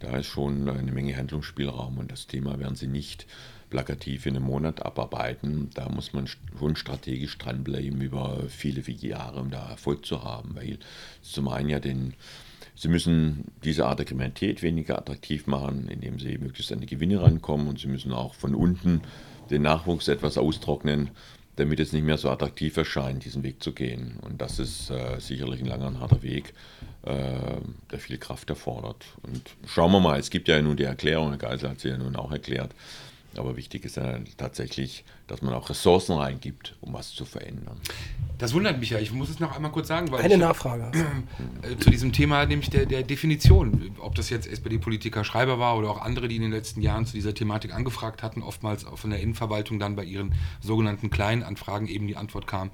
[0.00, 3.26] Da ist schon eine Menge Handlungsspielraum und das Thema werden sie nicht
[3.70, 5.70] plakativ in einem Monat abarbeiten.
[5.74, 6.28] Da muss man
[6.58, 10.78] schon strategisch dranbleiben über viele, viele Jahre, um da Erfolg zu haben, weil
[11.22, 12.14] zum einen ja den,
[12.74, 17.22] sie müssen diese Art der Kriminalität weniger attraktiv machen, indem sie möglichst an die Gewinne
[17.22, 19.00] rankommen und sie müssen auch von unten
[19.50, 21.10] den Nachwuchs etwas austrocknen,
[21.56, 24.18] damit es nicht mehr so attraktiv erscheint, diesen Weg zu gehen.
[24.20, 26.52] Und das ist äh, sicherlich ein langer und harter Weg,
[27.02, 27.12] äh,
[27.90, 29.04] der viel Kraft erfordert.
[29.22, 31.96] Und schauen wir mal, es gibt ja nun die Erklärung, Herr Geisel hat sie ja
[31.96, 32.72] nun auch erklärt,
[33.36, 37.80] aber wichtig ist ja tatsächlich, dass man auch Ressourcen reingibt, um was zu verändern.
[38.38, 38.98] Das wundert mich ja.
[38.98, 40.10] Ich muss es noch einmal kurz sagen.
[40.10, 40.90] Weil Eine ich, Nachfrage.
[41.62, 43.92] Äh, zu diesem Thema, nämlich der, der Definition.
[43.98, 47.14] Ob das jetzt SPD-Politiker Schreiber war oder auch andere, die in den letzten Jahren zu
[47.14, 51.88] dieser Thematik angefragt hatten, oftmals auch von der Innenverwaltung dann bei ihren sogenannten kleinen Anfragen
[51.88, 52.70] eben die Antwort kam.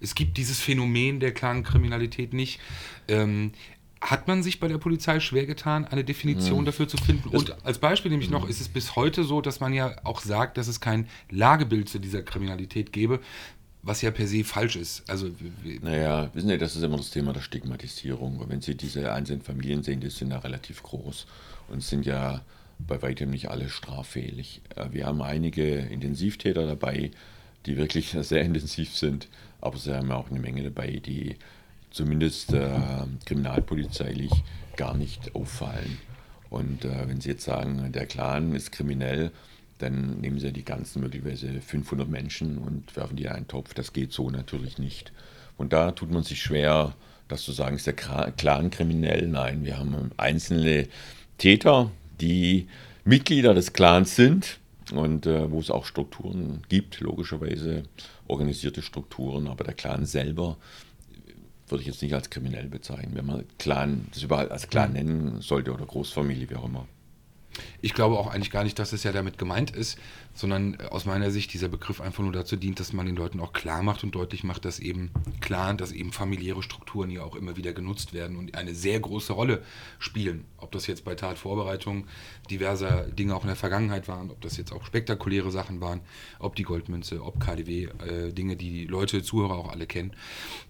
[0.00, 2.60] Es gibt dieses Phänomen der Clankriminalität nicht.
[3.08, 3.52] Ähm,
[4.00, 6.64] hat man sich bei der Polizei schwer getan, eine Definition mhm.
[6.66, 7.28] dafür zu finden.
[7.30, 10.58] Und als Beispiel nämlich noch ist es bis heute so, dass man ja auch sagt,
[10.58, 13.20] dass es kein Lagebild zu dieser Kriminalität gäbe,
[13.86, 15.08] was ja per se falsch ist.
[15.08, 15.30] Also,
[15.80, 18.38] naja, wissen Sie, das ist immer das Thema der Stigmatisierung.
[18.38, 21.26] Und wenn Sie diese einzelnen Familien sehen, die sind ja relativ groß
[21.68, 22.40] und sind ja
[22.80, 24.60] bei weitem nicht alle straffähig.
[24.74, 27.12] Äh, wir haben einige Intensivtäter dabei,
[27.64, 29.28] die wirklich sehr intensiv sind,
[29.60, 31.36] aber sie haben auch eine Menge dabei, die
[31.92, 32.68] zumindest äh,
[33.24, 34.32] kriminalpolizeilich
[34.76, 35.98] gar nicht auffallen.
[36.50, 39.30] Und äh, wenn Sie jetzt sagen, der Clan ist kriminell,
[39.78, 43.74] dann nehmen Sie die ganzen möglicherweise 500 Menschen und werfen die in einen Topf.
[43.74, 45.12] Das geht so natürlich nicht.
[45.56, 46.94] Und da tut man sich schwer,
[47.28, 49.26] das zu sagen, ist der Clan kriminell?
[49.28, 50.88] Nein, wir haben einzelne
[51.38, 52.68] Täter, die
[53.04, 54.58] Mitglieder des Clans sind
[54.92, 57.82] und äh, wo es auch Strukturen gibt, logischerweise
[58.28, 60.56] organisierte Strukturen, aber der Clan selber
[61.68, 65.40] würde ich jetzt nicht als kriminell bezeichnen, wenn man Clan, das überall als Clan nennen
[65.40, 66.86] sollte oder Großfamilie, wie auch immer.
[67.80, 69.98] Ich glaube auch eigentlich gar nicht, dass es ja damit gemeint ist,
[70.36, 73.52] sondern aus meiner Sicht dieser Begriff einfach nur dazu dient, dass man den Leuten auch
[73.52, 75.10] klar macht und deutlich macht, dass eben
[75.40, 79.32] Clan, dass eben familiäre Strukturen ja auch immer wieder genutzt werden und eine sehr große
[79.32, 79.62] Rolle
[79.98, 80.44] spielen.
[80.58, 82.06] Ob das jetzt bei Tatvorbereitung
[82.50, 86.00] diverser Dinge auch in der Vergangenheit waren, ob das jetzt auch spektakuläre Sachen waren,
[86.38, 90.12] ob die Goldmünze, ob KDW, äh, Dinge, die die Leute, Zuhörer auch alle kennen.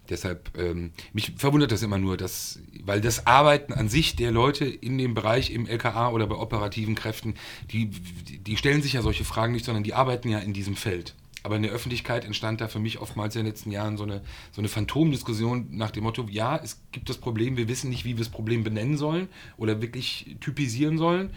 [0.08, 4.64] Deshalb, ähm, mich verwundert das immer nur, dass, weil das Arbeiten an sich der Leute
[4.64, 7.34] in dem Bereich im LKA oder bei operativen Kräften,
[7.72, 11.14] die, die stellen sich ja solche Fragen nicht, sondern die arbeiten ja in diesem Feld.
[11.42, 14.20] Aber in der Öffentlichkeit entstand da für mich oftmals in den letzten Jahren so eine,
[14.50, 18.16] so eine Phantomdiskussion nach dem Motto, ja, es gibt das Problem, wir wissen nicht, wie
[18.16, 21.30] wir das Problem benennen sollen oder wirklich typisieren sollen,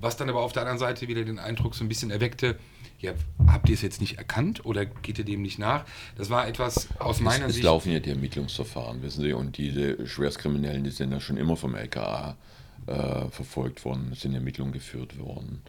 [0.00, 2.58] was dann aber auf der anderen Seite wieder den Eindruck so ein bisschen erweckte,
[2.98, 3.12] ja,
[3.46, 5.84] habt ihr es jetzt nicht erkannt oder geht ihr dem nicht nach?
[6.16, 7.64] Das war etwas aus meiner es, Sicht.
[7.64, 11.56] Es laufen ja die Ermittlungsverfahren, wissen Sie, und diese Schwerstkriminellen, die sind ja schon immer
[11.56, 12.36] vom LKA
[12.86, 15.62] äh, verfolgt worden, sind Ermittlungen geführt worden.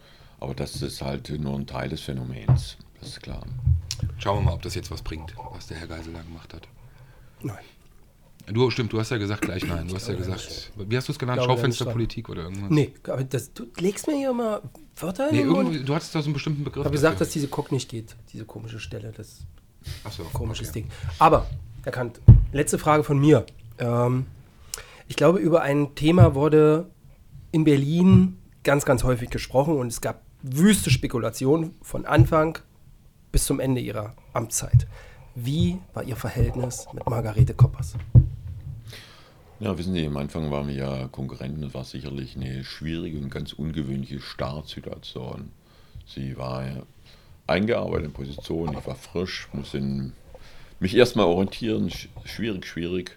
[0.44, 3.40] Aber das ist halt nur ein Teil des Phänomens, das ist klar.
[4.18, 6.68] Schauen wir mal, ob das jetzt was bringt, was der Herr Geisel da gemacht hat.
[7.42, 7.64] Nein.
[8.52, 9.88] Du, stimmt, du hast ja gesagt gleich nein.
[9.88, 11.42] Du hast ja gesagt, wie hast du es genannt?
[11.42, 12.68] Schaufensterpolitik oder irgendwas?
[12.68, 14.60] Nee, aber das, du legst mir hier immer
[14.96, 15.88] Wörter in nee, den Mund.
[15.88, 16.82] Du hattest da so einen bestimmten Begriff.
[16.82, 19.46] Ich habe gesagt, dass diese Cock nicht geht, diese komische Stelle, das
[20.04, 20.82] Ach so, komisches okay.
[20.82, 20.90] Ding.
[21.18, 21.46] Aber,
[21.84, 22.20] Herr Kant,
[22.52, 23.46] letzte Frage von mir.
[23.78, 24.26] Ähm,
[25.08, 26.90] ich glaube, über ein Thema wurde
[27.50, 32.58] in Berlin ganz, ganz häufig gesprochen und es gab wüste Spekulationen von Anfang
[33.32, 34.86] bis zum Ende ihrer Amtszeit.
[35.34, 37.94] Wie war Ihr Verhältnis mit Margarete Koppers?
[39.58, 41.62] Ja, wissen Sie, am Anfang waren wir ja Konkurrenten.
[41.62, 45.50] Das war sicherlich eine schwierige und ganz ungewöhnliche Startsituation.
[46.06, 46.62] Sie war
[47.46, 50.12] eingearbeitet in Position, ich war frisch, musste
[50.78, 51.90] mich erstmal orientieren,
[52.24, 53.16] schwierig, schwierig.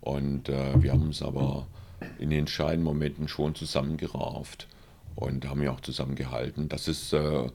[0.00, 1.66] Und äh, wir haben uns aber
[2.20, 4.68] in den entscheidenden Momenten schon zusammengerauft
[5.14, 6.68] und haben ja auch zusammengehalten.
[6.68, 7.48] Das ist äh,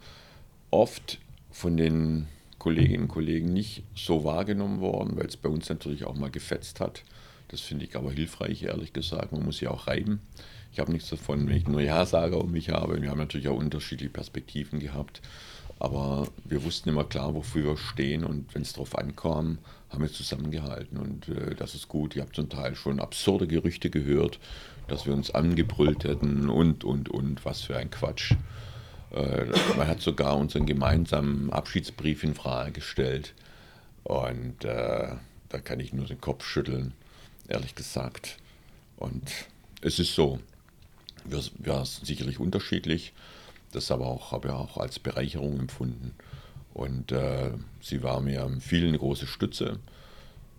[0.71, 1.19] oft
[1.51, 2.27] von den
[2.59, 6.79] Kolleginnen und Kollegen nicht so wahrgenommen worden, weil es bei uns natürlich auch mal gefetzt
[6.79, 7.03] hat.
[7.49, 9.31] Das finde ich aber hilfreich, ehrlich gesagt.
[9.31, 10.21] Man muss ja auch reiben.
[10.73, 13.01] Ich habe nichts davon, wenn ich nur Ja-Sager um mich habe.
[13.01, 15.21] Wir haben natürlich auch unterschiedliche Perspektiven gehabt.
[15.79, 18.23] Aber wir wussten immer klar, wofür wir stehen.
[18.23, 19.59] Und wenn es darauf ankam,
[19.89, 20.97] haben wir zusammengehalten.
[20.97, 22.15] Und äh, das ist gut.
[22.15, 24.39] Ich habe zum Teil schon absurde Gerüchte gehört,
[24.87, 27.45] dass wir uns angebrüllt hätten und, und, und.
[27.45, 28.33] Was für ein Quatsch.
[29.11, 29.45] Äh,
[29.77, 33.33] man hat sogar unseren gemeinsamen Abschiedsbrief in Frage gestellt.
[34.03, 35.15] Und äh,
[35.49, 36.93] da kann ich nur den Kopf schütteln
[37.47, 38.37] ehrlich gesagt.
[38.97, 39.31] Und
[39.81, 40.39] es ist so,
[41.25, 43.13] wir, wir sind sicherlich unterschiedlich,
[43.71, 46.13] das aber auch, habe ich auch als Bereicherung empfunden.
[46.73, 47.51] Und äh,
[47.81, 49.79] sie war mir viel eine große Stütze.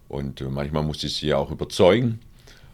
[0.09, 2.21] Und äh, manchmal musste ich sie auch überzeugen.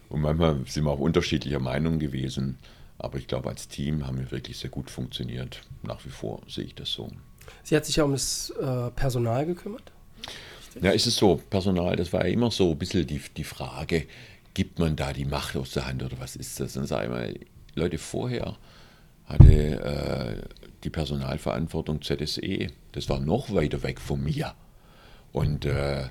[0.09, 2.57] Und manchmal sind wir auch unterschiedlicher Meinung gewesen.
[2.97, 5.61] Aber ich glaube, als Team haben wir wirklich sehr gut funktioniert.
[5.83, 7.11] Nach wie vor sehe ich das so.
[7.63, 9.91] Sie hat sich ja um das äh, Personal gekümmert?
[10.81, 14.07] Ja, ist es so, Personal, das war ja immer so ein bisschen die, die Frage,
[14.53, 16.75] gibt man da die Macht aus der Hand oder was ist das?
[16.75, 17.33] Und sage ich mal,
[17.75, 18.57] Leute, vorher
[19.25, 20.41] hatte äh,
[20.83, 24.53] die Personalverantwortung ZSE, das war noch weiter weg von mir.
[25.31, 26.05] Und äh,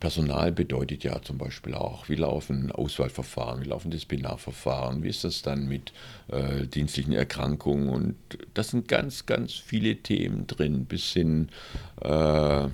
[0.00, 5.42] Personal bedeutet ja zum Beispiel auch, wie laufen Auswahlverfahren, wie laufen Disziplinarverfahren, wie ist das
[5.42, 5.92] dann mit
[6.28, 8.16] äh, dienstlichen Erkrankungen und
[8.54, 11.48] das sind ganz, ganz viele Themen drin, bis hin
[12.02, 12.68] äh,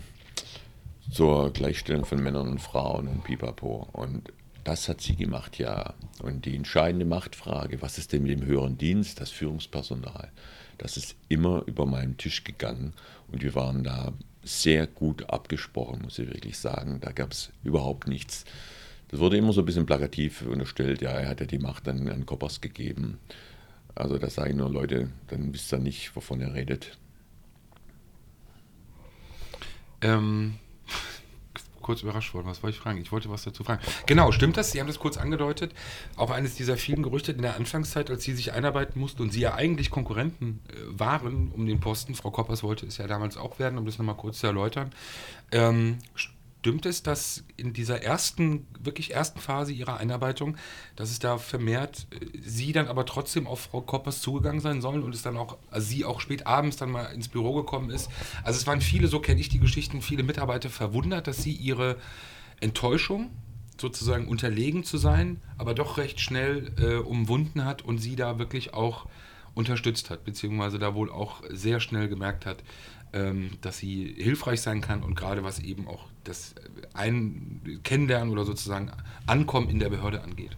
[1.11, 3.89] zur Gleichstellung von Männern und Frauen und pipapo.
[3.93, 4.33] Und
[4.65, 5.95] das hat sie gemacht, ja.
[6.23, 10.31] Und die entscheidende Machtfrage, was ist denn mit dem höheren Dienst, das Führungspersonal,
[10.79, 12.95] das ist immer über meinen Tisch gegangen
[13.31, 14.13] und wir waren da
[14.43, 16.99] sehr gut abgesprochen, muss ich wirklich sagen.
[17.01, 18.45] Da gab es überhaupt nichts.
[19.09, 22.09] Das wurde immer so ein bisschen plakativ unterstellt, ja, er hat ja die Macht dann
[22.09, 23.19] an Koppers gegeben.
[23.95, 26.99] Also da sage ich nur, Leute, dann wisst ihr nicht, wovon er redet.
[30.01, 30.55] Ähm,
[31.83, 32.47] kurz überrascht worden.
[32.47, 33.01] Was wollte ich fragen?
[33.01, 33.83] Ich wollte was dazu fragen.
[34.07, 34.73] Genau, stimmt das?
[34.73, 35.73] Sie haben das kurz angedeutet.
[36.17, 39.41] Auch eines dieser vielen Gerüchte in der Anfangszeit, als Sie sich einarbeiten mussten und Sie
[39.41, 42.15] ja eigentlich Konkurrenten äh, waren um den Posten.
[42.15, 44.93] Frau Koppers wollte es ja damals auch werden, um das nochmal kurz zu erläutern.
[45.51, 45.99] Ähm,
[46.63, 50.57] Stimmt es, dass in dieser ersten, wirklich ersten Phase ihrer Einarbeitung,
[50.95, 55.03] dass es da vermehrt äh, sie dann aber trotzdem auf Frau Koppers zugegangen sein sollen
[55.03, 58.09] und es dann auch, also sie auch spät abends dann mal ins Büro gekommen ist?
[58.45, 61.97] Also es waren viele, so kenne ich die Geschichten, viele Mitarbeiter verwundert, dass sie ihre
[62.61, 63.31] Enttäuschung
[63.81, 68.73] sozusagen unterlegen zu sein, aber doch recht schnell äh, umwunden hat und sie da wirklich
[68.73, 69.09] auch
[69.55, 72.63] unterstützt hat, beziehungsweise da wohl auch sehr schnell gemerkt hat,
[73.61, 76.55] dass sie hilfreich sein kann und gerade was eben auch das
[76.95, 78.91] ein Kennenlernen oder sozusagen
[79.27, 80.57] Ankommen in der Behörde angeht.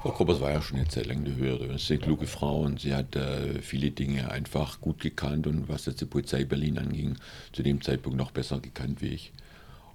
[0.00, 1.66] Frau Koppers war ja schon eine Zeit lang die Höhere.
[1.66, 5.68] Das ist eine kluge Frau und sie hat äh, viele Dinge einfach gut gekannt und
[5.68, 7.16] was jetzt die Polizei Berlin anging,
[7.52, 9.32] zu dem Zeitpunkt noch besser gekannt wie ich.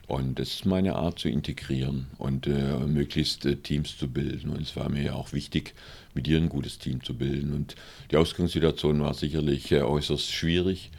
[0.07, 4.49] Und das ist meine Art zu integrieren und äh, möglichst äh, Teams zu bilden.
[4.49, 5.73] Und es war mir ja auch wichtig,
[6.13, 7.53] mit ihr ein gutes Team zu bilden.
[7.53, 7.75] Und
[8.11, 10.91] die Ausgangssituation war sicherlich äh, äußerst schwierig.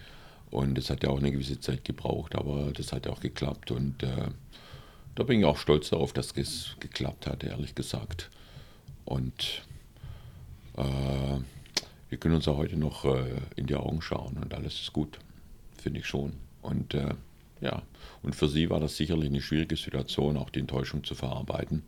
[0.54, 3.72] Und es hat ja auch eine gewisse Zeit gebraucht, aber das hat ja auch geklappt.
[3.72, 4.28] Und äh,
[5.16, 8.30] da bin ich auch stolz darauf, dass es geklappt hat, ehrlich gesagt.
[9.04, 9.62] Und
[10.76, 11.40] äh,
[12.08, 15.18] wir können uns auch heute noch äh, in die Augen schauen und alles ist gut,
[15.76, 16.34] finde ich schon.
[16.62, 17.14] Und äh,
[17.60, 17.82] ja,
[18.22, 21.82] und für sie war das sicherlich eine schwierige Situation, auch die Enttäuschung zu verarbeiten.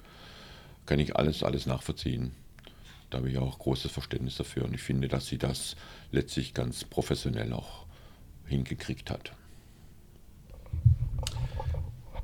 [0.87, 2.33] Kann ich alles, alles nachvollziehen.
[3.11, 5.77] Da habe ich auch großes Verständnis dafür und ich finde, dass sie das
[6.11, 7.86] letztlich ganz professionell auch
[8.47, 9.33] hingekriegt hat.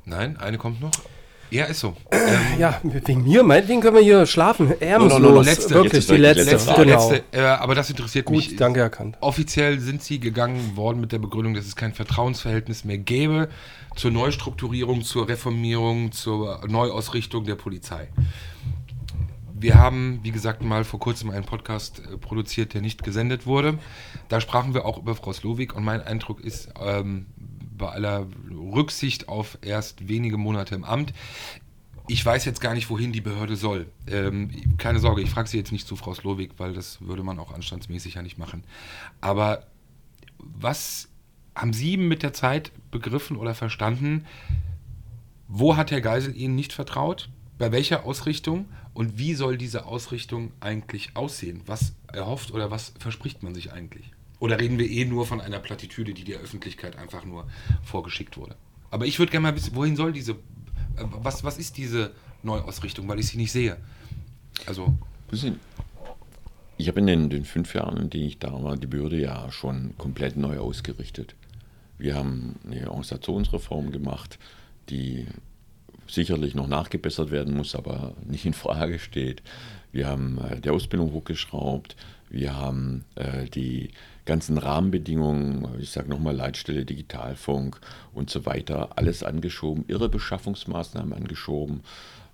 [0.05, 0.91] Nein, eine kommt noch.
[1.53, 1.95] Ja, ist so.
[2.11, 4.73] Ähm, ja, wegen mir, meinetwegen können wir hier schlafen.
[4.81, 5.19] Ärmslos.
[5.19, 5.75] No, no, no, letzte.
[5.75, 6.49] Wirklich, die letzte.
[6.49, 6.73] letzte.
[6.73, 7.09] Genau.
[7.11, 7.23] letzte.
[7.31, 8.49] Äh, aber das interessiert Gut, mich.
[8.49, 9.17] Gut, danke erkannt.
[9.21, 13.49] Offiziell sind sie gegangen worden mit der Begründung, dass es kein Vertrauensverhältnis mehr gäbe
[13.95, 18.07] zur Neustrukturierung, zur Reformierung, zur Neuausrichtung der Polizei.
[19.63, 23.79] Wir haben, wie gesagt, mal vor kurzem einen Podcast äh, produziert, der nicht gesendet wurde.
[24.27, 27.27] Da sprachen wir auch über Frau Slowik und mein Eindruck ist, ähm,
[27.77, 31.13] bei aller Rücksicht auf erst wenige Monate im Amt,
[32.09, 33.87] ich weiß jetzt gar nicht, wohin die Behörde soll.
[34.05, 37.39] Ähm, keine Sorge, ich frage Sie jetzt nicht zu Frau Slowik, weil das würde man
[37.39, 38.65] auch anstandsmäßig ja nicht machen.
[39.21, 39.67] Aber
[40.39, 41.07] was
[41.55, 44.25] haben Sie mit der Zeit begriffen oder verstanden?
[45.47, 47.29] Wo hat Herr Geisel Ihnen nicht vertraut?
[47.57, 48.65] Bei welcher Ausrichtung?
[48.93, 51.61] Und wie soll diese Ausrichtung eigentlich aussehen?
[51.65, 54.11] Was erhofft oder was verspricht man sich eigentlich?
[54.39, 57.47] Oder reden wir eh nur von einer Plattitüde, die der Öffentlichkeit einfach nur
[57.83, 58.55] vorgeschickt wurde?
[58.91, 60.35] Aber ich würde gerne mal wissen, wohin soll diese, äh,
[60.97, 62.11] was, was ist diese
[62.43, 63.77] Neuausrichtung, weil ich sie nicht sehe?
[64.67, 64.93] Also.
[66.77, 69.51] Ich habe in den, den, fünf Jahren, in denen ich da war, die Behörde ja
[69.51, 71.35] schon komplett neu ausgerichtet.
[71.97, 74.37] Wir haben eine Organisationsreform gemacht,
[74.89, 75.25] die
[76.07, 79.41] sicherlich noch nachgebessert werden muss, aber nicht in Frage steht.
[79.93, 81.95] Wir haben äh, die Ausbildung hochgeschraubt.
[82.29, 83.91] Wir haben äh, die
[84.25, 87.79] ganzen Rahmenbedingungen, ich sage nochmal Leitstelle Digitalfunk
[88.13, 91.81] und so weiter, alles angeschoben, irre Beschaffungsmaßnahmen angeschoben.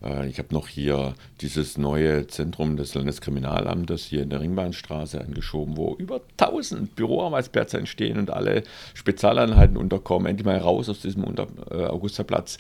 [0.02, 5.76] Äh, ich habe noch hier dieses neue Zentrum des Landeskriminalamtes hier in der Ringbahnstraße angeschoben,
[5.76, 8.64] wo über 1000 Büroarbeitsplätze entstehen und alle
[8.94, 10.28] Spezialeinheiten unterkommen.
[10.28, 11.48] Endlich mal raus aus diesem Unter
[11.92, 12.58] Augusterplatz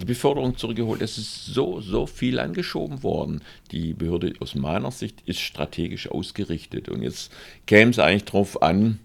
[0.00, 1.02] die Beförderung zurückgeholt.
[1.02, 3.42] Es ist so, so viel angeschoben worden.
[3.70, 6.88] Die Behörde aus meiner Sicht ist strategisch ausgerichtet.
[6.88, 7.32] Und jetzt
[7.66, 8.98] käme es eigentlich darauf an,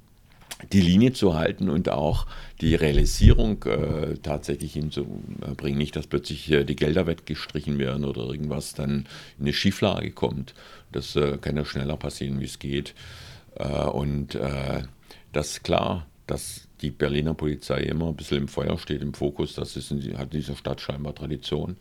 [0.71, 2.27] die Linie zu halten und auch
[2.61, 5.77] die Realisierung äh, tatsächlich hinzubringen.
[5.77, 9.07] Nicht, dass plötzlich äh, die Gelder weggestrichen werden oder irgendwas dann
[9.39, 10.53] in eine Schieflage kommt.
[10.91, 12.93] Das äh, kann ja schneller passieren, wie es geht.
[13.55, 14.83] Äh, und äh,
[15.33, 19.55] das ist klar, dass die Berliner Polizei immer ein bisschen im Feuer steht, im Fokus.
[19.55, 21.77] Das ist in, hat dieser Stadt scheinbar Tradition.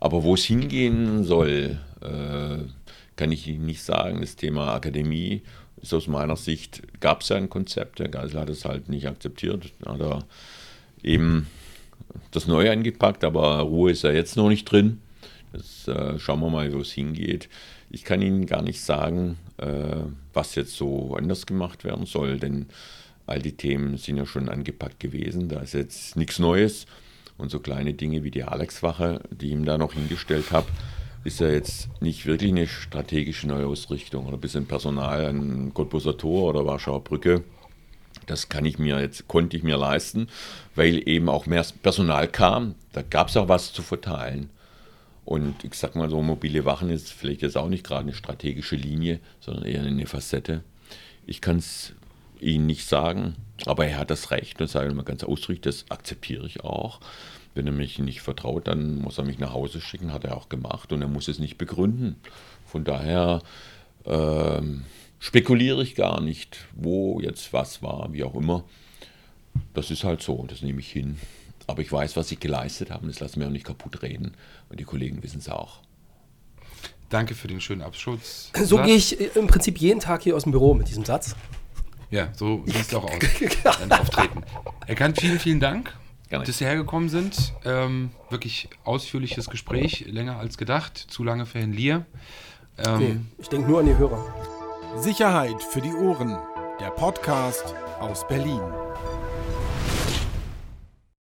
[0.00, 2.58] Aber wo es hingehen soll, äh,
[3.16, 4.20] kann ich Ihnen nicht sagen.
[4.20, 5.42] Das Thema Akademie
[5.80, 7.98] ist aus meiner Sicht, gab es ja ein Konzept.
[7.98, 9.72] Der Geisel hat es halt nicht akzeptiert.
[9.86, 10.24] Hat er
[11.02, 11.46] eben
[12.30, 15.00] das Neue angepackt, aber Ruhe ist ja jetzt noch nicht drin.
[15.52, 17.48] Das, äh, schauen wir mal, wo es hingeht.
[17.90, 20.02] Ich kann Ihnen gar nicht sagen, äh,
[20.32, 22.66] was jetzt so anders gemacht werden soll, denn
[23.26, 25.48] all die Themen sind ja schon angepackt gewesen.
[25.48, 26.86] Da ist jetzt nichts Neues.
[27.36, 30.68] Und so kleine Dinge wie die Alex-Wache, die ich ihm da noch hingestellt habe,
[31.24, 36.50] ist ja jetzt nicht wirklich eine strategische Neuausrichtung oder ein bisschen Personal an Cottbuser Tor
[36.50, 37.42] oder Warschauer Brücke.
[38.26, 40.28] Das kann ich mir jetzt, konnte ich mir leisten,
[40.74, 42.74] weil eben auch mehr Personal kam.
[42.92, 44.50] Da gab es auch was zu verteilen.
[45.24, 48.76] Und ich sag mal so, mobile Wachen ist vielleicht jetzt auch nicht gerade eine strategische
[48.76, 50.62] Linie, sondern eher eine Facette.
[51.26, 51.94] Ich kann es
[52.40, 53.36] Ihnen nicht sagen,
[53.66, 57.00] aber er hat das Recht, das sage ich mal ganz ausdrücklich, das akzeptiere ich auch.
[57.54, 60.48] Wenn er mich nicht vertraut, dann muss er mich nach Hause schicken, hat er auch
[60.48, 62.16] gemacht und er muss es nicht begründen.
[62.66, 63.42] Von daher
[64.06, 64.84] ähm,
[65.20, 68.64] spekuliere ich gar nicht, wo jetzt was war, wie auch immer.
[69.72, 71.18] Das ist halt so, das nehme ich hin.
[71.66, 74.32] Aber ich weiß, was sie geleistet haben, das lassen wir auch nicht kaputt reden.
[74.68, 75.80] Und die Kollegen wissen es auch.
[77.08, 78.50] Danke für den schönen Abschutz.
[78.64, 81.36] So gehe ich im Prinzip jeden Tag hier aus dem Büro mit diesem Satz.
[82.10, 83.18] Ja, so sieht es auch aus.
[83.78, 84.42] Dein Auftreten.
[84.86, 85.92] Herr Kant, vielen, vielen Dank,
[86.30, 87.54] dass Sie hergekommen sind.
[87.64, 92.06] Ähm, wirklich ausführliches Gespräch, länger als gedacht, zu lange für Herrn Lier.
[92.78, 94.24] Ähm, nee, ich denke nur an die Hörer.
[94.96, 96.36] Sicherheit für die Ohren.
[96.80, 98.60] Der Podcast aus Berlin.